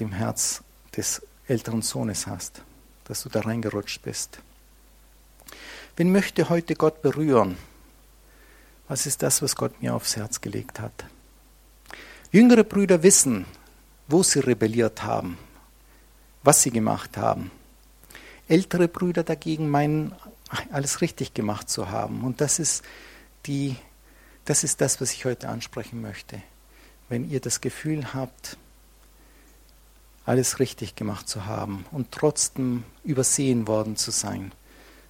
dem 0.00 0.12
Herz 0.12 0.62
des 0.96 1.20
älteren 1.46 1.82
Sohnes 1.82 2.26
hast, 2.26 2.62
dass 3.04 3.22
du 3.22 3.28
da 3.28 3.40
reingerutscht 3.40 4.00
bist. 4.00 4.38
Wen 5.98 6.12
möchte 6.12 6.48
heute 6.48 6.76
Gott 6.76 7.02
berühren? 7.02 7.56
Was 8.86 9.04
ist 9.04 9.20
das, 9.24 9.42
was 9.42 9.56
Gott 9.56 9.82
mir 9.82 9.96
aufs 9.96 10.14
Herz 10.14 10.40
gelegt 10.40 10.78
hat? 10.78 10.92
Jüngere 12.30 12.62
Brüder 12.62 13.02
wissen, 13.02 13.46
wo 14.06 14.22
sie 14.22 14.38
rebelliert 14.38 15.02
haben, 15.02 15.38
was 16.44 16.62
sie 16.62 16.70
gemacht 16.70 17.16
haben. 17.16 17.50
Ältere 18.46 18.86
Brüder 18.86 19.24
dagegen 19.24 19.70
meinen, 19.70 20.14
alles 20.70 21.00
richtig 21.00 21.34
gemacht 21.34 21.68
zu 21.68 21.90
haben. 21.90 22.22
Und 22.22 22.40
das 22.40 22.60
ist, 22.60 22.84
die, 23.46 23.74
das 24.44 24.62
ist 24.62 24.80
das, 24.80 25.00
was 25.00 25.12
ich 25.12 25.24
heute 25.24 25.48
ansprechen 25.48 26.00
möchte. 26.00 26.40
Wenn 27.08 27.28
ihr 27.28 27.40
das 27.40 27.60
Gefühl 27.60 28.14
habt, 28.14 28.56
alles 30.24 30.60
richtig 30.60 30.94
gemacht 30.94 31.28
zu 31.28 31.46
haben 31.46 31.86
und 31.90 32.12
trotzdem 32.12 32.84
übersehen 33.02 33.66
worden 33.66 33.96
zu 33.96 34.12
sein, 34.12 34.52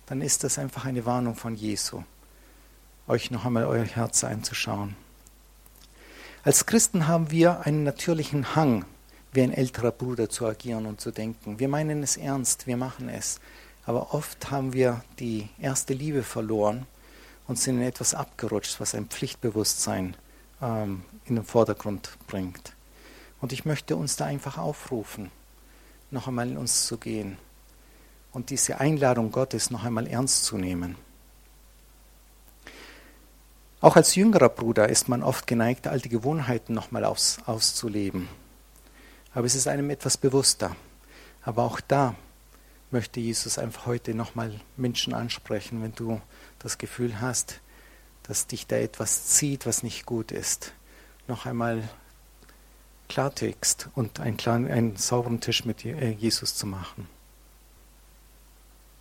dann 0.09 0.23
ist 0.23 0.43
das 0.43 0.59
einfach 0.59 0.87
eine 0.87 1.05
Warnung 1.05 1.35
von 1.35 1.55
Jesu, 1.55 2.03
euch 3.07 3.31
noch 3.31 3.45
einmal 3.45 3.67
euer 3.67 3.85
Herz 3.85 4.25
einzuschauen. 4.25 4.97
Als 6.45 6.65
Christen 6.65 7.07
haben 7.07 7.31
wir 7.31 7.67
einen 7.67 7.83
natürlichen 7.83 8.57
Hang, 8.57 8.87
wie 9.33 9.43
ein 9.43 9.53
älterer 9.53 9.91
Bruder 9.91 10.31
zu 10.31 10.47
agieren 10.47 10.87
und 10.87 10.99
zu 10.99 11.11
denken. 11.11 11.59
Wir 11.59 11.69
meinen 11.69 12.03
es 12.03 12.17
ernst, 12.17 12.67
wir 12.67 12.79
machen 12.79 13.11
es. 13.11 13.39
Aber 13.85 14.15
oft 14.15 14.51
haben 14.51 14.73
wir 14.73 15.05
die 15.19 15.51
erste 15.59 15.93
Liebe 15.93 16.23
verloren 16.23 16.87
und 17.47 17.59
sind 17.59 17.77
in 17.77 17.83
etwas 17.83 18.15
abgerutscht, 18.15 18.81
was 18.81 18.95
ein 18.95 19.09
Pflichtbewusstsein 19.09 20.17
ähm, 20.63 21.03
in 21.27 21.35
den 21.35 21.45
Vordergrund 21.45 22.17
bringt. 22.27 22.75
Und 23.43 23.53
ich 23.53 23.67
möchte 23.67 23.95
uns 23.97 24.17
da 24.17 24.25
einfach 24.25 24.57
aufrufen, 24.57 25.31
noch 26.11 26.29
einmal 26.29 26.49
in 26.49 26.57
uns 26.57 26.87
zu 26.87 26.97
gehen 26.97 27.37
und 28.33 28.51
diese 28.51 28.81
Einladung 28.81 29.31
Gottes 29.33 29.70
noch 29.70 29.85
einmal 29.85 30.07
ernst 30.07 30.45
zu 30.45 30.59
nehmen. 30.59 30.97
Auch 33.81 33.97
als 33.97 34.14
jüngerer 34.14 34.49
Bruder 34.49 34.89
ist 34.89 35.09
man 35.09 35.22
oft 35.22 35.47
geneigt, 35.47 35.87
alte 35.87 36.09
Gewohnheiten 36.09 36.74
nochmal 36.74 37.05
aus, 37.05 37.39
auszuleben 37.47 38.29
aber 39.39 39.47
es 39.47 39.55
ist 39.55 39.68
einem 39.68 39.91
etwas 39.91 40.16
bewusster. 40.16 40.74
Aber 41.43 41.62
auch 41.62 41.81
da 41.81 42.16
möchte 42.91 43.20
Jesus 43.20 43.59
einfach 43.59 43.87
heute 43.87 44.12
nochmal 44.14 44.61
Menschen 44.76 45.14
ansprechen, 45.14 45.81
wenn 45.81 45.95
du 45.95 46.20
das 46.59 46.79
Gefühl 46.79 47.20
hast, 47.20 47.61
dass 48.24 48.49
dich 48.49 48.66
da 48.66 48.76
etwas 48.76 49.26
zieht, 49.26 49.64
was 49.64 49.83
nicht 49.83 50.07
gut 50.07 50.33
ist. 50.33 50.72
Noch 51.29 51.47
einmal 51.47 51.89
Klartext 53.09 53.89
und 53.95 54.20
einen, 54.20 54.37
klaren, 54.37 54.68
einen 54.68 54.97
sauberen 54.97 55.41
Tisch 55.41 55.64
mit 55.64 55.85
äh, 55.85 56.11
Jesus 56.11 56.57
zu 56.57 56.66
machen. 56.66 57.09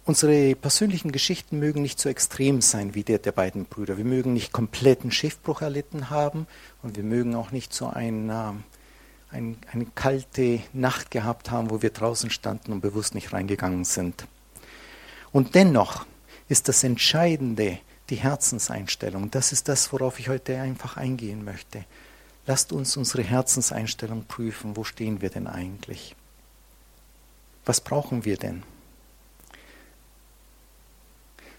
Unsere 0.08 0.56
persönlichen 0.56 1.12
Geschichten 1.12 1.60
mögen 1.60 1.82
nicht 1.82 2.00
so 2.00 2.08
extrem 2.08 2.62
sein 2.62 2.96
wie 2.96 3.04
der 3.04 3.20
der 3.20 3.34
beiden 3.34 3.66
Brüder. 3.66 3.98
Wir 3.98 4.06
mögen 4.06 4.32
nicht 4.32 4.54
kompletten 4.54 5.12
Schiffbruch 5.12 5.62
erlitten 5.62 6.10
haben 6.10 6.48
und 6.82 6.96
wir 6.96 7.04
mögen 7.04 7.36
auch 7.36 7.52
nicht 7.52 7.74
so 7.74 7.88
ein 7.88 8.32
ein, 8.32 9.58
eine 9.70 9.86
kalte 9.96 10.62
Nacht 10.72 11.12
gehabt 11.12 11.52
haben, 11.52 11.70
wo 11.70 11.82
wir 11.82 11.90
draußen 11.90 12.30
standen 12.30 12.72
und 12.72 12.80
bewusst 12.80 13.16
nicht 13.16 13.34
reingegangen 13.34 13.84
sind. 13.84 14.26
Und 15.34 15.56
dennoch 15.56 16.06
ist 16.48 16.70
das 16.70 16.86
Entscheidende 16.86 17.80
die 18.10 18.16
Herzenseinstellung. 18.16 19.30
Das 19.30 19.52
ist 19.52 19.68
das, 19.68 19.92
worauf 19.92 20.20
ich 20.20 20.30
heute 20.30 20.62
einfach 20.62 20.96
eingehen 20.96 21.44
möchte. 21.44 21.84
Lasst 22.46 22.72
uns 22.72 22.96
unsere 22.96 23.24
Herzenseinstellung 23.24 24.24
prüfen. 24.24 24.78
Wo 24.78 24.86
stehen 24.86 25.22
wir 25.22 25.30
denn 25.30 25.48
eigentlich? 25.48 26.16
Was 27.66 27.82
brauchen 27.82 28.24
wir 28.24 28.38
denn? 28.38 28.64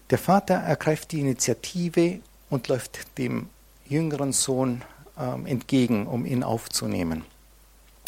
Der 0.09 0.17
Vater 0.17 0.55
ergreift 0.55 1.11
die 1.11 1.19
Initiative 1.19 2.19
und 2.49 2.67
läuft 2.67 3.17
dem 3.17 3.49
jüngeren 3.85 4.33
Sohn 4.33 4.81
ähm, 5.17 5.45
entgegen, 5.45 6.07
um 6.07 6.25
ihn 6.25 6.43
aufzunehmen. 6.43 7.25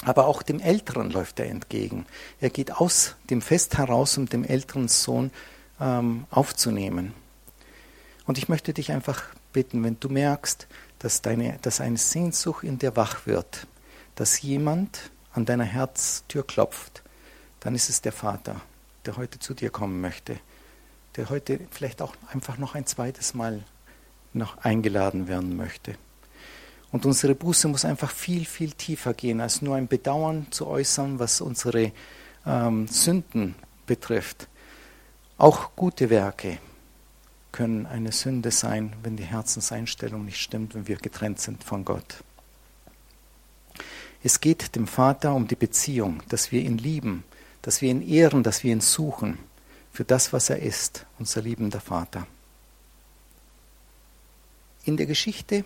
Aber 0.04 0.26
auch 0.26 0.42
dem 0.42 0.60
Älteren 0.60 1.12
läuft 1.12 1.40
er 1.40 1.48
entgegen. 1.48 2.08
Er 2.40 2.50
geht 2.50 2.72
aus 2.72 3.16
dem 3.30 3.42
Fest 3.42 3.78
heraus, 3.78 4.18
um 4.18 4.28
dem 4.28 4.44
älteren 4.44 4.88
Sohn 4.88 5.30
ähm, 5.80 6.26
aufzunehmen. 6.32 7.14
Und 8.26 8.40
ich 8.40 8.50
möchte 8.50 8.74
dich 8.74 8.92
einfach 8.92 9.24
bitten, 9.54 9.84
wenn 9.84 10.00
du 10.00 10.10
merkst, 10.10 10.68
dass, 10.98 11.22
deine, 11.22 11.60
dass 11.62 11.82
eine 11.82 11.98
Sehnsucht 11.98 12.64
in 12.64 12.80
dir 12.80 12.96
wach 12.96 13.28
wird, 13.28 13.68
dass 14.16 14.42
jemand 14.42 15.12
an 15.34 15.46
deiner 15.46 15.66
Herztür 15.66 16.46
klopft, 16.46 17.04
dann 17.60 17.76
ist 17.76 17.90
es 17.90 18.02
der 18.02 18.12
Vater, 18.12 18.62
der 19.06 19.18
heute 19.18 19.38
zu 19.38 19.54
dir 19.54 19.70
kommen 19.70 20.02
möchte, 20.02 20.40
der 21.16 21.30
heute 21.30 21.60
vielleicht 21.72 22.02
auch 22.02 22.16
einfach 22.32 22.58
noch 22.58 22.76
ein 22.76 22.86
zweites 22.86 23.34
Mal 23.34 23.64
noch 24.34 24.58
eingeladen 24.60 25.28
werden 25.28 25.56
möchte. 25.58 25.96
Und 26.92 27.06
unsere 27.06 27.36
Buße 27.36 27.68
muss 27.68 27.86
einfach 27.86 28.12
viel, 28.12 28.46
viel 28.46 28.72
tiefer 28.72 29.14
gehen, 29.14 29.40
als 29.40 29.62
nur 29.62 29.76
ein 29.76 29.88
Bedauern 29.88 30.48
zu 30.52 30.68
äußern, 30.68 31.20
was 31.20 31.42
unsere 31.42 31.92
ähm, 32.46 32.88
Sünden 32.88 33.56
betrifft. 33.86 34.48
Auch 35.38 35.76
gute 35.76 36.10
Werke 36.10 36.58
können 37.52 37.86
eine 37.86 38.12
Sünde 38.12 38.52
sein, 38.52 38.94
wenn 39.04 39.18
die 39.18 39.24
Herzenseinstellung 39.24 40.26
nicht 40.26 40.42
stimmt, 40.42 40.76
wenn 40.76 40.88
wir 40.88 40.98
getrennt 40.98 41.40
sind 41.40 41.64
von 41.64 41.84
Gott. 41.86 42.24
Es 44.24 44.40
geht 44.40 44.76
dem 44.76 44.88
Vater 44.88 45.34
um 45.34 45.48
die 45.48 45.56
Beziehung, 45.56 46.22
dass 46.30 46.52
wir 46.52 46.62
ihn 46.62 46.78
lieben, 46.78 47.24
dass 47.62 47.82
wir 47.82 47.90
ihn 47.90 48.08
ehren, 48.08 48.44
dass 48.44 48.64
wir 48.64 48.72
ihn 48.72 48.82
suchen 48.82 49.40
für 49.92 50.06
das, 50.06 50.34
was 50.34 50.50
er 50.50 50.60
ist, 50.60 51.06
unser 51.20 51.42
liebender 51.42 51.82
Vater. 51.82 52.28
In 54.84 54.98
der 54.98 55.06
Geschichte 55.06 55.64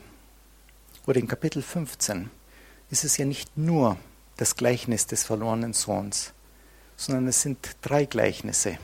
oder 1.05 1.19
in 1.19 1.27
Kapitel 1.27 1.61
15 1.61 2.29
ist 2.89 3.03
es 3.03 3.17
ja 3.17 3.25
nicht 3.25 3.57
nur 3.57 3.97
das 4.37 4.55
Gleichnis 4.55 5.07
des 5.07 5.23
verlorenen 5.23 5.73
Sohns, 5.73 6.33
sondern 6.97 7.27
es 7.27 7.41
sind 7.41 7.77
drei 7.81 8.05
Gleichnisse. 8.05 8.77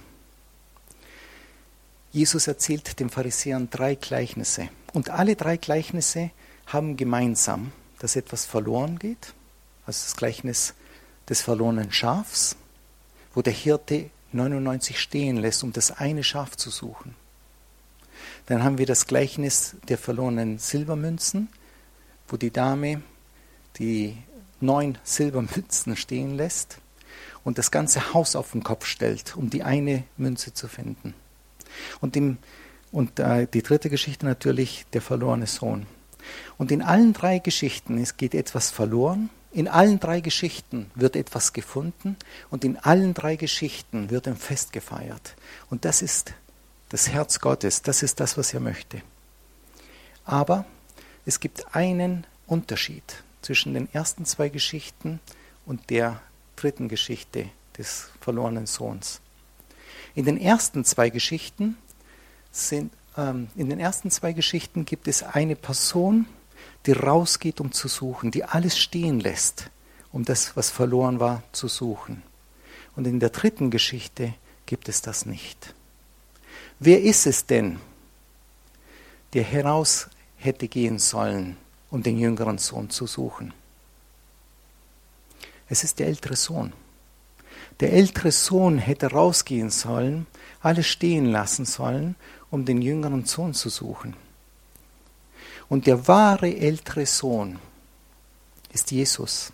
Jesus 2.12 2.48
erzählt 2.48 3.00
den 3.00 3.10
Pharisäern 3.10 3.70
drei 3.70 3.96
Gleichnisse. 3.96 4.70
Und 4.94 5.10
alle 5.10 5.36
drei 5.36 5.58
Gleichnisse 5.58 6.32
haben 6.68 6.98
gemeinsam, 6.98 7.72
dass 8.00 8.18
etwas 8.18 8.46
verloren 8.46 9.00
geht. 9.00 9.34
Also 9.86 10.06
das 10.06 10.16
Gleichnis 10.18 10.74
des 11.30 11.42
verlorenen 11.42 11.92
Schafs, 11.92 12.58
wo 13.34 13.42
der 13.42 13.54
Hirte 13.54 14.10
99 14.34 14.99
stehen 14.99 15.38
lässt, 15.38 15.63
um 15.63 15.73
das 15.73 15.91
eine 15.91 16.23
Schaf 16.23 16.55
zu 16.55 16.69
suchen. 16.69 17.15
Dann 18.45 18.63
haben 18.63 18.77
wir 18.77 18.86
das 18.86 19.07
Gleichnis 19.07 19.75
der 19.88 19.97
verlorenen 19.97 20.57
Silbermünzen, 20.57 21.49
wo 22.27 22.38
die 22.38 22.51
Dame 22.51 23.01
die 23.77 24.17
neun 24.59 24.97
Silbermünzen 25.03 25.95
stehen 25.95 26.36
lässt 26.36 26.77
und 27.43 27.57
das 27.57 27.71
ganze 27.71 28.13
Haus 28.13 28.36
auf 28.36 28.51
den 28.51 28.63
Kopf 28.63 28.86
stellt, 28.86 29.36
um 29.36 29.49
die 29.49 29.63
eine 29.63 30.03
Münze 30.17 30.53
zu 30.53 30.67
finden. 30.67 31.13
Und, 31.99 32.15
dem, 32.15 32.38
und 32.91 33.19
äh, 33.19 33.47
die 33.47 33.63
dritte 33.63 33.89
Geschichte 33.89 34.25
natürlich 34.25 34.86
der 34.93 35.01
verlorene 35.01 35.47
Sohn. 35.47 35.86
Und 36.57 36.71
in 36.71 36.82
allen 36.82 37.13
drei 37.13 37.39
Geschichten 37.39 37.97
es 37.97 38.17
geht 38.17 38.36
etwas 38.36 38.69
verloren, 38.69 39.29
in 39.52 39.68
allen 39.68 39.99
drei 39.99 40.22
Geschichten 40.22 40.89
wird 40.95 41.16
etwas 41.16 41.54
gefunden 41.54 42.16
und 42.49 42.64
in 42.64 42.78
allen 42.78 43.14
drei 43.14 43.36
Geschichten 43.36 44.10
wird 44.10 44.28
ein 44.28 44.38
Fest 44.38 44.72
gefeiert. 44.72 45.36
Und 45.70 45.86
das 45.86 46.02
ist 46.02 46.34
das 46.89 47.10
Herz 47.10 47.39
Gottes, 47.39 47.82
das 47.82 48.04
ist 48.04 48.20
das, 48.20 48.38
was 48.38 48.54
er 48.54 48.60
möchte. 48.60 49.02
Aber 50.26 50.66
es 51.26 51.39
gibt 51.39 51.76
einen 51.76 52.26
Unterschied 52.47 53.24
zwischen 53.41 53.74
den 53.74 53.91
ersten 53.93 54.26
zwei 54.26 54.49
Geschichten 54.49 55.20
und 55.66 55.89
der 55.89 56.22
dritten 56.56 56.88
Geschichte 56.88 57.49
des 57.78 58.10
verlorenen 58.20 58.68
Sohns. 58.68 59.22
In 60.16 60.26
den 60.26 60.39
ersten 60.39 60.86
zwei 60.86 61.10
Geschichten 61.10 61.78
sind, 62.52 62.93
ähm, 63.18 63.49
in 63.56 63.70
den 63.70 63.80
ersten 63.80 64.12
zwei 64.12 64.34
Geschichten 64.34 64.86
gibt 64.86 65.08
es 65.08 65.24
eine 65.24 65.56
Person, 65.56 66.26
die 66.86 66.93
rausgeht, 66.93 67.61
um 67.61 67.71
zu 67.71 67.88
suchen, 67.88 68.32
die 68.32 68.43
alles 68.43 68.77
stehen 68.77 69.19
lässt, 69.19 69.69
um 70.11 70.25
das, 70.25 70.55
was 70.55 70.69
verloren 70.69 71.19
war, 71.19 71.43
zu 71.51 71.67
suchen. 71.67 72.23
Und 72.95 73.07
in 73.07 73.19
der 73.19 73.29
dritten 73.29 73.69
Geschichte 73.69 74.34
gibt 74.65 74.89
es 74.89 75.01
das 75.01 75.25
nicht. 75.25 75.73
Wer 76.79 77.01
ist 77.01 77.27
es 77.27 77.45
denn, 77.45 77.79
der 79.34 79.43
heraus 79.43 80.09
hätte 80.38 80.67
gehen 80.67 80.99
sollen, 80.99 81.57
um 81.89 82.03
den 82.03 82.17
jüngeren 82.17 82.57
Sohn 82.57 82.89
zu 82.89 83.05
suchen? 83.07 83.53
Es 85.69 85.84
ist 85.84 85.99
der 85.99 86.07
ältere 86.07 86.36
Sohn. 86.36 86.73
Der 87.79 87.93
ältere 87.93 88.32
Sohn 88.32 88.77
hätte 88.77 89.11
rausgehen 89.11 89.69
sollen, 89.69 90.27
alles 90.61 90.88
stehen 90.88 91.25
lassen 91.25 91.65
sollen, 91.65 92.15
um 92.49 92.65
den 92.65 92.82
jüngeren 92.82 93.25
Sohn 93.25 93.53
zu 93.53 93.69
suchen. 93.69 94.15
Und 95.72 95.88
der 95.88 96.05
wahre 96.09 96.53
ältere 96.53 97.05
Sohn 97.05 97.57
ist 98.74 98.91
Jesus. 98.91 99.53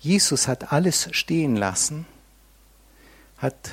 Jesus 0.00 0.48
hat 0.48 0.72
alles 0.72 1.10
stehen 1.10 1.54
lassen, 1.54 2.06
hat 3.36 3.72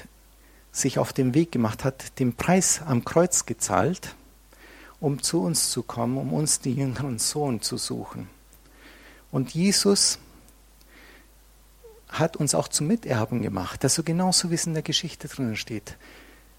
sich 0.74 1.00
auf 1.00 1.14
den 1.14 1.34
Weg 1.34 1.54
gemacht, 1.54 1.86
hat 1.86 2.20
den 2.20 2.36
Preis 2.36 2.82
am 2.86 3.06
Kreuz 3.06 3.46
gezahlt, 3.46 4.16
um 5.00 5.24
zu 5.24 5.42
uns 5.42 5.72
zu 5.72 5.82
kommen, 5.82 6.18
um 6.18 6.34
uns 6.34 6.60
den 6.60 6.76
jüngeren 6.76 7.20
Sohn 7.20 7.62
zu 7.62 7.78
suchen. 7.78 8.28
Und 9.32 9.54
Jesus 9.54 10.20
hat 12.10 12.36
uns 12.36 12.54
auch 12.54 12.68
zum 12.68 12.88
Miterben 12.88 13.42
gemacht. 13.42 13.82
Also 13.86 14.04
genauso 14.04 14.52
wie 14.52 14.56
es 14.56 14.68
in 14.68 14.74
der 14.74 14.84
Geschichte 14.84 15.30
drinnen 15.30 15.56
steht. 15.56 15.96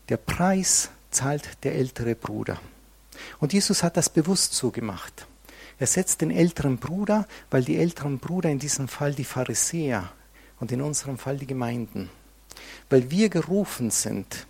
Der 0.08 0.16
Preis 0.16 0.88
zahlt 1.10 1.62
der 1.64 1.74
ältere 1.74 2.14
Bruder. 2.14 2.58
Und 3.40 3.52
Jesus 3.52 3.82
hat 3.82 3.96
das 3.96 4.08
bewusst 4.08 4.54
so 4.54 4.70
gemacht. 4.70 5.26
Er 5.78 5.86
setzt 5.86 6.20
den 6.20 6.30
älteren 6.30 6.78
Bruder, 6.78 7.26
weil 7.50 7.64
die 7.64 7.76
älteren 7.76 8.18
Brüder 8.18 8.50
in 8.50 8.58
diesem 8.58 8.88
Fall 8.88 9.14
die 9.14 9.24
Pharisäer 9.24 10.12
und 10.60 10.70
in 10.72 10.80
unserem 10.80 11.18
Fall 11.18 11.38
die 11.38 11.46
Gemeinden. 11.46 12.08
Weil 12.88 13.10
wir 13.10 13.28
gerufen 13.28 13.90
sind, 13.90 14.46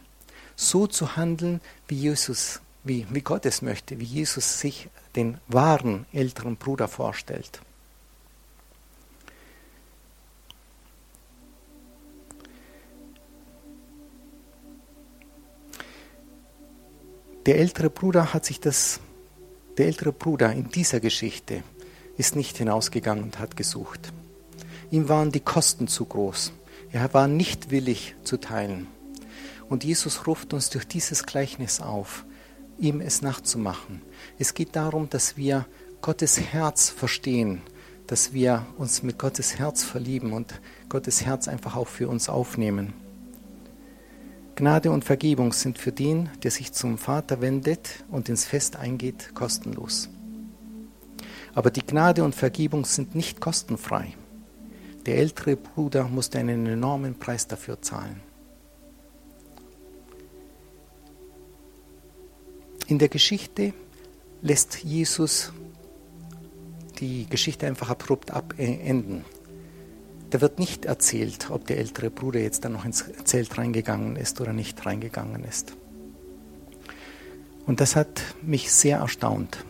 so 0.57 0.87
zu 0.87 1.17
handeln, 1.17 1.61
wie 1.89 1.97
Jesus, 1.97 2.61
wie, 2.85 3.07
wie 3.11 3.23
Gott 3.23 3.47
es 3.47 3.63
möchte, 3.63 3.99
wie 3.99 4.05
Jesus 4.05 4.61
sich 4.61 4.89
den 5.17 5.39
wahren 5.49 6.07
älteren 6.13 6.57
Bruder 6.57 6.89
vorstellt. 6.89 7.61
Der 17.47 17.59
ältere 17.59 17.91
Bruder 17.91 18.33
hat 18.33 18.45
sich 18.45 18.61
das, 18.61 19.01
der 19.77 19.87
ältere 19.87 20.13
Bruder 20.13 20.53
in 20.53 20.69
dieser 20.69 21.01
Geschichte 21.01 21.65
ist 22.17 22.37
nicht 22.37 22.57
hinausgegangen 22.59 23.25
und 23.25 23.41
hat 23.41 23.57
gesucht. 23.57 24.13
Ihm 24.93 25.09
waren 25.09 25.33
die 25.33 25.41
Kosten 25.41 25.89
zu 25.89 26.05
groß. 26.05 26.53
Er 26.93 27.13
war 27.15 27.27
nicht 27.27 27.73
willig 27.73 28.15
zu 28.23 28.37
teilen. 28.37 28.87
Und 29.69 29.83
Jesus 29.83 30.27
ruft 30.29 30.53
uns 30.55 30.71
durch 30.71 30.87
dieses 30.87 31.25
Gleichnis 31.25 31.81
auf, 31.81 32.25
ihm 32.79 33.01
es 33.01 33.23
nachzumachen. 33.23 34.03
Es 34.39 34.55
geht 34.55 34.77
darum, 34.77 35.11
dass 35.11 35.37
wir 35.37 35.67
Gottes 36.01 36.39
Herz 36.39 36.91
verstehen, 36.91 37.63
dass 38.07 38.33
wir 38.33 38.67
uns 38.77 39.03
mit 39.03 39.19
Gottes 39.19 39.59
Herz 39.59 39.83
verlieben 39.83 40.33
und 40.33 40.61
Gottes 40.89 41.25
Herz 41.25 41.49
einfach 41.49 41.75
auch 41.75 41.89
für 41.89 42.09
uns 42.09 42.29
aufnehmen. 42.29 42.93
Gnade 44.55 44.91
und 44.91 45.05
Vergebung 45.05 45.53
sind 45.53 45.79
für 45.79 45.93
den, 45.93 46.29
der 46.43 46.51
sich 46.51 46.73
zum 46.73 46.99
Vater 46.99 47.41
wendet 47.41 48.05
und 48.11 48.29
ins 48.29 48.45
Fest 48.45 48.77
eingeht, 48.77 49.35
kostenlos. 49.35 50.11
Aber 51.55 51.71
die 51.71 51.85
Gnade 51.85 52.23
und 52.23 52.35
Vergebung 52.35 52.85
sind 52.85 53.15
nicht 53.15 53.41
kostenfrei. 53.41 54.15
Der 55.07 55.17
ältere 55.17 55.57
Bruder 55.57 56.05
musste 56.05 56.39
einen 56.39 56.67
enormen 56.67 57.19
Preis 57.19 57.47
dafür 57.47 57.81
zahlen. 57.83 58.21
In 62.87 62.99
der 62.99 63.09
Geschichte 63.09 63.73
lässt 64.43 64.85
Jesus 64.85 65.53
die 66.99 67.27
Geschichte 67.27 67.67
einfach 67.67 67.91
abrupt 67.91 68.31
abenden. 68.31 69.25
Da 70.33 70.41
wird 70.41 70.59
nicht 70.59 70.87
erzählt, 70.87 71.51
ob 71.51 71.67
der 71.67 71.77
ältere 71.77 72.09
Bruder 72.09 72.41
jetzt 72.41 72.65
dann 72.65 72.73
noch 72.73 72.87
ins 72.87 73.05
Zelt 73.25 73.59
reingegangen 73.59 74.17
ist 74.17 74.41
oder 74.41 74.55
nicht 74.55 74.87
reingegangen 74.87 75.45
ist. 75.45 75.77
Und 77.67 77.83
das 77.83 77.97
hat 77.97 78.23
mich 78.41 78.73
sehr 78.73 79.01
erstaunt. 79.01 79.63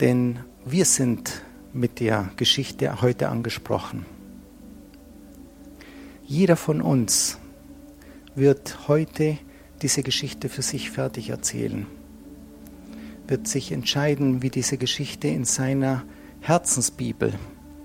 Denn 0.00 0.38
wir 0.64 0.86
sind 0.86 1.42
mit 1.74 2.00
der 2.00 2.30
Geschichte 2.36 3.02
heute 3.02 3.28
angesprochen. 3.28 4.06
Jeder 6.24 6.56
von 6.56 6.80
uns 6.80 7.36
wird 8.34 8.88
heute 8.88 9.36
diese 9.82 10.02
Geschichte 10.02 10.48
für 10.48 10.62
sich 10.62 10.90
fertig 10.90 11.28
erzählen, 11.28 11.86
wird 13.26 13.46
sich 13.46 13.72
entscheiden, 13.72 14.40
wie 14.40 14.48
diese 14.48 14.78
Geschichte 14.78 15.28
in 15.28 15.44
seiner 15.44 16.02
Herzensbibel 16.40 17.34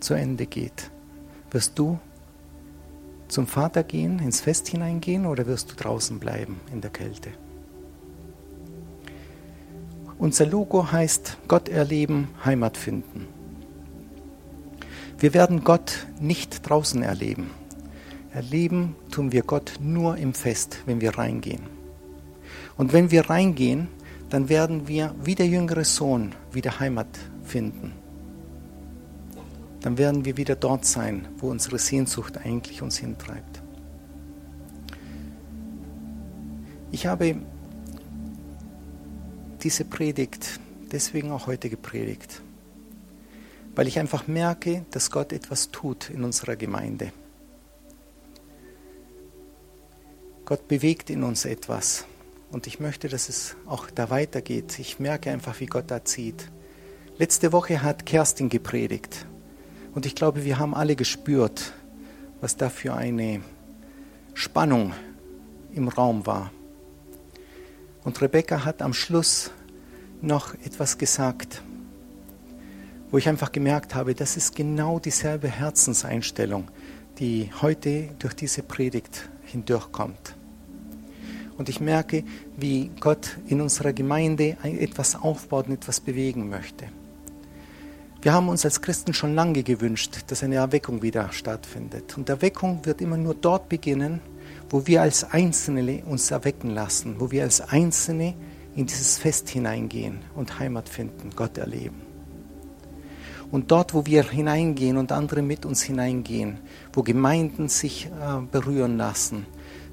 zu 0.05 0.13
Ende 0.13 0.45
geht. 0.45 0.91
Wirst 1.49 1.79
du 1.79 1.99
zum 3.27 3.47
Vater 3.47 3.83
gehen, 3.83 4.19
ins 4.19 4.39
Fest 4.39 4.67
hineingehen 4.67 5.25
oder 5.25 5.47
wirst 5.47 5.71
du 5.71 5.75
draußen 5.75 6.19
bleiben 6.19 6.59
in 6.71 6.81
der 6.81 6.91
Kälte? 6.91 7.31
Unser 10.19 10.45
Logo 10.45 10.91
heißt 10.91 11.37
Gott 11.47 11.69
erleben, 11.69 12.29
Heimat 12.45 12.77
finden. 12.77 13.27
Wir 15.17 15.33
werden 15.33 15.63
Gott 15.63 16.05
nicht 16.19 16.69
draußen 16.69 17.01
erleben. 17.01 17.49
Erleben 18.31 18.95
tun 19.11 19.31
wir 19.31 19.41
Gott 19.41 19.73
nur 19.81 20.17
im 20.17 20.33
Fest, 20.33 20.83
wenn 20.85 21.01
wir 21.01 21.17
reingehen. 21.17 21.63
Und 22.77 22.93
wenn 22.93 23.09
wir 23.09 23.29
reingehen, 23.29 23.87
dann 24.29 24.49
werden 24.49 24.87
wir 24.87 25.15
wie 25.23 25.35
der 25.35 25.47
jüngere 25.47 25.83
Sohn 25.83 26.35
wieder 26.51 26.79
Heimat 26.79 27.07
finden 27.43 28.04
dann 29.85 29.99
werden 29.99 30.25
wir 30.25 30.35
wieder 30.35 30.55
dort 30.55 30.83
sein, 30.83 31.27
wo 31.37 31.51
unsere 31.51 31.77
Sehnsucht 31.77 32.39
eigentlich 32.39 32.81
uns 32.81 32.97
hintreibt. 32.97 33.61
Ich 36.91 37.05
habe 37.05 37.35
diese 39.61 39.85
Predigt 39.85 40.59
deswegen 40.91 41.29
auch 41.29 41.45
heute 41.45 41.69
gepredigt, 41.69 42.41
weil 43.75 43.85
ich 43.87 43.99
einfach 43.99 44.25
merke, 44.25 44.87
dass 44.89 45.11
Gott 45.11 45.31
etwas 45.31 45.69
tut 45.69 46.09
in 46.09 46.23
unserer 46.23 46.55
Gemeinde. 46.55 47.11
Gott 50.45 50.67
bewegt 50.67 51.11
in 51.11 51.21
uns 51.21 51.45
etwas 51.45 52.05
und 52.49 52.65
ich 52.65 52.79
möchte, 52.79 53.07
dass 53.07 53.29
es 53.29 53.55
auch 53.67 53.91
da 53.91 54.09
weitergeht. 54.09 54.79
Ich 54.79 54.97
merke 54.99 55.29
einfach, 55.29 55.59
wie 55.59 55.67
Gott 55.67 55.91
da 55.91 56.03
zieht. 56.03 56.49
Letzte 57.19 57.51
Woche 57.51 57.83
hat 57.83 58.07
Kerstin 58.07 58.49
gepredigt 58.49 59.27
und 59.95 60.05
ich 60.05 60.13
glaube, 60.13 60.43
wir 60.43 60.59
haben 60.59 60.75
alle 60.75 60.95
gespürt, 60.95 61.73
was 62.41 62.57
da 62.57 62.69
für 62.69 62.93
eine 62.93 63.41
Spannung 64.33 64.93
im 65.73 65.87
Raum 65.87 66.25
war. 66.25 66.51
Und 68.03 68.21
Rebecca 68.21 68.65
hat 68.65 68.81
am 68.81 68.93
Schluss 68.93 69.51
noch 70.21 70.53
etwas 70.53 70.97
gesagt, 70.97 71.63
wo 73.09 73.17
ich 73.17 73.29
einfach 73.29 73.53
gemerkt 73.53 73.95
habe, 73.95 74.13
das 74.13 74.35
ist 74.35 74.55
genau 74.55 74.99
dieselbe 74.99 75.47
Herzenseinstellung, 75.47 76.69
die 77.17 77.49
heute 77.61 78.09
durch 78.19 78.33
diese 78.33 78.63
Predigt 78.63 79.29
hindurchkommt. 79.45 80.35
Und 81.57 81.69
ich 81.69 81.79
merke, 81.79 82.25
wie 82.57 82.91
Gott 82.99 83.37
in 83.47 83.61
unserer 83.61 83.93
Gemeinde 83.93 84.57
etwas 84.61 85.15
aufbaut 85.15 85.67
und 85.67 85.75
etwas 85.75 86.01
bewegen 86.01 86.49
möchte. 86.49 86.89
Wir 88.25 88.33
haben 88.33 88.49
uns 88.49 88.65
als 88.65 88.81
Christen 88.81 89.13
schon 89.13 89.35
lange 89.35 89.61
gewünscht, 89.61 90.23
dass 90.25 90.41
eine 90.41 90.55
Erweckung 90.55 91.03
wieder 91.03 91.31
stattfindet. 91.31 92.17
Und 92.17 92.27
Erweckung 92.27 92.83
wird 92.83 92.99
immer 92.99 93.17
nur 93.17 93.35
dort 93.35 93.69
beginnen, 93.69 94.19
wo 94.67 94.87
wir 94.87 95.03
als 95.03 95.23
Einzelne 95.31 96.01
uns 96.05 96.31
erwecken 96.31 96.71
lassen, 96.71 97.19
wo 97.19 97.29
wir 97.29 97.43
als 97.43 97.61
Einzelne 97.61 98.33
in 98.75 98.87
dieses 98.87 99.19
Fest 99.19 99.49
hineingehen 99.49 100.21
und 100.33 100.57
Heimat 100.57 100.89
finden, 100.89 101.33
Gott 101.35 101.59
erleben. 101.59 102.01
Und 103.51 103.69
dort, 103.69 103.93
wo 103.93 104.07
wir 104.07 104.23
hineingehen 104.23 104.97
und 104.97 105.11
andere 105.11 105.43
mit 105.43 105.63
uns 105.63 105.83
hineingehen, 105.83 106.57
wo 106.93 107.03
Gemeinden 107.03 107.69
sich 107.69 108.07
äh, 108.07 108.41
berühren 108.51 108.97
lassen, 108.97 109.45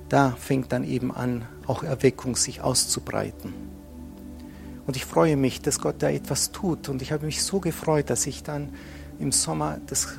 da 0.08 0.30
fängt 0.38 0.72
dann 0.72 0.84
eben 0.84 1.12
an, 1.12 1.44
auch 1.66 1.82
Erweckung 1.82 2.36
sich 2.36 2.62
auszubreiten. 2.62 3.71
Und 4.86 4.96
ich 4.96 5.04
freue 5.04 5.36
mich, 5.36 5.60
dass 5.60 5.78
Gott 5.78 5.96
da 6.00 6.10
etwas 6.10 6.52
tut. 6.52 6.88
Und 6.88 7.02
ich 7.02 7.12
habe 7.12 7.26
mich 7.26 7.42
so 7.42 7.60
gefreut, 7.60 8.10
dass 8.10 8.26
ich 8.26 8.42
dann 8.42 8.70
im 9.18 9.32
Sommer 9.32 9.80
das 9.86 10.18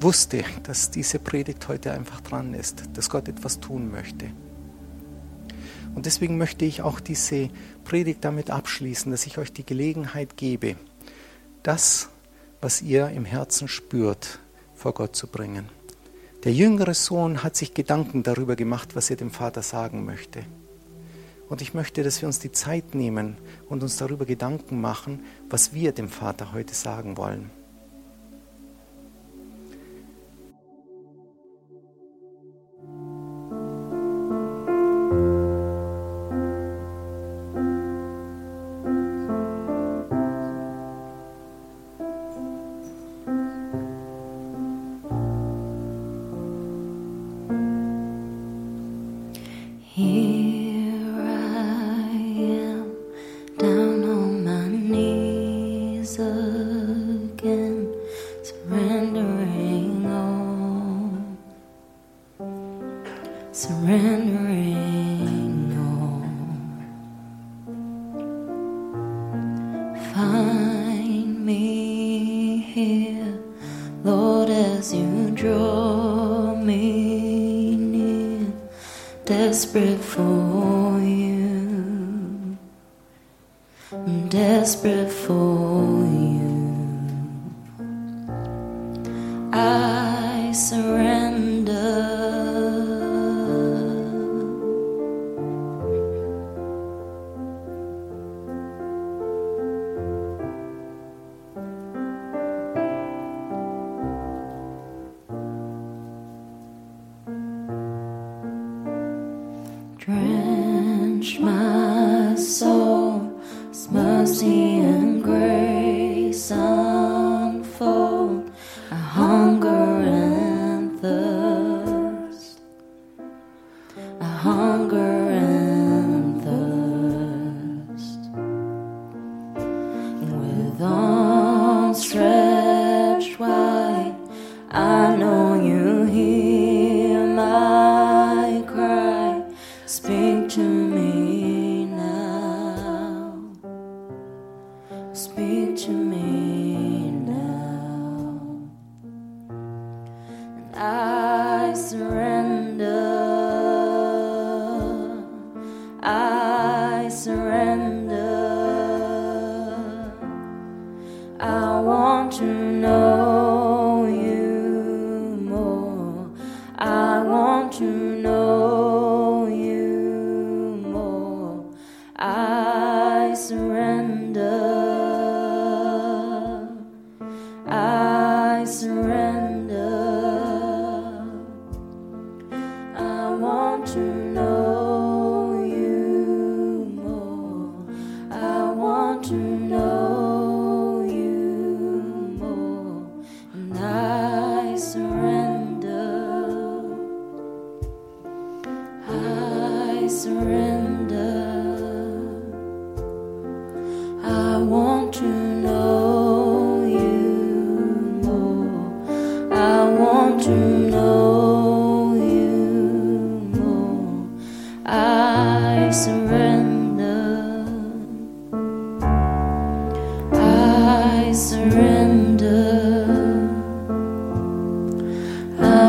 wusste, 0.00 0.44
dass 0.62 0.90
diese 0.90 1.18
Predigt 1.18 1.66
heute 1.68 1.92
einfach 1.92 2.20
dran 2.20 2.54
ist, 2.54 2.84
dass 2.94 3.10
Gott 3.10 3.28
etwas 3.28 3.60
tun 3.60 3.90
möchte. 3.90 4.30
Und 5.94 6.06
deswegen 6.06 6.36
möchte 6.36 6.64
ich 6.64 6.82
auch 6.82 7.00
diese 7.00 7.48
Predigt 7.84 8.24
damit 8.24 8.50
abschließen, 8.50 9.10
dass 9.10 9.26
ich 9.26 9.38
euch 9.38 9.52
die 9.52 9.64
Gelegenheit 9.64 10.36
gebe, 10.36 10.76
das, 11.62 12.10
was 12.60 12.82
ihr 12.82 13.08
im 13.08 13.24
Herzen 13.24 13.66
spürt, 13.66 14.38
vor 14.74 14.92
Gott 14.92 15.16
zu 15.16 15.26
bringen. 15.26 15.70
Der 16.44 16.52
jüngere 16.52 16.94
Sohn 16.94 17.42
hat 17.42 17.56
sich 17.56 17.72
Gedanken 17.72 18.22
darüber 18.22 18.56
gemacht, 18.56 18.94
was 18.94 19.08
er 19.10 19.16
dem 19.16 19.30
Vater 19.30 19.62
sagen 19.62 20.04
möchte. 20.04 20.44
Und 21.48 21.62
ich 21.62 21.74
möchte, 21.74 22.02
dass 22.02 22.20
wir 22.20 22.26
uns 22.26 22.38
die 22.38 22.52
Zeit 22.52 22.94
nehmen 22.94 23.36
und 23.68 23.82
uns 23.82 23.96
darüber 23.96 24.26
Gedanken 24.26 24.80
machen, 24.80 25.24
was 25.48 25.72
wir 25.72 25.92
dem 25.92 26.08
Vater 26.08 26.52
heute 26.52 26.74
sagen 26.74 27.16
wollen. 27.16 27.50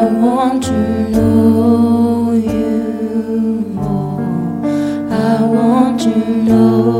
want 0.09 0.63
to 0.63 1.09
know 1.09 2.33
you 2.33 3.63
more. 3.73 4.21
I 5.11 5.41
want 5.41 6.01
to 6.01 6.17
know. 6.17 6.96